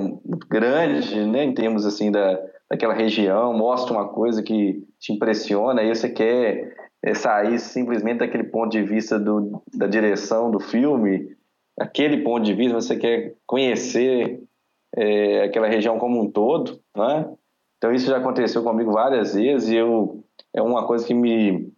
grande, 0.48 1.24
né, 1.26 1.42
em 1.42 1.52
termos 1.52 1.84
assim 1.84 2.12
da, 2.12 2.38
daquela 2.70 2.94
região, 2.94 3.52
mostra 3.52 3.92
uma 3.92 4.08
coisa 4.08 4.42
que 4.42 4.84
te 5.00 5.12
impressiona, 5.12 5.80
aí 5.80 5.88
você 5.88 6.08
quer 6.08 6.74
é 7.06 7.14
sair 7.14 7.60
simplesmente 7.60 8.18
daquele 8.18 8.42
ponto 8.42 8.72
de 8.72 8.82
vista 8.82 9.16
do, 9.16 9.62
da 9.72 9.86
direção 9.86 10.50
do 10.50 10.58
filme, 10.58 11.36
aquele 11.78 12.24
ponto 12.24 12.44
de 12.44 12.52
vista, 12.52 12.74
você 12.74 12.96
quer 12.96 13.34
conhecer 13.46 14.42
é, 14.96 15.44
aquela 15.44 15.68
região 15.68 16.00
como 16.00 16.20
um 16.20 16.28
todo, 16.28 16.80
né? 16.96 17.32
Então 17.78 17.92
isso 17.92 18.08
já 18.08 18.16
aconteceu 18.16 18.64
comigo 18.64 18.90
várias 18.90 19.34
vezes 19.34 19.68
e 19.68 19.76
eu 19.76 20.24
é 20.52 20.60
uma 20.60 20.86
coisa 20.86 21.06
que 21.06 21.14
me 21.14 21.72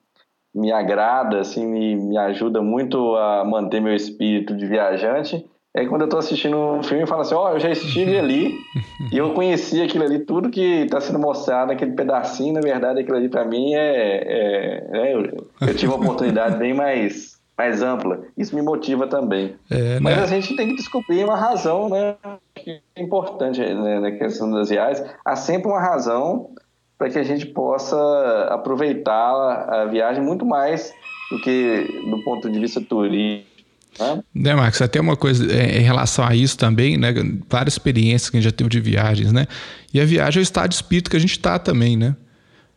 me 0.54 0.72
agrada, 0.72 1.40
assim, 1.40 1.66
me, 1.66 1.94
me 1.94 2.16
ajuda 2.16 2.62
muito 2.62 3.14
a 3.16 3.44
manter 3.44 3.80
meu 3.80 3.94
espírito 3.94 4.56
de 4.56 4.66
viajante 4.66 5.44
é 5.74 5.86
quando 5.86 6.02
eu 6.02 6.06
estou 6.06 6.18
assistindo 6.18 6.56
um 6.56 6.82
filme 6.82 7.04
e 7.04 7.06
falo 7.06 7.20
assim, 7.20 7.34
ó, 7.34 7.48
oh, 7.48 7.54
eu 7.54 7.60
já 7.60 7.70
estive 7.70 8.18
ali 8.18 8.54
e 9.12 9.18
eu 9.18 9.32
conheci 9.34 9.82
aquilo 9.82 10.04
ali, 10.04 10.20
tudo 10.20 10.50
que 10.50 10.82
está 10.82 11.00
sendo 11.00 11.18
mostrado, 11.18 11.72
aquele 11.72 11.92
pedacinho, 11.92 12.54
na 12.54 12.60
verdade, 12.60 13.00
aquilo 13.00 13.16
ali 13.16 13.28
para 13.28 13.44
mim 13.44 13.74
é, 13.74 13.78
é, 13.80 14.88
é 14.92 15.14
eu, 15.14 15.46
eu, 15.60 15.74
tive 15.74 15.92
uma 15.92 16.02
oportunidade 16.02 16.56
bem 16.56 16.74
mais, 16.74 17.38
mais 17.56 17.82
ampla. 17.82 18.22
Isso 18.36 18.56
me 18.56 18.62
motiva 18.62 19.06
também. 19.06 19.56
É, 19.70 19.94
né? 19.94 20.00
Mas 20.00 20.18
a 20.18 20.26
gente 20.26 20.56
tem 20.56 20.68
que 20.68 20.76
descobrir 20.76 21.22
uma 21.24 21.36
razão, 21.36 21.88
né, 21.88 22.16
que 22.54 22.80
é 22.96 23.02
importante 23.02 23.60
né, 23.60 24.00
na 24.00 24.10
questão 24.12 24.50
das 24.50 24.70
viagens. 24.70 25.06
Há 25.24 25.36
sempre 25.36 25.70
uma 25.70 25.80
razão 25.80 26.50
para 26.96 27.10
que 27.10 27.18
a 27.18 27.22
gente 27.22 27.46
possa 27.46 28.48
aproveitar 28.50 29.30
a 29.68 29.84
viagem 29.84 30.22
muito 30.22 30.44
mais 30.44 30.92
do 31.30 31.40
que 31.40 31.86
do 32.10 32.24
ponto 32.24 32.50
de 32.50 32.58
vista 32.58 32.80
turístico 32.80 33.57
Né? 33.98 34.22
né, 34.34 34.54
Marcos? 34.54 34.80
Até 34.80 35.00
uma 35.00 35.16
coisa 35.16 35.50
é, 35.52 35.78
em 35.78 35.82
relação 35.82 36.24
a 36.24 36.34
isso 36.34 36.56
também, 36.56 36.96
né? 36.96 37.12
Várias 37.48 37.74
experiências 37.74 38.30
que 38.30 38.36
a 38.36 38.40
gente 38.40 38.50
já 38.50 38.52
teve 38.52 38.70
de 38.70 38.80
viagens, 38.80 39.32
né? 39.32 39.46
E 39.92 40.00
a 40.00 40.04
viagem 40.04 40.40
é 40.40 40.42
o 40.42 40.44
estado 40.44 40.70
de 40.70 40.76
espírito 40.76 41.10
que 41.10 41.16
a 41.16 41.20
gente 41.20 41.32
está 41.32 41.58
também, 41.58 41.96
né? 41.96 42.14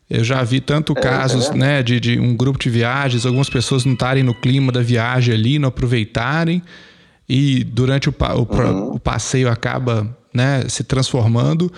Eu 0.10 0.24
já 0.26 0.44
vi 0.44 0.60
tanto 0.60 0.94
é, 0.98 1.02
casos, 1.02 1.50
é 1.50 1.54
né, 1.54 1.84
de, 1.84 1.98
de, 2.00 2.20
um 2.20 2.36
grupo 2.36 2.60
de 2.60 2.70
viagens, 2.70 3.26
algumas 3.26 3.50
pessoas 3.50 3.86
não 3.86 3.94
estarem 3.94 4.24
no 4.24 4.34
clima 4.34 4.70
da 4.70 4.82
viagem 4.82 5.34
ali, 5.34 5.58
não 5.58 5.70
aproveitarem, 5.70 6.62
e 7.30 7.64
durante 7.64 8.10
o, 8.10 8.14
o, 8.20 8.56
uhum. 8.56 8.96
o 8.96 9.00
passeio 9.00 9.50
acaba, 9.50 10.14
né, 10.34 10.66
se 10.68 10.84
transformando 10.84 11.72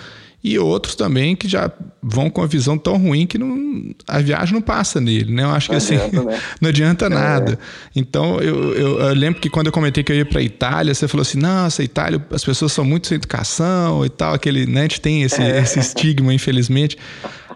e 0.44 0.58
outros 0.58 0.94
também 0.94 1.34
que 1.34 1.48
já 1.48 1.70
vão 2.02 2.28
com 2.28 2.42
a 2.42 2.46
visão 2.46 2.76
tão 2.76 2.98
ruim 2.98 3.26
que 3.26 3.38
não, 3.38 3.94
a 4.06 4.20
viagem 4.20 4.52
não 4.52 4.60
passa 4.60 5.00
nele, 5.00 5.32
né? 5.32 5.42
Eu 5.42 5.48
acho 5.48 5.70
que 5.70 5.74
assim, 5.74 5.96
adianta, 5.96 6.22
né? 6.22 6.40
não 6.60 6.68
adianta 6.68 7.08
nada. 7.08 7.52
É. 7.52 7.58
Então, 7.96 8.38
eu, 8.40 8.74
eu, 8.74 9.00
eu, 9.00 9.14
lembro 9.14 9.40
que 9.40 9.48
quando 9.48 9.68
eu 9.68 9.72
comentei 9.72 10.04
que 10.04 10.12
eu 10.12 10.16
ia 10.16 10.26
para 10.26 10.42
Itália, 10.42 10.92
você 10.92 11.08
falou 11.08 11.22
assim, 11.22 11.38
nossa, 11.38 11.82
Itália, 11.82 12.22
as 12.30 12.44
pessoas 12.44 12.72
são 12.72 12.84
muito 12.84 13.06
sem 13.06 13.16
educação 13.16 14.04
e 14.04 14.10
tal, 14.10 14.34
aquele, 14.34 14.66
né? 14.66 14.80
A 14.80 14.82
gente 14.82 15.00
tem 15.00 15.22
esse, 15.22 15.40
é. 15.40 15.60
esse 15.60 15.78
estigma, 15.78 16.34
infelizmente. 16.34 16.98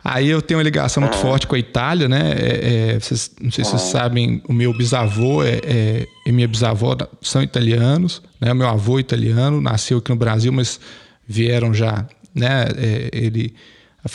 Aí 0.03 0.31
eu 0.31 0.41
tenho 0.41 0.57
uma 0.57 0.65
ligação 0.65 1.03
muito 1.03 1.19
forte 1.19 1.47
com 1.47 1.57
a 1.57 1.59
Itália, 1.59 2.09
né? 2.09 2.33
É, 2.39 2.95
é, 2.95 2.99
vocês, 2.99 3.31
não 3.39 3.51
sei 3.51 3.65
se 3.65 3.71
vocês 3.71 3.83
sabem, 3.83 4.41
o 4.49 4.53
meu 4.55 4.73
bisavô 4.73 5.43
é, 5.43 6.07
e 6.25 6.33
minha 6.33 6.49
bisavó 6.49 6.97
são 7.21 7.43
italianos, 7.43 8.23
né? 8.41 8.51
O 8.51 8.57
meu 8.57 8.67
avô 8.67 8.97
é 8.97 9.03
italiano, 9.03 9.61
nasceu 9.61 9.99
aqui 9.99 10.09
no 10.09 10.17
Brasil, 10.17 10.51
mas 10.51 10.81
vieram 11.29 11.75
já 11.75 12.07
né? 12.39 12.67
É, 12.77 13.11
ele, 13.13 13.55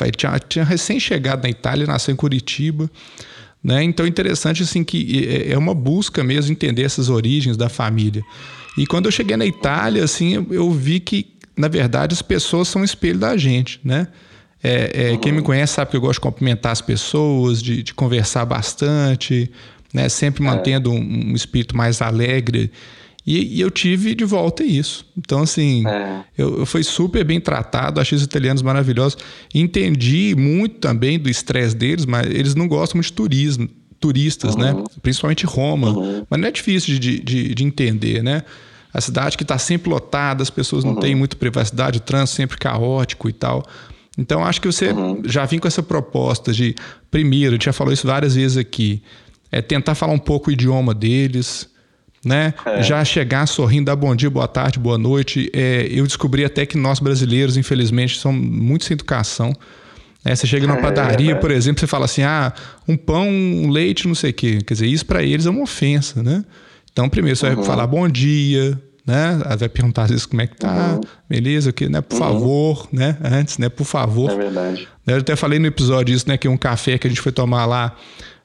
ele 0.01 0.11
tinha, 0.11 0.39
tinha 0.39 0.65
recém-chegado 0.65 1.43
na 1.43 1.49
Itália, 1.49 1.85
nasceu 1.85 2.13
em 2.13 2.15
Curitiba. 2.15 2.89
Né? 3.63 3.83
Então 3.83 4.05
é 4.05 4.09
interessante 4.09 4.63
assim 4.63 4.83
que 4.83 5.25
é, 5.25 5.53
é 5.53 5.57
uma 5.57 5.73
busca 5.73 6.23
mesmo 6.23 6.51
entender 6.51 6.83
essas 6.83 7.09
origens 7.09 7.55
da 7.55 7.69
família. 7.69 8.23
E 8.77 8.85
quando 8.85 9.05
eu 9.05 9.11
cheguei 9.11 9.37
na 9.37 9.45
Itália, 9.45 10.03
assim, 10.03 10.45
eu 10.49 10.71
vi 10.71 10.99
que 10.99 11.33
na 11.55 11.67
verdade 11.67 12.13
as 12.13 12.21
pessoas 12.21 12.67
são 12.67 12.81
um 12.81 12.85
espelho 12.85 13.19
da 13.19 13.37
gente, 13.37 13.79
né? 13.83 14.07
É, 14.63 15.11
é, 15.11 15.17
quem 15.17 15.33
me 15.33 15.41
conhece 15.41 15.73
sabe 15.73 15.91
que 15.91 15.97
eu 15.97 16.01
gosto 16.01 16.15
de 16.15 16.21
cumprimentar 16.21 16.71
as 16.71 16.81
pessoas, 16.81 17.61
de, 17.61 17.83
de 17.83 17.93
conversar 17.93 18.45
bastante, 18.45 19.51
né? 19.93 20.09
Sempre 20.09 20.43
é. 20.43 20.45
mantendo 20.45 20.91
um, 20.91 21.31
um 21.31 21.35
espírito 21.35 21.75
mais 21.75 22.01
alegre. 22.01 22.71
E, 23.25 23.57
e, 23.57 23.61
eu 23.61 23.71
tive 23.71 24.13
de 24.13 24.25
volta 24.25 24.63
isso. 24.63 25.05
Então, 25.17 25.43
assim, 25.43 25.87
é. 25.87 26.23
eu, 26.37 26.59
eu 26.59 26.65
fui 26.65 26.83
super 26.83 27.23
bem 27.23 27.39
tratado, 27.39 28.01
achei 28.01 28.17
os 28.17 28.23
italianos 28.23 28.61
maravilhosos. 28.61 29.17
Entendi 29.53 30.35
muito 30.37 30.79
também 30.79 31.17
do 31.17 31.29
estresse 31.29 31.75
deles, 31.75 32.05
mas 32.05 32.27
eles 32.27 32.53
não 32.53 32.67
gostam 32.67 32.97
muito 32.97 33.07
de 33.07 33.13
turismo, 33.13 33.69
turistas, 33.99 34.57
né? 34.57 34.73
uhum. 34.73 34.79
né? 34.79 34.85
Principalmente 35.01 35.45
Roma. 35.45 35.91
Uhum. 35.91 36.25
Mas 36.29 36.39
não 36.39 36.47
é 36.47 36.51
difícil 36.51 36.99
de, 36.99 37.19
de, 37.19 37.55
de 37.55 37.63
entender, 37.63 38.21
né? 38.21 38.43
A 38.93 38.99
cidade 38.99 39.37
que 39.37 39.43
está 39.43 39.57
sempre 39.57 39.89
lotada, 39.89 40.43
as 40.43 40.49
pessoas 40.49 40.83
não 40.83 40.93
uhum. 40.93 40.99
têm 40.99 41.15
muita 41.15 41.37
privacidade, 41.37 41.99
o 41.99 42.01
trânsito 42.01 42.35
sempre 42.35 42.57
caótico 42.57 43.29
e 43.29 43.33
tal. 43.33 43.65
Então, 44.17 44.45
acho 44.45 44.61
que 44.61 44.67
você 44.67 44.91
uhum. 44.91 45.21
já 45.25 45.45
vem 45.45 45.59
com 45.59 45.67
essa 45.67 45.81
proposta 45.81 46.51
de, 46.51 46.75
primeiro, 47.09 47.51
a 47.51 47.53
gente 47.53 47.65
já 47.65 47.73
falou 47.73 47.91
isso 47.91 48.05
várias 48.05 48.35
vezes 48.35 48.57
aqui, 48.57 49.01
é 49.51 49.61
tentar 49.61 49.95
falar 49.95 50.13
um 50.13 50.19
pouco 50.19 50.49
o 50.49 50.53
idioma 50.53 50.93
deles, 50.93 51.69
né? 52.23 52.53
É. 52.65 52.81
Já 52.81 53.03
chegar 53.03 53.45
sorrindo, 53.45 53.85
dar 53.85 53.95
bom 53.95 54.15
dia, 54.15 54.29
boa 54.29 54.47
tarde, 54.47 54.79
boa 54.79 54.97
noite. 54.97 55.49
É, 55.53 55.87
eu 55.89 56.05
descobri 56.05 56.45
até 56.45 56.65
que 56.65 56.77
nós 56.77 56.99
brasileiros, 56.99 57.57
infelizmente, 57.57 58.17
somos 58.17 58.41
muito 58.41 58.85
sem 58.85 58.95
educação. 58.95 59.53
É, 60.25 60.33
você 60.35 60.47
chega 60.47 60.65
numa 60.65 60.79
é, 60.79 60.81
padaria, 60.81 61.33
é, 61.33 61.35
por 61.35 61.51
exemplo, 61.51 61.79
você 61.81 61.87
fala 61.87 62.05
assim: 62.05 62.23
ah, 62.23 62.53
um 62.87 62.95
pão, 62.95 63.27
um 63.27 63.69
leite, 63.69 64.07
não 64.07 64.15
sei 64.15 64.31
o 64.31 64.33
quê. 64.33 64.59
Quer 64.65 64.73
dizer, 64.73 64.87
isso 64.87 65.05
para 65.05 65.21
eles 65.21 65.45
é 65.45 65.49
uma 65.49 65.63
ofensa, 65.63 66.23
né? 66.23 66.45
Então, 66.91 67.09
primeiro 67.09 67.35
você 67.35 67.47
uhum. 67.49 67.55
vai 67.55 67.65
falar 67.65 67.87
bom 67.87 68.07
dia, 68.07 68.79
né? 69.05 69.41
Vai 69.57 69.67
perguntar 69.67 70.03
às 70.03 70.11
vezes 70.11 70.25
como 70.25 70.41
é 70.41 70.47
que 70.47 70.55
tá, 70.55 70.93
uhum. 70.93 71.01
beleza, 71.27 71.71
o 71.71 71.73
que, 71.73 71.89
né? 71.89 71.99
Por 71.99 72.13
uhum. 72.13 72.19
favor, 72.19 72.87
né? 72.91 73.17
Antes, 73.21 73.57
né? 73.57 73.67
Por 73.67 73.83
favor. 73.83 74.31
É 74.31 74.35
verdade. 74.35 74.87
Eu 75.05 75.17
até 75.17 75.35
falei 75.35 75.59
no 75.59 75.67
episódio 75.67 76.15
isso, 76.15 76.29
né? 76.29 76.37
Que 76.37 76.47
um 76.47 76.57
café 76.57 76.97
que 76.97 77.07
a 77.07 77.09
gente 77.09 77.19
foi 77.21 77.31
tomar 77.31 77.65
lá 77.65 77.95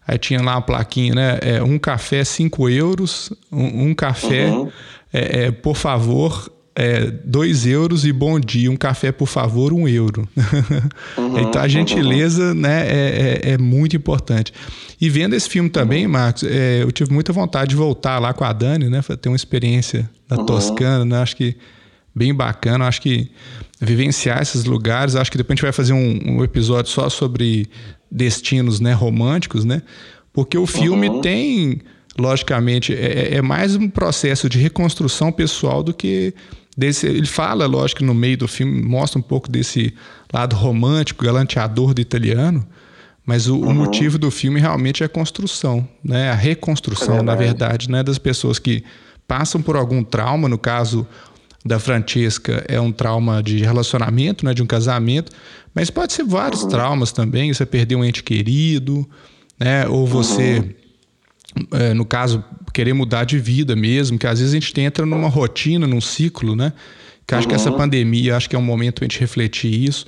Aí 0.08 0.16
tinha 0.16 0.40
lá 0.40 0.54
uma 0.54 0.62
plaquinha, 0.62 1.14
né? 1.14 1.38
É, 1.42 1.62
um 1.62 1.78
café, 1.78 2.24
5 2.24 2.70
euros. 2.70 3.30
Um, 3.52 3.90
um 3.90 3.94
café, 3.94 4.50
uhum. 4.50 4.72
é, 5.12 5.44
é, 5.44 5.50
por 5.50 5.76
favor, 5.76 6.50
é, 6.74 7.10
2 7.10 7.66
euros 7.66 8.06
e 8.06 8.12
bom 8.12 8.40
dia. 8.40 8.70
Um 8.70 8.76
café, 8.76 9.12
por 9.12 9.28
favor, 9.28 9.70
1 9.70 9.82
um 9.82 9.86
euro. 9.86 10.26
Uhum, 11.18 11.40
então 11.40 11.60
a 11.60 11.66
gentileza 11.66 12.50
uhum. 12.50 12.54
né, 12.54 12.86
é, 12.86 13.40
é, 13.42 13.50
é, 13.52 13.58
muito 13.58 13.96
importante. 13.96 14.52
E 15.00 15.10
vendo 15.10 15.34
esse 15.34 15.48
filme 15.48 15.68
também, 15.68 16.06
uhum. 16.06 16.12
Marcos, 16.12 16.44
é, 16.44 16.82
eu 16.82 16.90
tive 16.90 17.12
muita 17.12 17.32
vontade 17.32 17.70
de 17.70 17.76
voltar 17.76 18.18
lá 18.18 18.32
com 18.32 18.44
a 18.44 18.52
Dani, 18.52 18.88
né? 18.88 19.02
Ter 19.20 19.28
uma 19.28 19.36
experiência 19.36 20.08
na 20.30 20.38
uhum. 20.38 20.46
Toscana, 20.46 21.04
né? 21.04 21.18
Acho 21.18 21.36
que 21.36 21.56
bem 22.14 22.32
bacana. 22.32 22.86
Acho 22.86 23.02
que 23.02 23.30
vivenciar 23.80 24.40
esses 24.40 24.64
lugares. 24.64 25.16
Acho 25.16 25.30
que 25.30 25.36
depois 25.36 25.52
a 25.52 25.56
gente 25.56 25.62
vai 25.62 25.72
fazer 25.72 25.92
um, 25.92 26.38
um 26.38 26.44
episódio 26.44 26.90
só 26.90 27.10
sobre 27.10 27.68
destinos 28.10 28.80
né, 28.80 28.92
românticos, 28.92 29.64
né? 29.64 29.82
Porque 30.32 30.56
o 30.56 30.66
filme 30.66 31.08
uhum. 31.08 31.20
tem, 31.20 31.80
logicamente, 32.18 32.94
é, 32.94 32.96
é, 32.96 33.34
é, 33.36 33.42
mais 33.42 33.74
um 33.74 33.88
processo 33.88 34.48
de 34.48 34.58
reconstrução 34.58 35.32
pessoal 35.32 35.82
do 35.82 35.92
que 35.92 36.34
desse. 36.76 37.06
Ele 37.06 37.26
fala, 37.26 37.66
lógico, 37.66 38.04
no 38.04 38.14
meio 38.14 38.38
do 38.38 38.48
filme, 38.48 38.80
mostra 38.82 39.18
um 39.18 39.22
pouco 39.22 39.50
desse 39.50 39.92
lado 40.32 40.54
romântico, 40.54 41.24
galanteador 41.24 41.92
do 41.92 42.00
italiano. 42.00 42.66
Mas 43.26 43.46
o, 43.46 43.56
uhum. 43.56 43.68
o 43.68 43.74
motivo 43.74 44.16
do 44.16 44.30
filme 44.30 44.60
realmente 44.60 45.02
é 45.02 45.06
a 45.06 45.08
construção, 45.08 45.86
né? 46.02 46.30
A 46.30 46.34
reconstrução, 46.34 47.18
é 47.18 47.22
na 47.22 47.34
verdade, 47.34 47.90
né? 47.90 48.02
Das 48.02 48.16
pessoas 48.16 48.58
que 48.58 48.84
passam 49.26 49.60
por 49.60 49.76
algum 49.76 50.02
trauma, 50.02 50.48
no 50.48 50.56
caso 50.56 51.06
da 51.64 51.78
Francesca 51.78 52.64
é 52.68 52.80
um 52.80 52.92
trauma 52.92 53.42
de 53.42 53.58
relacionamento, 53.58 54.44
né, 54.44 54.54
de 54.54 54.62
um 54.62 54.66
casamento, 54.66 55.32
mas 55.74 55.90
pode 55.90 56.12
ser 56.12 56.24
vários 56.24 56.62
uhum. 56.62 56.68
traumas 56.68 57.12
também. 57.12 57.52
Você 57.52 57.66
perder 57.66 57.96
um 57.96 58.04
ente 58.04 58.22
querido, 58.22 59.08
né, 59.58 59.86
ou 59.86 60.06
você, 60.06 60.76
uhum. 61.56 61.66
é, 61.72 61.94
no 61.94 62.04
caso, 62.04 62.42
querer 62.72 62.92
mudar 62.92 63.24
de 63.24 63.38
vida 63.38 63.74
mesmo, 63.74 64.18
que 64.18 64.26
às 64.26 64.38
vezes 64.38 64.54
a 64.54 64.58
gente 64.58 64.80
entra 64.80 65.04
numa 65.04 65.28
rotina, 65.28 65.86
num 65.86 66.00
ciclo, 66.00 66.54
né? 66.54 66.72
Que 67.26 67.34
acho 67.34 67.44
uhum. 67.44 67.48
que 67.50 67.54
essa 67.54 67.70
uhum. 67.70 67.76
pandemia, 67.76 68.36
acho 68.36 68.48
que 68.48 68.56
é 68.56 68.58
um 68.58 68.62
momento 68.62 68.96
para 68.96 69.04
a 69.04 69.08
gente 69.08 69.20
refletir 69.20 69.72
isso. 69.72 70.04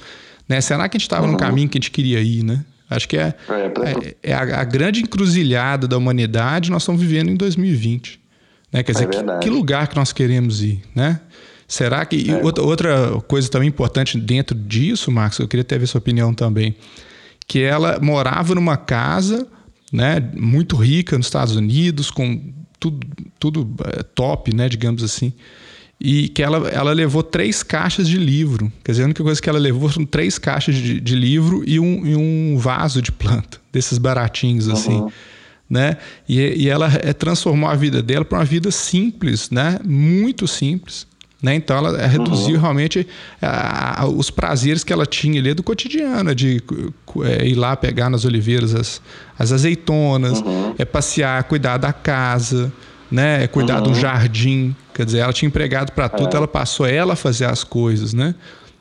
Né? 0.48 0.60
Será 0.60 0.88
que 0.88 0.96
a 0.96 0.98
gente 0.98 1.06
estava 1.06 1.26
no 1.26 1.32
uhum. 1.32 1.38
caminho 1.38 1.68
que 1.68 1.76
a 1.76 1.80
gente 1.80 1.90
queria 1.90 2.20
ir, 2.20 2.42
né? 2.42 2.64
Acho 2.88 3.08
que 3.08 3.16
é, 3.16 3.34
é, 3.48 4.16
é 4.30 4.32
a, 4.32 4.60
a, 4.60 4.64
grande 4.64 5.00
encruzilhada 5.00 5.86
da 5.86 5.96
humanidade 5.96 6.72
nós 6.72 6.82
estamos 6.82 7.00
vivendo 7.00 7.30
em 7.30 7.36
2020. 7.36 8.18
Né? 8.72 8.82
Quer 8.82 8.92
dizer, 8.92 9.08
é 9.08 9.08
que, 9.08 9.38
que, 9.44 9.50
lugar 9.50 9.88
que 9.88 9.96
nós 9.96 10.12
queremos 10.12 10.62
ir, 10.62 10.82
né? 10.94 11.20
Será 11.66 12.04
que. 12.04 12.30
É. 12.30 12.42
Outra, 12.42 12.64
outra 12.64 13.20
coisa 13.28 13.48
também 13.48 13.68
importante 13.68 14.18
dentro 14.18 14.56
disso, 14.56 15.10
Marcos, 15.10 15.38
eu 15.38 15.46
queria 15.46 15.62
ter 15.62 15.78
ver 15.78 15.86
sua 15.86 15.98
opinião 15.98 16.34
também. 16.34 16.74
Que 17.46 17.62
ela 17.62 17.98
morava 18.00 18.54
numa 18.54 18.76
casa 18.76 19.46
né, 19.92 20.20
muito 20.36 20.76
rica 20.76 21.16
nos 21.16 21.26
Estados 21.26 21.56
Unidos, 21.56 22.10
com 22.10 22.40
tudo, 22.78 23.06
tudo 23.38 23.74
é, 23.84 24.02
top, 24.02 24.54
né, 24.54 24.68
digamos 24.68 25.02
assim. 25.02 25.32
E 26.00 26.28
que 26.28 26.42
ela, 26.42 26.66
ela 26.70 26.92
levou 26.92 27.22
três 27.22 27.62
caixas 27.62 28.08
de 28.08 28.16
livro. 28.16 28.72
Quer 28.82 28.92
dizer, 28.92 29.02
a 29.02 29.06
única 29.06 29.22
coisa 29.22 29.40
que 29.40 29.48
ela 29.50 29.58
levou 29.58 29.88
foram 29.88 30.06
três 30.06 30.38
caixas 30.38 30.74
de, 30.74 30.98
de 30.98 31.14
livro 31.14 31.62
e 31.66 31.78
um, 31.78 32.06
e 32.06 32.16
um 32.16 32.56
vaso 32.56 33.02
de 33.02 33.12
planta, 33.12 33.60
desses 33.70 33.98
baratinhos 33.98 34.68
assim. 34.68 35.06
Né? 35.70 35.96
E, 36.28 36.64
e 36.64 36.68
ela 36.68 36.90
é, 37.00 37.12
transformou 37.12 37.70
a 37.70 37.76
vida 37.76 38.02
dela 38.02 38.24
para 38.24 38.38
uma 38.38 38.44
vida 38.44 38.72
simples, 38.72 39.50
né? 39.50 39.78
Muito 39.84 40.48
simples. 40.48 41.06
Né? 41.42 41.54
Então 41.54 41.76
ela 41.76 42.06
reduziu 42.06 42.56
uhum. 42.56 42.60
realmente 42.60 43.06
a, 43.40 44.02
a, 44.02 44.06
os 44.06 44.30
prazeres 44.30 44.84
que 44.84 44.92
ela 44.92 45.06
tinha 45.06 45.40
ali 45.40 45.54
do 45.54 45.62
cotidiano, 45.62 46.34
de 46.34 46.62
é, 47.24 47.46
ir 47.46 47.54
lá 47.54 47.76
pegar 47.76 48.10
nas 48.10 48.24
oliveiras 48.24 48.74
as, 48.74 49.00
as 49.38 49.52
azeitonas, 49.52 50.40
uhum. 50.40 50.74
é 50.76 50.84
passear, 50.84 51.42
cuidar 51.44 51.78
da 51.78 51.92
casa, 51.92 52.70
né? 53.10 53.44
É 53.44 53.46
cuidar 53.46 53.78
uhum. 53.78 53.92
do 53.92 53.94
jardim. 53.94 54.76
Quer 54.92 55.06
dizer, 55.06 55.18
ela 55.18 55.32
tinha 55.32 55.46
empregado 55.46 55.92
para 55.92 56.08
tudo, 56.08 56.34
é. 56.34 56.36
ela 56.36 56.48
passou 56.48 56.84
ela 56.84 57.14
a 57.14 57.16
fazer 57.16 57.46
as 57.46 57.64
coisas, 57.64 58.12
né? 58.12 58.34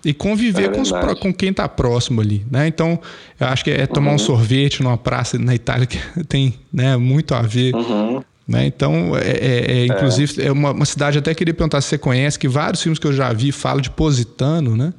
E 0.03 0.13
conviver 0.13 0.65
é 0.65 0.69
com, 0.69 0.81
os, 0.81 0.91
com, 1.19 1.33
quem 1.33 1.49
está 1.49 1.67
próximo 1.67 2.21
ali, 2.21 2.45
né? 2.49 2.67
Então, 2.67 2.99
eu 3.39 3.47
acho 3.47 3.63
que 3.63 3.71
é 3.71 3.85
tomar 3.85 4.09
uhum. 4.09 4.15
um 4.15 4.19
sorvete 4.19 4.81
numa 4.81 4.97
praça 4.97 5.37
na 5.37 5.53
Itália 5.53 5.85
que 5.85 5.99
tem 6.25 6.55
né, 6.71 6.95
muito 6.97 7.35
a 7.35 7.41
ver. 7.41 7.75
Uhum. 7.75 8.21
Né? 8.47 8.65
Então, 8.65 9.15
é, 9.15 9.29
é, 9.29 9.71
é 9.71 9.85
inclusive, 9.85 10.41
é 10.41 10.51
uma, 10.51 10.71
uma, 10.71 10.85
cidade, 10.85 11.19
até 11.19 11.35
queria 11.35 11.53
perguntar 11.53 11.81
se 11.81 11.89
você 11.89 11.97
conhece, 11.99 12.39
que 12.39 12.47
vários 12.47 12.81
filmes 12.81 12.97
que 12.97 13.05
eu 13.05 13.13
já 13.13 13.31
vi 13.31 13.51
falam 13.51 13.79
de 13.79 13.91
Positano, 13.91 14.75
né? 14.75 14.91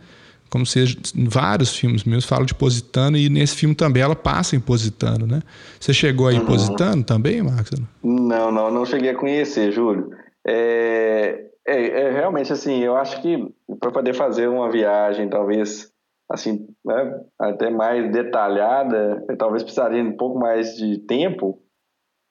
Como 0.49 0.67
seja, 0.67 0.97
vários 1.15 1.77
filmes 1.77 2.05
meus 2.05 2.25
falam 2.25 2.45
de 2.45 2.55
Positano 2.55 3.17
e 3.17 3.29
nesse 3.29 3.57
filme 3.57 3.75
também 3.75 4.03
ela 4.03 4.17
passa 4.17 4.55
em 4.55 4.61
Positano, 4.61 5.27
né? 5.27 5.41
Você 5.81 5.93
chegou 5.93 6.29
aí 6.29 6.37
em 6.37 6.41
uhum. 6.41 6.47
Positano 6.47 7.03
também, 7.03 7.43
Marcos? 7.43 7.81
Não, 8.03 8.53
não, 8.53 8.71
não 8.71 8.87
cheguei 8.87 9.11
a 9.11 9.15
conhecer, 9.15 9.73
Júlio. 9.73 10.11
É, 10.47 11.50
é, 11.67 12.03
é, 12.03 12.11
realmente 12.11 12.53
assim, 12.53 12.81
eu 12.81 12.97
acho 12.97 13.21
que 13.21 13.53
para 13.79 13.91
poder 13.91 14.15
fazer 14.15 14.49
uma 14.49 14.71
viagem, 14.71 15.29
talvez 15.29 15.93
assim, 16.31 16.69
né, 16.85 17.21
até 17.39 17.71
mais 17.71 18.11
detalhada, 18.13 19.25
eu 19.29 19.37
talvez 19.37 19.63
precisaria 19.63 20.03
um 20.03 20.17
pouco 20.17 20.39
mais 20.39 20.77
de 20.77 20.99
tempo. 20.99 21.61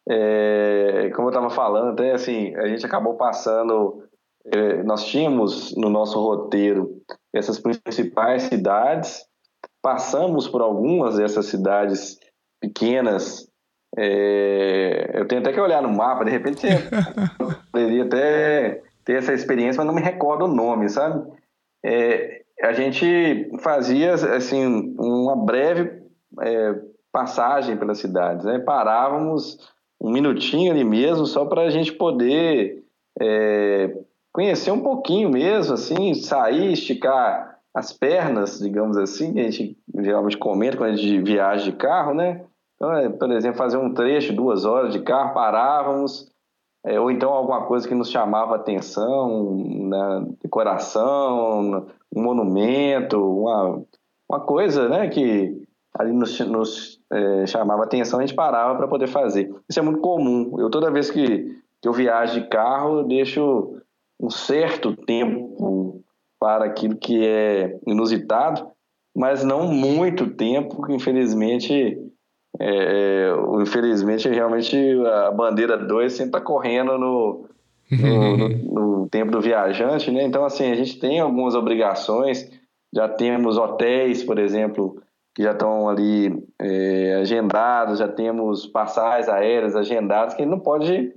é, 0.09 1.11
como 1.15 1.27
eu 1.27 1.31
estava 1.31 1.49
falando, 1.49 1.91
até 1.91 2.13
assim, 2.13 2.55
a 2.55 2.67
gente 2.67 2.85
acabou 2.85 3.15
passando, 3.15 4.03
é, 4.45 4.81
nós 4.83 5.05
tínhamos 5.05 5.75
no 5.75 5.89
nosso 5.89 6.19
roteiro 6.19 7.01
essas 7.33 7.59
principais 7.59 8.43
cidades, 8.43 9.25
passamos 9.81 10.47
por 10.47 10.61
algumas 10.61 11.17
dessas 11.17 11.45
cidades 11.45 12.17
pequenas. 12.59 13.47
É, 13.97 15.11
eu 15.13 15.27
tenho 15.27 15.41
até 15.41 15.51
que 15.51 15.59
olhar 15.59 15.81
no 15.81 15.89
mapa, 15.89 16.23
de 16.23 16.31
repente 16.31 16.61
você 16.61 16.69
poderia 17.71 18.03
até 18.05 18.81
ter 19.09 19.15
essa 19.15 19.33
experiência, 19.33 19.79
mas 19.79 19.87
não 19.87 19.95
me 19.95 20.03
recordo 20.03 20.45
o 20.45 20.47
nome, 20.47 20.87
sabe? 20.87 21.27
É, 21.83 22.43
a 22.61 22.73
gente 22.73 23.49
fazia 23.57 24.13
assim 24.13 24.93
uma 24.99 25.35
breve 25.35 26.03
é, 26.41 26.79
passagem 27.11 27.75
pelas 27.75 27.97
cidades, 27.97 28.45
né? 28.45 28.59
Parávamos 28.59 29.57
um 29.99 30.11
minutinho 30.11 30.71
ali 30.71 30.83
mesmo, 30.83 31.25
só 31.25 31.43
para 31.43 31.63
a 31.63 31.69
gente 31.71 31.91
poder 31.91 32.83
é, 33.19 33.97
conhecer 34.31 34.69
um 34.69 34.81
pouquinho 34.81 35.31
mesmo, 35.31 35.73
assim, 35.73 36.13
sair, 36.13 36.73
esticar 36.73 37.57
as 37.73 37.91
pernas, 37.91 38.59
digamos 38.59 38.95
assim, 38.95 39.33
que 39.33 39.39
a 39.39 39.49
gente 39.49 39.75
geralmente 40.01 40.37
comenta 40.37 40.77
quando 40.77 40.91
a 40.91 40.95
gente 40.95 41.19
viaja 41.23 41.63
de 41.63 41.71
carro, 41.75 42.13
né? 42.13 42.45
Então, 42.75 42.93
é, 42.93 43.09
por 43.09 43.31
exemplo, 43.31 43.57
fazer 43.57 43.77
um 43.77 43.91
trecho, 43.91 44.33
duas 44.33 44.65
horas 44.65 44.93
de 44.93 44.99
carro, 44.99 45.33
parávamos, 45.33 46.31
é, 46.85 46.99
ou 46.99 47.11
então 47.11 47.31
alguma 47.31 47.65
coisa 47.65 47.87
que 47.87 47.95
nos 47.95 48.09
chamava 48.09 48.55
atenção, 48.55 49.55
na 49.87 50.25
decoração, 50.41 51.87
um 52.15 52.23
monumento, 52.23 53.17
uma, 53.19 53.83
uma 54.29 54.39
coisa, 54.39 54.87
né, 54.87 55.09
que 55.09 55.61
ali 55.93 56.13
nos, 56.13 56.39
nos 56.41 56.99
é, 57.11 57.45
chamava 57.45 57.83
atenção, 57.83 58.19
a 58.19 58.25
gente 58.25 58.35
parava 58.35 58.77
para 58.77 58.87
poder 58.87 59.07
fazer. 59.07 59.53
Isso 59.67 59.79
é 59.79 59.83
muito 59.83 59.99
comum. 59.99 60.55
Eu 60.57 60.69
toda 60.69 60.91
vez 60.91 61.11
que, 61.11 61.59
que 61.81 61.87
eu 61.87 61.93
viajo 61.93 62.39
de 62.39 62.47
carro, 62.47 62.99
eu 62.99 63.03
deixo 63.03 63.75
um 64.19 64.29
certo 64.29 64.95
tempo 64.95 66.01
para 66.39 66.65
aquilo 66.65 66.95
que 66.95 67.25
é 67.25 67.77
inusitado, 67.85 68.67
mas 69.15 69.43
não 69.43 69.67
muito 69.67 70.29
tempo, 70.35 70.89
infelizmente, 70.89 71.97
é, 72.57 73.29
é, 73.29 73.61
infelizmente 73.61 74.27
realmente 74.29 74.75
a 75.05 75.31
bandeira 75.31 75.77
2 75.77 76.11
sempre 76.11 76.29
está 76.29 76.41
correndo 76.41 76.97
no, 76.97 77.45
no, 77.91 78.37
no, 78.37 78.49
no, 78.49 79.09
tempo 79.09 79.31
do 79.31 79.41
viajante, 79.41 80.09
né? 80.11 80.23
Então 80.23 80.45
assim 80.45 80.71
a 80.71 80.75
gente 80.75 80.99
tem 80.99 81.19
algumas 81.19 81.55
obrigações, 81.55 82.49
já 82.93 83.07
temos 83.07 83.57
hotéis, 83.57 84.23
por 84.23 84.39
exemplo, 84.39 85.01
que 85.35 85.43
já 85.43 85.51
estão 85.51 85.87
ali 85.87 86.43
é, 86.59 87.19
agendados, 87.21 87.99
já 87.99 88.07
temos 88.07 88.65
passagens 88.65 89.29
aéreas 89.29 89.75
agendadas, 89.75 90.33
que 90.33 90.45
não 90.45 90.59
pode 90.59 91.13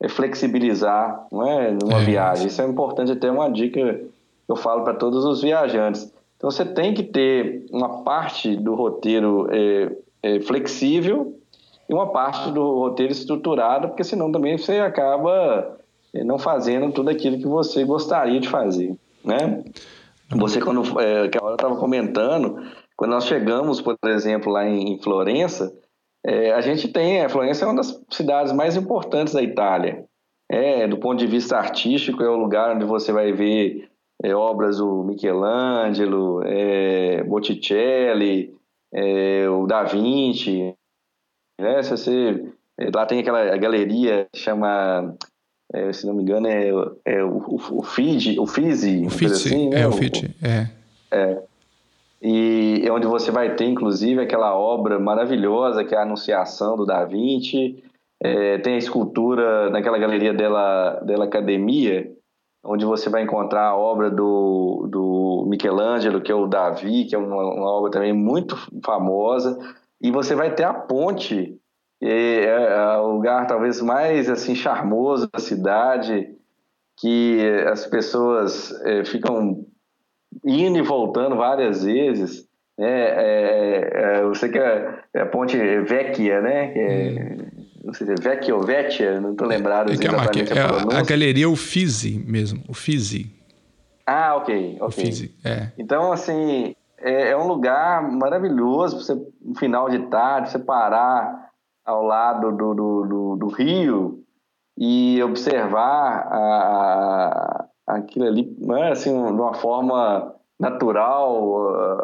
é, 0.00 0.08
flexibilizar 0.08 1.26
não 1.32 1.46
é, 1.46 1.70
numa 1.70 2.00
é. 2.00 2.04
viagem. 2.04 2.46
Isso 2.46 2.60
é 2.60 2.66
importante, 2.66 3.12
até 3.12 3.30
uma 3.30 3.50
dica 3.50 3.80
que 3.80 4.06
eu 4.52 4.56
falo 4.56 4.84
para 4.84 4.94
todos 4.94 5.24
os 5.24 5.42
viajantes. 5.42 6.12
Então 6.36 6.50
você 6.50 6.64
tem 6.64 6.92
que 6.92 7.02
ter 7.02 7.64
uma 7.72 8.02
parte 8.02 8.54
do 8.56 8.74
roteiro 8.74 9.48
é, 9.50 9.90
é, 10.22 10.40
flexível 10.40 11.38
e 11.88 11.94
uma 11.94 12.10
parte 12.10 12.50
do 12.50 12.78
roteiro 12.78 13.12
estruturado, 13.12 13.88
porque 13.88 14.04
senão 14.04 14.30
também 14.32 14.58
você 14.58 14.78
acaba 14.78 15.78
é, 16.12 16.24
não 16.24 16.38
fazendo 16.38 16.92
tudo 16.92 17.10
aquilo 17.10 17.38
que 17.38 17.46
você 17.46 17.84
gostaria 17.84 18.40
de 18.40 18.48
fazer, 18.48 18.96
né? 19.24 19.64
Você, 20.30 20.60
quando 20.60 20.82
é, 21.00 21.28
que 21.28 21.38
a 21.38 21.44
hora 21.44 21.54
estava 21.54 21.76
comentando, 21.76 22.60
quando 22.96 23.12
nós 23.12 23.26
chegamos, 23.26 23.80
por 23.80 23.96
exemplo, 24.06 24.50
lá 24.50 24.66
em 24.66 24.98
Florença, 25.00 25.72
é, 26.24 26.52
a 26.52 26.60
gente 26.60 26.88
tem, 26.88 27.22
a 27.22 27.28
Florença 27.28 27.64
é 27.64 27.68
uma 27.68 27.76
das 27.76 28.02
cidades 28.10 28.52
mais 28.52 28.76
importantes 28.76 29.34
da 29.34 29.42
Itália. 29.42 30.04
É, 30.50 30.86
do 30.88 30.98
ponto 30.98 31.18
de 31.18 31.26
vista 31.26 31.56
artístico, 31.56 32.22
é 32.22 32.28
o 32.28 32.36
lugar 32.36 32.74
onde 32.74 32.84
você 32.84 33.12
vai 33.12 33.32
ver 33.32 33.88
é, 34.22 34.34
obras 34.34 34.78
do 34.78 35.04
Michelangelo, 35.04 36.42
é, 36.44 37.22
Botticelli, 37.24 38.52
é, 38.96 39.48
o 39.48 39.66
Da 39.66 39.84
Vinci. 39.84 40.74
Né? 41.60 41.82
Se 41.82 41.90
você, 41.90 42.52
é, 42.78 42.90
lá 42.94 43.04
tem 43.04 43.20
aquela 43.20 43.56
galeria 43.56 44.26
que 44.32 44.40
chama, 44.40 45.14
é, 45.72 45.92
se 45.92 46.06
não 46.06 46.14
me 46.14 46.22
engano, 46.22 46.46
é, 46.46 46.70
é 47.04 47.22
o, 47.22 47.36
o, 47.36 47.78
o 47.78 47.82
Fiji, 47.82 48.38
o 48.40 48.46
Fizi, 48.46 49.02
o 49.02 49.26
assim, 49.26 49.68
né? 49.68 49.82
é 49.82 49.86
o 49.86 49.92
Fiji, 49.92 50.34
é. 50.42 50.68
é 51.10 51.42
e 52.20 52.82
é 52.84 52.90
onde 52.90 53.06
você 53.06 53.30
vai 53.30 53.54
ter, 53.54 53.66
inclusive, 53.66 54.20
aquela 54.20 54.54
obra 54.56 54.98
maravilhosa 54.98 55.84
que 55.84 55.94
é 55.94 55.98
a 55.98 56.02
Anunciação 56.02 56.76
do 56.76 56.86
Da 56.86 57.04
Vinci. 57.04 57.82
É, 58.20 58.58
tem 58.58 58.74
a 58.74 58.78
escultura 58.78 59.68
naquela 59.70 59.98
galeria 59.98 60.32
dela, 60.32 60.98
dela 61.04 61.26
Academia, 61.26 62.10
onde 62.66 62.84
você 62.84 63.08
vai 63.08 63.22
encontrar 63.22 63.68
a 63.68 63.76
obra 63.76 64.10
do, 64.10 64.88
do 64.90 65.46
Michelangelo, 65.48 66.20
que 66.20 66.32
é 66.32 66.34
o 66.34 66.46
Davi, 66.46 67.04
que 67.04 67.14
é 67.14 67.18
uma, 67.18 67.36
uma 67.36 67.70
obra 67.70 67.90
também 67.90 68.12
muito 68.12 68.56
famosa. 68.84 69.58
E 70.00 70.10
você 70.10 70.34
vai 70.34 70.54
ter 70.54 70.64
a 70.64 70.74
ponte, 70.74 71.58
é, 72.02 72.44
é 72.44 72.98
o 72.98 73.12
lugar 73.12 73.46
talvez 73.46 73.80
mais 73.80 74.28
assim 74.28 74.54
charmoso 74.54 75.28
da 75.32 75.38
cidade, 75.38 76.34
que 76.98 77.40
as 77.70 77.86
pessoas 77.86 78.72
é, 78.82 79.04
ficam 79.04 79.64
indo 80.44 80.78
e 80.78 80.82
voltando 80.82 81.36
várias 81.36 81.84
vezes. 81.84 82.48
Né? 82.78 82.88
É, 82.88 83.90
é, 83.92 84.22
eu 84.22 84.34
sei 84.34 84.50
que 84.50 84.58
é, 84.58 84.98
é 85.14 85.20
a 85.20 85.26
ponte 85.26 85.56
Vecchia, 85.56 86.40
né? 86.40 86.72
É, 86.74 87.42
hum. 87.52 87.55
Não 87.86 87.94
sei 87.94 88.04
se 88.04 88.12
é 88.14 88.16
Vecchia 88.16 88.56
ou 88.56 88.62
Vecchia, 88.62 89.20
não 89.20 89.30
estou 89.30 89.46
lembrado 89.46 89.90
é 89.90 89.94
exatamente 89.94 90.52
a, 90.58 90.66
a, 90.66 90.96
a, 90.96 90.98
a 90.98 91.02
galeria 91.02 91.48
Uffizi 91.48 92.18
mesmo, 92.26 92.64
Uffizi. 92.68 93.32
Ah, 94.04 94.34
ok, 94.34 94.78
ok. 94.80 95.04
Uffizi, 95.04 95.32
é. 95.44 95.70
Então, 95.78 96.10
assim, 96.10 96.74
é, 96.98 97.30
é 97.30 97.36
um 97.36 97.46
lugar 97.46 98.02
maravilhoso 98.10 98.96
para 98.96 99.04
você, 99.04 99.14
no 99.40 99.56
final 99.56 99.88
de 99.88 100.00
tarde, 100.08 100.50
você 100.50 100.58
parar 100.58 101.50
ao 101.84 102.02
lado 102.02 102.50
do, 102.50 102.74
do, 102.74 103.06
do, 103.06 103.36
do 103.36 103.46
rio 103.46 104.24
e 104.76 105.22
observar 105.22 106.26
a, 106.28 107.66
aquilo 107.86 108.26
ali, 108.26 108.52
né, 108.58 108.90
assim, 108.90 109.12
de 109.12 109.32
uma 109.32 109.54
forma 109.54 110.34
natural, 110.58 112.02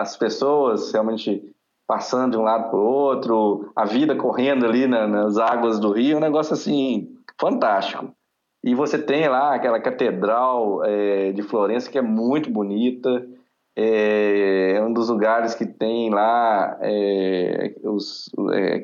as 0.00 0.14
pessoas 0.16 0.92
realmente 0.92 1.51
passando 1.86 2.32
de 2.32 2.38
um 2.38 2.42
lado 2.42 2.70
para 2.70 2.78
o 2.78 2.82
outro, 2.82 3.72
a 3.74 3.84
vida 3.84 4.16
correndo 4.16 4.64
ali 4.64 4.86
nas 4.86 5.38
águas 5.38 5.78
do 5.78 5.92
rio, 5.92 6.14
é 6.14 6.16
um 6.16 6.20
negócio 6.20 6.54
assim 6.54 7.16
fantástico. 7.40 8.12
E 8.64 8.74
você 8.74 8.98
tem 8.98 9.28
lá 9.28 9.54
aquela 9.54 9.80
catedral 9.80 10.84
é, 10.84 11.32
de 11.32 11.42
Florença 11.42 11.90
que 11.90 11.98
é 11.98 12.02
muito 12.02 12.50
bonita, 12.50 13.26
é, 13.76 14.74
é 14.76 14.82
um 14.82 14.92
dos 14.92 15.08
lugares 15.08 15.54
que 15.54 15.66
tem 15.66 16.10
lá 16.10 16.78
é, 16.80 17.74
os, 17.82 18.30
é, 18.52 18.82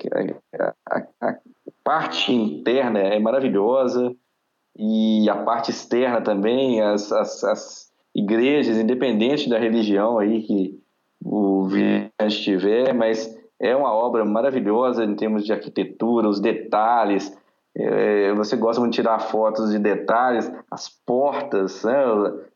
a, 0.59 0.75
a, 0.89 1.07
a, 1.21 1.37
parte 1.85 2.33
interna 2.33 2.99
é 2.99 3.19
maravilhosa 3.19 4.15
e 4.77 5.29
a 5.29 5.37
parte 5.37 5.71
externa 5.71 6.21
também, 6.21 6.81
as, 6.81 7.13
as, 7.13 7.45
as 7.45 7.93
igrejas, 8.15 8.79
independente 8.79 9.49
da 9.49 9.59
religião 9.59 10.19
aí 10.19 10.43
que 10.43 10.81
o 11.23 11.65
viajante 11.67 12.43
tiver, 12.43 12.93
mas 12.95 13.37
é 13.61 13.75
uma 13.75 13.93
obra 13.93 14.25
maravilhosa 14.25 15.05
em 15.05 15.15
termos 15.15 15.45
de 15.45 15.53
arquitetura, 15.53 16.29
os 16.29 16.41
detalhes. 16.41 17.37
É, 17.77 18.33
você 18.35 18.57
gosta 18.57 18.83
de 18.83 18.91
tirar 18.91 19.19
fotos 19.21 19.71
de 19.71 19.79
detalhes, 19.79 20.51
as 20.71 20.89
portas 20.89 21.85
né, 21.85 21.95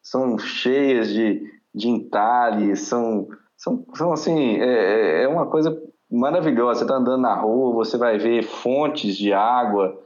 são 0.02 0.38
cheias 0.38 1.08
de, 1.08 1.42
de 1.74 1.88
entalhes, 1.88 2.80
são, 2.80 3.28
são, 3.56 3.84
são 3.94 4.12
assim, 4.12 4.56
é, 4.60 5.22
é 5.22 5.28
uma 5.28 5.46
coisa 5.46 5.80
maravilhosa. 6.10 6.80
Você 6.80 6.84
está 6.84 6.96
andando 6.96 7.20
na 7.20 7.34
rua, 7.34 7.74
você 7.74 7.96
vai 7.96 8.18
ver 8.18 8.42
fontes 8.42 9.16
de 9.16 9.32
água, 9.32 9.98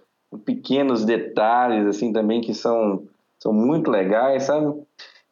pequenos 0.45 1.05
detalhes 1.05 1.87
assim 1.87 2.13
também 2.13 2.41
que 2.41 2.53
são, 2.53 3.05
são 3.39 3.53
muito 3.53 3.91
legais, 3.91 4.45
sabe? 4.45 4.75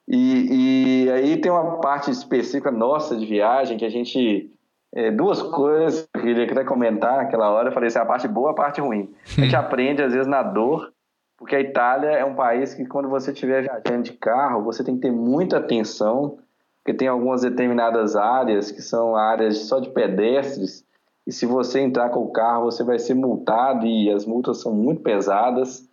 E, 0.07 1.07
e 1.07 1.11
aí 1.11 1.37
tem 1.39 1.51
uma 1.51 1.81
parte 1.81 2.11
específica 2.11 2.71
nossa 2.71 3.17
de 3.17 3.25
viagem 3.25 3.79
que 3.79 3.85
a 3.85 3.91
gente 3.91 4.51
é, 4.95 5.11
duas 5.11 5.43
coisas 5.43 6.09
que 6.13 6.19
eu 6.19 6.23
queria 6.23 6.45
até 6.45 6.65
comentar 6.65 7.17
naquela 7.17 7.51
hora. 7.51 7.69
Eu 7.69 7.73
falei 7.73 7.89
assim: 7.89 7.99
a 7.99 8.07
parte 8.07 8.29
boa, 8.29 8.53
a 8.53 8.55
parte 8.55 8.81
ruim. 8.81 9.13
A 9.37 9.41
gente 9.41 9.57
aprende, 9.57 10.03
às 10.03 10.13
vezes, 10.13 10.29
na 10.29 10.43
dor, 10.43 10.93
porque 11.37 11.57
a 11.57 11.61
Itália 11.61 12.11
é 12.11 12.25
um 12.25 12.35
país 12.35 12.75
que, 12.75 12.87
quando 12.87 13.09
você 13.09 13.33
estiver 13.33 13.63
viajando 13.63 14.05
de 14.05 14.13
carro, 14.13 14.63
você 14.63 14.85
tem 14.85 14.95
que 14.95 15.03
ter 15.03 15.11
muita 15.11 15.57
atenção, 15.57 16.39
porque 16.77 16.97
tem 16.97 17.09
algumas 17.09 17.43
determinadas 17.43 18.15
áreas 18.15 18.71
que 18.71 18.81
são 18.81 19.17
áreas 19.17 19.67
só 19.67 19.81
de 19.81 19.91
pedestres, 19.91 20.85
e 21.27 21.33
se 21.33 21.47
você 21.47 21.81
entrar 21.81 22.11
com 22.11 22.21
o 22.21 22.31
carro, 22.31 22.67
você 22.67 22.85
vai 22.85 22.99
ser 22.99 23.15
multado 23.15 23.87
e 23.87 24.11
as 24.11 24.27
multas 24.27 24.61
são 24.61 24.73
muito 24.73 25.01
pesadas. 25.03 25.89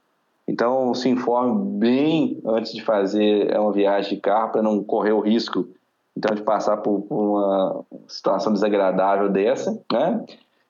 Então, 0.51 0.93
se 0.93 1.07
informe 1.07 1.79
bem 1.79 2.41
antes 2.45 2.73
de 2.73 2.83
fazer 2.83 3.57
uma 3.57 3.71
viagem 3.71 4.15
de 4.15 4.21
carro 4.21 4.51
para 4.51 4.61
não 4.61 4.83
correr 4.83 5.13
o 5.13 5.21
risco 5.21 5.65
então 6.15 6.35
de 6.35 6.41
passar 6.41 6.75
por, 6.77 7.03
por, 7.03 7.15
uma 7.15 7.85
situação 8.05 8.51
desagradável 8.51 9.29
dessa, 9.29 9.81
né? 9.89 10.21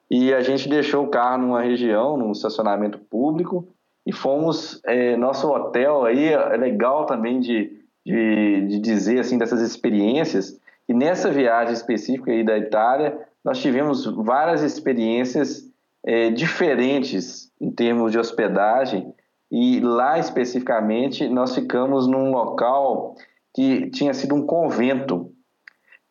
e 0.10 0.32
a 0.36 0.42
gente 0.42 0.70
deixou 0.70 1.04
o 1.04 1.08
carro 1.08 1.42
numa 1.42 1.64
região, 1.64 2.16
num 2.16 2.32
estacionamento 2.32 3.00
público, 3.00 3.68
e 4.06 4.14
fomos. 4.14 4.80
É, 4.86 5.18
nosso 5.18 5.50
hotel 5.50 6.06
aí 6.06 6.28
é 6.28 6.58
legal 6.58 7.08
também 7.08 7.40
de, 7.40 7.82
de, 8.06 8.68
de, 8.68 8.80
dizer 8.80 9.20
assim 9.20 9.40
dessas 9.40 9.62
experiências. 9.62 10.60
E 10.88 10.94
nessa 10.94 11.32
viagem 11.32 11.74
específica 11.74 12.32
aí 12.32 12.44
da 12.44 12.56
Itália, 12.56 13.18
nós 13.44 13.60
tivemos 13.60 14.06
várias 14.06 14.62
experiências 14.62 15.68
é, 16.04 16.30
diferentes 16.30 17.52
em 17.60 17.72
termos 17.72 18.12
de 18.12 18.20
hospedagem. 18.20 19.12
E 19.52 19.82
lá 19.82 20.18
especificamente 20.18 21.28
nós 21.28 21.54
ficamos 21.54 22.08
num 22.08 22.32
local 22.32 23.16
que 23.54 23.90
tinha 23.90 24.14
sido 24.14 24.34
um 24.34 24.46
convento. 24.46 25.32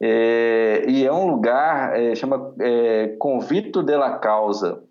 É, 0.03 0.85
e 0.89 1.07
é 1.07 1.13
um 1.13 1.31
lugar, 1.31 1.99
é, 1.99 2.15
chama 2.15 2.55
é, 2.61 3.17
Convito 3.19 3.83
della 3.83 4.19
Causa. 4.19 4.83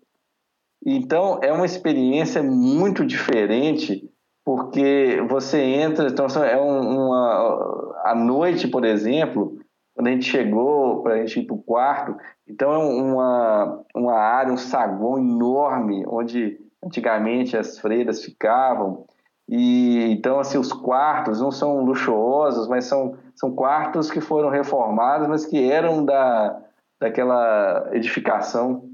Então, 0.84 1.38
é 1.42 1.52
uma 1.52 1.66
experiência 1.66 2.42
muito 2.42 3.04
diferente, 3.04 4.08
porque 4.44 5.22
você 5.28 5.60
entra, 5.60 6.08
então, 6.08 6.26
é 6.42 6.56
uma, 6.56 7.94
à 8.04 8.14
noite, 8.14 8.66
por 8.66 8.84
exemplo, 8.84 9.58
quando 9.94 10.06
a 10.06 10.10
gente 10.12 10.24
chegou, 10.24 11.02
para 11.02 11.14
a 11.14 11.18
gente 11.18 11.40
ir 11.40 11.46
para 11.46 11.54
o 11.54 11.62
quarto, 11.62 12.16
então 12.48 12.72
é 12.72 12.78
uma, 12.78 13.84
uma 13.94 14.14
área, 14.14 14.52
um 14.52 14.56
saguão 14.56 15.18
enorme, 15.18 16.04
onde 16.06 16.58
antigamente 16.84 17.56
as 17.56 17.78
freiras 17.78 18.24
ficavam, 18.24 19.04
e 19.48 20.12
então 20.12 20.38
assim 20.38 20.58
os 20.58 20.72
quartos 20.72 21.40
não 21.40 21.50
são 21.50 21.84
luxuosos, 21.84 22.68
mas 22.68 22.84
são, 22.84 23.16
são 23.34 23.50
quartos 23.52 24.10
que 24.10 24.20
foram 24.20 24.48
reformados, 24.48 25.26
mas 25.26 25.44
que 25.44 25.70
eram 25.70 26.04
da 26.04 26.60
daquela 27.00 27.88
edificação. 27.92 28.84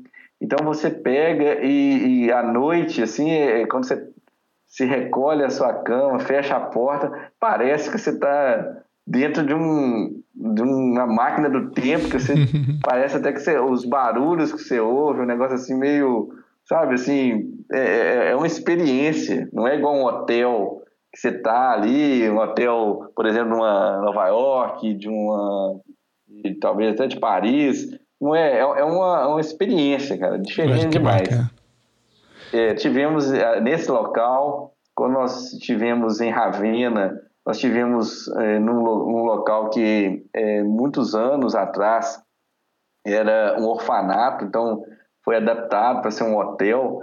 Então 0.40 0.64
você 0.64 0.88
pega 0.88 1.60
e, 1.64 2.26
e 2.26 2.32
à 2.32 2.42
noite, 2.42 3.02
assim, 3.02 3.30
é, 3.30 3.62
é, 3.62 3.66
quando 3.66 3.84
você 3.86 4.08
se 4.66 4.84
recolhe 4.84 5.42
a 5.42 5.50
sua 5.50 5.72
cama, 5.72 6.20
fecha 6.20 6.56
a 6.56 6.60
porta, 6.60 7.30
parece 7.40 7.90
que 7.90 7.98
você 7.98 8.10
está 8.10 8.82
dentro 9.06 9.44
de, 9.44 9.54
um, 9.54 10.22
de 10.34 10.62
uma 10.62 11.06
máquina 11.06 11.48
do 11.48 11.70
tempo, 11.70 12.08
que 12.08 12.18
você 12.18 12.34
parece 12.82 13.16
até 13.16 13.32
que 13.32 13.40
você, 13.40 13.58
os 13.58 13.84
barulhos 13.84 14.52
que 14.52 14.58
você 14.58 14.78
ouve, 14.78 15.20
um 15.20 15.26
negócio 15.26 15.54
assim 15.54 15.74
meio, 15.74 16.32
sabe, 16.66 16.94
assim, 16.94 17.54
é, 17.72 17.78
é, 17.78 18.30
é 18.30 18.36
uma 18.36 18.46
experiência, 18.46 19.48
não 19.52 19.66
é 19.66 19.76
igual 19.76 19.94
um 19.94 20.04
hotel 20.04 20.82
que 21.12 21.20
você 21.20 21.28
está 21.30 21.72
ali, 21.72 22.28
um 22.28 22.38
hotel, 22.38 23.10
por 23.14 23.24
exemplo, 23.24 23.50
numa 23.50 24.02
Nova 24.02 24.26
York, 24.26 24.94
de 24.94 25.08
uma, 25.08 25.80
de, 26.28 26.54
talvez 26.56 26.92
até 26.92 27.06
de 27.06 27.18
Paris, 27.18 27.88
não 28.20 28.34
é, 28.34 28.58
é, 28.58 28.60
é 28.60 28.84
uma, 28.84 29.28
uma 29.28 29.40
experiência, 29.40 30.18
cara, 30.18 30.38
diferente 30.38 30.88
demais. 30.88 31.28
É, 32.52 32.74
tivemos 32.74 33.32
é, 33.32 33.60
nesse 33.60 33.90
local, 33.90 34.74
quando 34.94 35.14
nós 35.14 35.50
tivemos 35.60 36.20
em 36.20 36.30
Ravenna, 36.30 37.20
nós 37.46 37.58
tivemos 37.58 38.28
é, 38.28 38.58
num, 38.58 38.82
num, 38.82 39.24
local 39.24 39.70
que 39.70 40.24
é, 40.34 40.62
muitos 40.62 41.14
anos 41.14 41.54
atrás 41.54 42.20
era 43.04 43.56
um 43.58 43.66
orfanato, 43.66 44.44
então 44.44 44.82
foi 45.26 45.36
adaptado 45.36 46.00
para 46.00 46.12
ser 46.12 46.22
um 46.22 46.38
hotel 46.38 47.02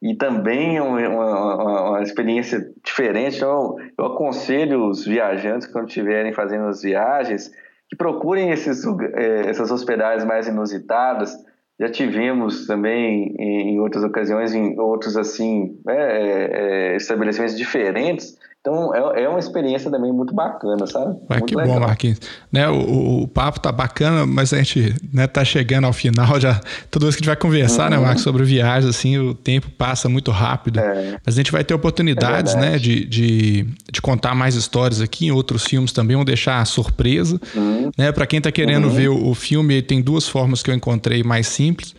e 0.00 0.14
também 0.14 0.80
uma, 0.80 1.08
uma, 1.08 1.90
uma, 1.90 2.02
experiência 2.02 2.60
diferente. 2.84 3.38
Então, 3.38 3.76
eu 3.98 4.04
aconselho 4.04 4.86
os 4.86 5.04
viajantes, 5.04 5.66
quando 5.66 5.88
estiverem 5.88 6.32
fazendo 6.32 6.68
as 6.68 6.82
viagens, 6.82 7.50
que 7.88 7.96
procurem 7.96 8.50
esses, 8.50 8.84
é, 9.14 9.48
essas 9.48 9.72
hospedagens 9.72 10.24
mais 10.24 10.46
inusitadas. 10.46 11.34
Já 11.80 11.88
tivemos 11.88 12.66
também 12.68 13.34
em 13.36 13.80
outras 13.80 14.04
ocasiões, 14.04 14.54
em 14.54 14.78
outros 14.78 15.16
assim, 15.16 15.80
né, 15.84 15.96
é, 15.96 16.50
é, 16.92 16.96
estabelecimentos 16.96 17.56
diferentes, 17.56 18.38
então 18.64 18.94
é, 18.94 19.24
é 19.24 19.28
uma 19.28 19.38
experiência 19.38 19.90
também 19.90 20.10
muito 20.10 20.34
bacana, 20.34 20.86
sabe? 20.86 21.18
Vai, 21.28 21.40
muito 21.40 21.50
que 21.50 21.54
legal. 21.54 21.74
bom, 21.74 21.86
Marquinhos. 21.86 22.18
Né, 22.50 22.66
o, 22.66 23.24
o, 23.24 23.28
papo 23.28 23.60
tá 23.60 23.70
bacana, 23.70 24.24
mas 24.24 24.54
a 24.54 24.56
gente 24.56 24.94
né, 25.12 25.26
tá 25.26 25.44
chegando 25.44 25.84
ao 25.84 25.92
final 25.92 26.40
já. 26.40 26.58
Toda 26.90 27.04
vez 27.04 27.14
que 27.14 27.20
a 27.20 27.22
gente 27.24 27.26
vai 27.26 27.36
conversar, 27.36 27.90
né, 27.90 27.96
uhum. 27.96 28.02
né, 28.02 28.06
Marcos, 28.06 28.22
sobre 28.22 28.42
viagens, 28.42 28.88
assim, 28.88 29.18
o 29.18 29.34
tempo 29.34 29.70
passa 29.70 30.08
muito 30.08 30.30
rápido. 30.30 30.80
É. 30.80 31.18
Mas 31.26 31.34
a 31.34 31.36
gente 31.36 31.52
vai 31.52 31.62
ter 31.62 31.74
oportunidades, 31.74 32.54
é 32.54 32.60
né, 32.60 32.78
de, 32.78 33.04
de, 33.04 33.66
de, 33.92 34.00
contar 34.00 34.34
mais 34.34 34.54
histórias 34.54 35.02
aqui 35.02 35.26
em 35.26 35.30
outros 35.30 35.64
filmes 35.64 35.92
também, 35.92 36.16
vamos 36.16 36.24
deixar 36.26 36.66
surpresa. 36.66 37.38
Uhum. 37.54 37.90
Né, 37.98 38.12
para 38.12 38.26
quem 38.26 38.40
tá 38.40 38.50
querendo 38.50 38.84
uhum. 38.84 38.94
ver 38.94 39.08
o, 39.10 39.28
o 39.28 39.34
filme, 39.34 39.82
tem 39.82 40.00
duas 40.00 40.26
formas 40.26 40.62
que 40.62 40.70
eu 40.70 40.74
encontrei 40.74 41.22
mais 41.22 41.48
simples. 41.48 41.94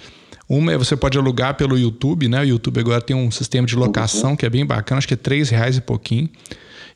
Uma 0.48 0.74
é 0.74 0.78
você 0.78 0.96
pode 0.96 1.18
alugar 1.18 1.56
pelo 1.56 1.78
YouTube, 1.78 2.28
né? 2.28 2.42
O 2.42 2.46
YouTube 2.46 2.80
agora 2.80 3.02
tem 3.02 3.16
um 3.16 3.32
sistema 3.32 3.66
de 3.66 3.76
locação 3.76 4.32
uhum. 4.32 4.36
que 4.36 4.46
é 4.46 4.50
bem 4.50 4.66
bacana, 4.66 5.00
acho 5.00 5.08
que 5.08 5.16
é 5.16 5.18
três 5.18 5.50
reais 5.50 5.78
e 5.78 5.82
pouquinho. 5.82 6.30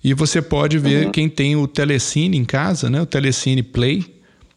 E 0.04 0.14
você 0.14 0.41
pode 0.41 0.78
ver 0.78 1.06
uhum. 1.06 1.12
quem 1.12 1.28
tem 1.28 1.56
o 1.56 1.68
Telecine 1.68 2.38
em 2.38 2.45
casa, 2.45 2.89
né? 2.89 3.02
O 3.02 3.06
Telecine 3.06 3.64
Play 3.64 4.06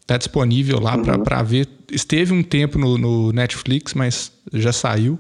está 0.01 0.17
disponível 0.17 0.79
lá 0.79 0.97
uhum. 0.97 1.23
para 1.23 1.43
ver. 1.43 1.69
Esteve 1.91 2.33
um 2.33 2.43
tempo 2.43 2.79
no, 2.79 2.99
no, 2.99 3.33
Netflix, 3.33 3.95
mas 3.95 4.31
já 4.53 4.73
saiu. 4.73 5.19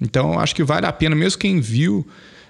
Então 0.00 0.38
acho 0.38 0.54
que 0.54 0.64
vale 0.64 0.86
a 0.86 0.92
pena, 0.92 1.14
mesmo 1.14 1.38
quem 1.38 1.60
viu, 1.60 2.06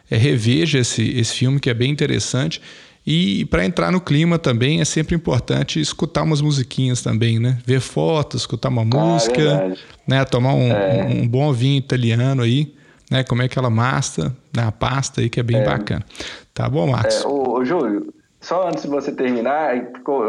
é, 0.08 0.16
reveja 0.16 0.78
esse, 0.78 1.02
esse 1.02 1.34
filme 1.34 1.58
que 1.58 1.68
é 1.68 1.74
bem 1.74 1.90
interessante. 1.90 2.62
E 3.07 3.46
para 3.46 3.64
entrar 3.64 3.90
no 3.90 4.01
clima 4.01 4.38
também 4.38 4.80
é 4.80 4.84
sempre 4.84 5.14
importante 5.14 5.80
escutar 5.80 6.22
umas 6.22 6.40
musiquinhas 6.40 7.03
também, 7.03 7.38
né? 7.38 7.59
Ver 7.64 7.80
fotos, 7.80 8.42
escutar 8.42 8.68
uma 8.68 8.82
ah, 8.82 8.84
música, 8.84 9.40
é 9.40 9.74
né? 10.07 10.24
Tomar 10.24 10.55
um, 10.55 10.70
é. 10.70 11.05
um, 11.05 11.26
bom 11.26 11.51
vinho 11.53 11.78
italiano 11.78 12.42
aí, 12.42 12.74
né? 13.11 13.24
Comer 13.24 13.44
aquela 13.44 13.70
massa, 13.70 14.36
né? 14.55 14.64
a 14.64 14.72
pasta 14.72 15.22
aí 15.22 15.30
que 15.30 15.40
é 15.40 15.42
bem 15.42 15.59
é. 15.59 15.64
bacana. 15.64 16.05
Tá 16.53 16.68
bom, 16.68 16.88
Marcos? 16.88 17.24
É, 17.24 17.26
ô, 17.26 17.55
ô, 17.55 17.64
Júlio, 17.64 18.12
só 18.38 18.68
antes 18.68 18.82
de 18.82 18.88
você 18.88 19.12
terminar, 19.12 19.74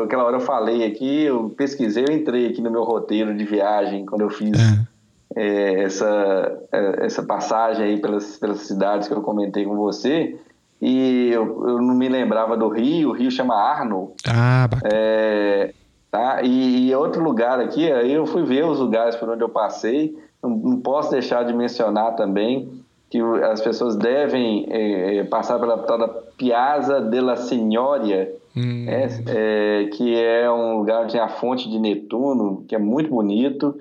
aquela 0.06 0.24
hora 0.24 0.38
eu 0.38 0.42
falei 0.42 0.86
aqui, 0.86 1.24
eu 1.24 1.50
pesquisei, 1.50 2.06
eu 2.08 2.14
entrei 2.14 2.48
aqui 2.48 2.62
no 2.62 2.72
meu 2.72 2.84
roteiro 2.84 3.36
de 3.36 3.44
viagem 3.44 4.06
quando 4.06 4.22
eu 4.22 4.30
fiz 4.30 4.58
é. 4.58 4.88
é 5.36 5.84
essa, 5.84 6.58
essa 7.02 7.24
passagem 7.24 7.84
aí 7.84 8.02
pelas, 8.02 8.38
pelas 8.38 8.62
cidades 8.62 9.10
que 9.10 9.14
eu 9.14 9.22
comentei 9.22 9.66
com 9.66 9.76
você 9.76 10.38
e 10.82 11.30
eu, 11.32 11.44
eu, 11.68 11.82
não 11.82 11.94
me 11.94 12.10
lembrava 12.10 12.58
do 12.58 12.68
Rio, 12.68 13.10
o 13.10 13.14
Rio 13.14 13.30
chama 13.30 13.56
Arno. 13.56 14.14
Ah, 14.28 14.68
bacana. 14.68 14.90
É, 14.92 15.74
tá? 16.10 16.42
E, 16.42 16.90
e, 16.90 16.96
outro 16.96 17.24
lugar 17.24 17.60
aqui, 17.60 17.92
aí 17.92 18.12
eu 18.12 18.26
fui 18.26 18.44
ver 18.44 18.66
os 18.66 18.80
lugares 18.80 19.16
por 19.16 19.30
onde 19.30 19.44
eu 19.44 19.50
passei, 19.50 20.18
não, 20.42 20.50
não 20.50 20.82
posso 20.82 21.12
deixar 21.12 21.44
de 21.44 21.54
mencionar 21.54 22.16
também 22.16 22.82
que 23.12 23.20
as 23.20 23.62
pessoas 23.62 23.96
devem 23.98 24.66
é, 24.70 25.18
é, 25.18 25.24
passar 25.26 25.60
pela 25.60 25.78
tal 25.80 26.00
da 26.00 26.08
Piazza 26.08 27.02
della 27.02 27.36
Signoria, 27.36 28.34
hum. 28.56 28.86
é, 28.88 29.10
é, 29.28 29.86
que 29.90 30.16
é 30.16 30.50
um 30.50 30.78
lugar 30.78 31.04
onde 31.04 31.12
tem 31.12 31.22
a 31.22 31.28
fonte 31.28 31.70
de 31.70 31.78
Netuno, 31.78 32.64
que 32.68 32.74
é 32.74 32.80
muito 32.80 33.10
bonito. 33.10 33.78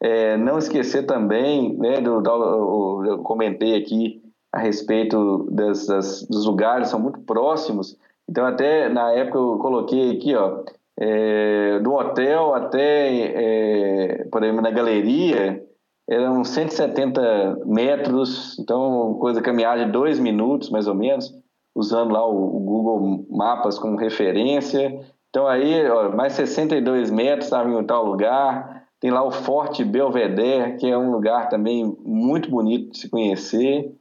É, 0.00 0.36
não 0.36 0.58
esquecer 0.58 1.04
também, 1.06 1.76
né, 1.76 2.00
do, 2.00 2.22
do, 2.22 3.04
eu 3.04 3.18
comentei 3.18 3.74
aqui 3.74 4.22
a 4.52 4.58
respeito 4.58 5.46
das, 5.50 5.86
dos 6.28 6.46
lugares, 6.46 6.88
são 6.88 7.00
muito 7.00 7.20
próximos. 7.20 7.96
Então, 8.28 8.44
até 8.44 8.88
na 8.88 9.12
época 9.12 9.38
eu 9.38 9.58
coloquei 9.58 10.12
aqui, 10.12 10.34
ó, 10.34 10.62
é, 10.98 11.78
do 11.80 11.94
hotel 11.94 12.54
até, 12.54 13.08
é, 13.10 14.24
por 14.30 14.42
exemplo, 14.42 14.62
na 14.62 14.70
galeria, 14.70 15.64
eram 16.08 16.42
170 16.42 17.66
metros, 17.66 18.58
então 18.58 19.14
coisa 19.20 19.42
caminhar 19.42 19.78
de 19.78 19.92
dois 19.92 20.18
minutos, 20.18 20.70
mais 20.70 20.88
ou 20.88 20.94
menos, 20.94 21.34
usando 21.76 22.12
lá 22.12 22.26
o, 22.26 22.56
o 22.56 22.60
Google 22.60 23.26
Mapas 23.30 23.78
como 23.78 23.96
referência. 23.96 25.00
Então 25.28 25.46
aí, 25.46 25.88
ó, 25.88 26.10
mais 26.10 26.32
62 26.32 27.10
metros 27.10 27.44
estava 27.44 27.70
em 27.70 27.84
tal 27.84 28.06
lugar. 28.06 28.86
Tem 28.98 29.10
lá 29.10 29.22
o 29.22 29.30
Forte 29.30 29.84
Belvedere, 29.84 30.76
que 30.76 30.86
é 30.86 30.98
um 30.98 31.12
lugar 31.12 31.48
também 31.48 31.96
muito 32.04 32.50
bonito 32.50 32.90
de 32.90 32.98
se 32.98 33.08
conhecer. 33.08 33.94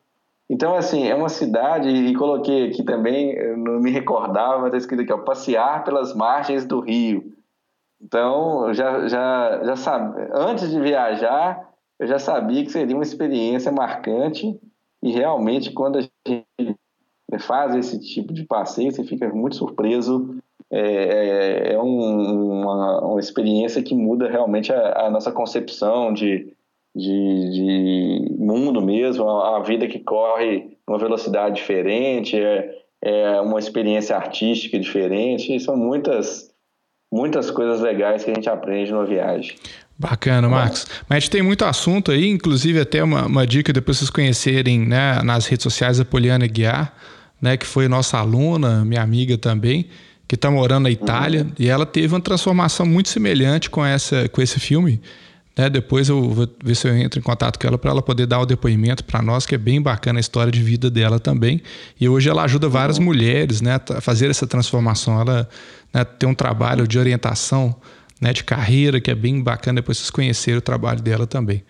Então, 0.50 0.76
assim, 0.76 1.08
é 1.08 1.14
uma 1.14 1.28
cidade, 1.28 1.90
e 1.90 2.16
coloquei 2.16 2.70
aqui 2.70 2.84
também, 2.84 3.36
não 3.58 3.80
me 3.80 3.92
recordava, 3.92 4.60
mas 4.60 4.68
está 4.68 4.78
escrito 4.78 5.02
aqui, 5.02 5.12
ó, 5.12 5.18
passear 5.18 5.84
pelas 5.84 6.16
margens 6.16 6.66
do 6.66 6.80
rio. 6.80 7.34
Então, 8.02 8.74
já, 8.74 9.08
já, 9.08 9.62
já 9.64 9.76
sabe, 9.76 10.30
antes 10.32 10.70
de 10.70 10.80
viajar, 10.80 11.68
eu 12.00 12.08
já 12.08 12.18
sabia 12.18 12.64
que 12.64 12.72
seria 12.72 12.96
uma 12.96 13.04
experiência 13.04 13.72
marcante, 13.72 14.58
e 15.02 15.12
realmente, 15.12 15.72
quando 15.72 16.00
a 16.00 16.02
gente 16.02 16.78
faz 17.40 17.76
esse 17.76 18.00
tipo 18.00 18.34
de 18.34 18.46
passeio, 18.46 18.92
você 18.92 19.04
fica 19.04 19.28
muito 19.30 19.56
surpreso. 19.56 20.38
É, 20.70 20.82
é, 20.82 21.74
é 21.74 21.80
um, 21.80 22.62
uma, 22.62 23.02
uma 23.02 23.20
experiência 23.20 23.82
que 23.82 23.96
muda 23.96 24.30
realmente 24.30 24.72
a, 24.74 25.06
a 25.06 25.10
nossa 25.10 25.32
concepção 25.32 26.12
de, 26.14 26.54
de, 26.98 27.52
de 27.52 28.36
mundo 28.38 28.82
mesmo, 28.82 29.30
a, 29.30 29.58
a, 29.58 29.60
vida 29.62 29.88
que 29.88 30.00
corre 30.00 30.78
uma 30.88 30.98
velocidade 30.98 31.56
diferente, 31.56 32.36
é, 32.36 32.72
é 33.02 33.42
uma 33.42 33.60
experiência 33.60 34.16
artística 34.16 34.80
diferente, 34.80 35.56
e 35.56 35.60
são 35.60 35.78
muitas 35.78 36.48
muitas 37.14 37.50
coisas 37.50 37.80
legais 37.80 38.24
que 38.24 38.32
a 38.32 38.34
gente 38.34 38.50
aprende 38.50 38.92
numa 38.92 39.06
viagem. 39.06 39.56
Bacana, 39.98 40.50
Marcos. 40.50 40.86
Mas 41.08 41.18
a 41.18 41.20
gente 41.20 41.32
tem 41.32 41.42
muito 41.42 41.64
assunto 41.64 42.12
aí, 42.12 42.28
inclusive 42.28 42.80
até 42.82 43.02
uma, 43.02 43.26
uma 43.26 43.48
dica 43.48 43.72
depois 43.72 43.98
vocês 43.98 44.10
conhecerem 44.10 44.80
né, 44.80 45.22
nas 45.24 45.48
redes 45.48 45.64
sociais 45.64 45.98
da 45.98 46.06
Poliana 46.06 46.46
Guiar, 46.46 46.94
né, 47.42 47.56
que 47.56 47.66
foi 47.66 47.88
nossa 47.88 48.18
aluna, 48.18 48.84
minha 48.84 49.02
amiga 49.02 49.38
também, 49.38 49.88
que 50.28 50.36
está 50.36 50.52
morando 50.52 50.84
na 50.84 50.92
Itália, 50.92 51.44
uhum. 51.44 51.52
e 51.58 51.70
ela 51.70 51.86
teve 51.86 52.14
uma 52.14 52.22
transformação 52.22 52.86
muito 52.86 53.10
semelhante 53.10 53.70
com, 53.70 53.84
essa, 53.84 54.28
com 54.30 54.42
esse 54.42 54.60
filme. 54.60 55.02
Né? 55.58 55.70
Depois 55.70 56.08
eu 56.08 56.30
vou 56.30 56.48
ver 56.64 56.76
se 56.76 56.88
eu 56.88 56.96
entro 56.96 57.20
em 57.20 57.24
contato 57.24 57.58
com 57.58 57.68
ela 57.68 57.78
para 57.78 57.92
ela 57.92 58.02
poder 58.02 58.28
dar 58.28 58.40
o 58.40 58.46
depoimento 58.46 59.04
para 59.04 59.22
nós, 59.22 59.46
que 59.46 59.56
é 59.56 59.58
bem 59.58 59.82
bacana 59.82 60.20
a 60.20 60.22
história 60.22 60.52
de 60.52 60.62
vida 60.62 60.90
dela 60.90 61.20
também. 61.20 61.62
E 62.00 62.08
hoje 62.08 62.30
ela 62.30 62.44
ajuda 62.44 62.70
várias 62.70 62.98
uhum. 62.98 63.06
mulheres 63.06 63.60
né, 63.62 63.80
a 63.90 64.00
fazer 64.00 64.30
essa 64.30 64.46
transformação. 64.46 65.20
Ela 65.20 65.50
né, 65.94 66.04
tem 66.04 66.30
um 66.30 66.36
trabalho 66.36 66.88
de 66.88 67.00
orientação 67.00 67.76
né, 68.20 68.34
de 68.34 68.44
carreira, 68.44 69.00
que 69.00 69.12
é 69.12 69.16
bem 69.16 69.42
bacana 69.42 69.76
depois 69.76 69.98
vocês 69.98 70.10
conhecerem 70.10 70.58
o 70.58 70.62
trabalho 70.62 71.02
dela 71.02 71.28
também. 71.28 71.64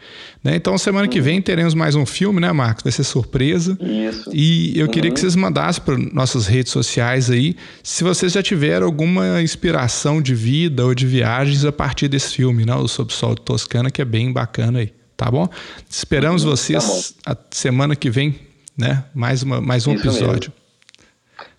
Né? 0.43 0.55
Então, 0.55 0.77
semana 0.77 1.05
uhum. 1.05 1.11
que 1.11 1.19
vem 1.19 1.41
teremos 1.41 1.73
mais 1.73 1.95
um 1.95 2.05
filme, 2.05 2.39
né, 2.39 2.51
Marcos? 2.51 2.83
Vai 2.83 2.91
ser 2.91 3.03
surpresa. 3.03 3.77
Isso. 3.81 4.29
E 4.33 4.77
eu 4.77 4.85
uhum. 4.85 4.91
queria 4.91 5.11
que 5.11 5.19
vocês 5.19 5.35
mandassem 5.35 5.83
para 5.83 5.97
nossas 5.97 6.47
redes 6.47 6.71
sociais 6.71 7.29
aí 7.29 7.55
se 7.83 8.03
vocês 8.03 8.31
já 8.31 8.41
tiveram 8.41 8.85
alguma 8.85 9.41
inspiração 9.41 10.21
de 10.21 10.33
vida 10.33 10.85
ou 10.85 10.95
de 10.95 11.05
viagens 11.05 11.65
a 11.65 11.71
partir 11.71 12.07
desse 12.07 12.33
filme, 12.33 12.65
né? 12.65 12.75
O 12.75 12.87
Sob 12.87 13.11
Sol 13.11 13.35
de 13.35 13.41
Toscana, 13.41 13.91
que 13.91 14.01
é 14.01 14.05
bem 14.05 14.31
bacana 14.31 14.79
aí, 14.79 14.93
tá 15.17 15.29
bom? 15.29 15.49
Esperamos 15.89 16.43
uhum. 16.43 16.51
vocês 16.51 17.15
tá 17.23 17.33
a 17.33 17.37
semana 17.51 17.95
que 17.95 18.09
vem, 18.09 18.35
né? 18.77 19.03
Mais, 19.13 19.43
uma, 19.43 19.59
mais 19.59 19.85
um 19.85 19.93
Isso 19.93 20.07
episódio. 20.07 20.51
Mesmo. 20.51 20.67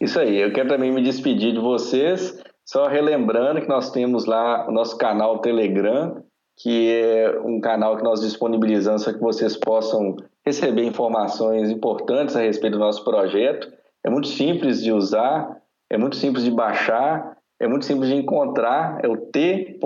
Isso 0.01 0.19
aí, 0.19 0.41
eu 0.41 0.53
quero 0.53 0.69
também 0.69 0.93
me 0.93 1.03
despedir 1.03 1.53
de 1.53 1.59
vocês 1.59 2.35
só 2.69 2.87
relembrando 2.87 3.63
que 3.63 3.69
nós 3.69 3.91
temos 3.91 4.27
lá 4.27 4.69
o 4.69 4.71
nosso 4.71 4.99
canal 4.99 5.39
Telegram, 5.39 6.23
que 6.55 6.93
é 6.93 7.41
um 7.43 7.63
canal 7.63 7.97
que 7.97 8.05
nós 8.05 8.21
disponibilizamos 8.21 9.05
para 9.05 9.15
que 9.15 9.21
vocês 9.21 9.57
possam 9.57 10.17
receber 10.45 10.85
informações 10.85 11.71
importantes 11.71 12.37
a 12.37 12.43
respeito 12.43 12.75
do 12.75 12.81
nosso 12.81 13.03
projeto. 13.05 13.73
É 14.05 14.11
muito 14.11 14.29
simples 14.29 14.83
de 14.83 14.93
usar, 14.93 15.63
é 15.89 15.97
muito 15.97 16.17
simples 16.17 16.45
de 16.45 16.51
baixar, 16.51 17.39
é 17.59 17.67
muito 17.67 17.87
simples 17.87 18.11
de 18.11 18.17
encontrar, 18.17 19.01
é 19.03 19.09
o 19.09 19.17
t.me 19.17 19.81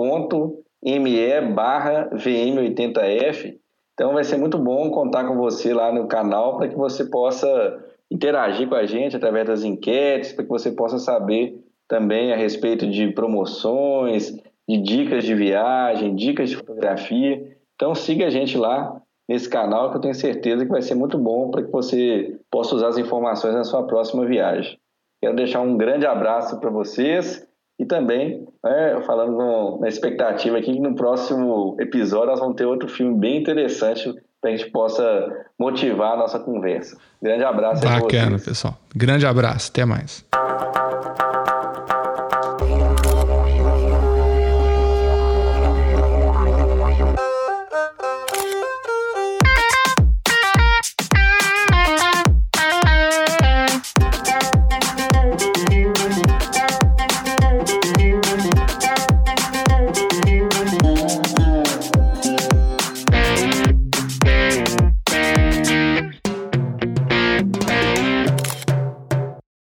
barra 1.53 2.09
VM80F. 2.09 3.59
Então 3.93 4.11
vai 4.11 4.25
ser 4.25 4.35
muito 4.35 4.57
bom 4.57 4.91
contar 4.91 5.25
com 5.25 5.37
você 5.37 5.73
lá 5.73 5.89
no 5.89 6.05
canal 6.05 6.57
para 6.57 6.67
que 6.67 6.75
você 6.75 7.05
possa 7.05 7.81
interagir 8.11 8.67
com 8.67 8.75
a 8.75 8.85
gente 8.85 9.15
através 9.15 9.47
das 9.47 9.63
enquetes, 9.63 10.33
para 10.33 10.43
que 10.43 10.49
você 10.49 10.69
possa 10.69 10.99
saber 10.99 11.62
também 11.87 12.33
a 12.33 12.35
respeito 12.35 12.89
de 12.89 13.11
promoções, 13.11 14.31
de 14.67 14.77
dicas 14.77 15.23
de 15.23 15.35
viagem, 15.35 16.15
dicas 16.15 16.49
de 16.49 16.55
fotografia. 16.55 17.57
Então 17.75 17.93
siga 17.93 18.27
a 18.27 18.29
gente 18.29 18.57
lá 18.57 19.01
nesse 19.27 19.49
canal 19.49 19.89
que 19.89 19.97
eu 19.97 20.01
tenho 20.01 20.15
certeza 20.15 20.65
que 20.65 20.71
vai 20.71 20.81
ser 20.81 20.95
muito 20.95 21.17
bom 21.17 21.49
para 21.49 21.63
que 21.63 21.71
você 21.71 22.39
possa 22.49 22.75
usar 22.75 22.89
as 22.89 22.97
informações 22.97 23.53
na 23.53 23.63
sua 23.63 23.85
próxima 23.85 24.25
viagem. 24.25 24.77
Quero 25.21 25.35
deixar 25.35 25.61
um 25.61 25.77
grande 25.77 26.05
abraço 26.05 26.59
para 26.59 26.69
vocês 26.69 27.47
e 27.79 27.85
também, 27.85 28.45
né, 28.63 29.01
falando 29.01 29.35
com, 29.35 29.79
na 29.79 29.87
expectativa 29.87 30.57
aqui 30.57 30.73
que 30.73 30.79
no 30.79 30.95
próximo 30.95 31.75
episódio 31.79 32.27
nós 32.27 32.39
vamos 32.39 32.55
ter 32.55 32.65
outro 32.65 32.87
filme 32.87 33.17
bem 33.17 33.37
interessante 33.37 34.13
para 34.43 34.51
a 34.51 34.57
gente 34.57 34.69
possa 34.71 35.45
motivar 35.57 36.11
a 36.11 36.17
nossa 36.17 36.37
conversa. 36.37 36.97
Grande 37.21 37.45
abraço. 37.45 37.81
Bacana, 37.81 38.37
pessoal. 38.37 38.77
Grande 38.93 39.25
abraço. 39.25 39.69
Até 39.71 39.85
mais. 39.85 40.25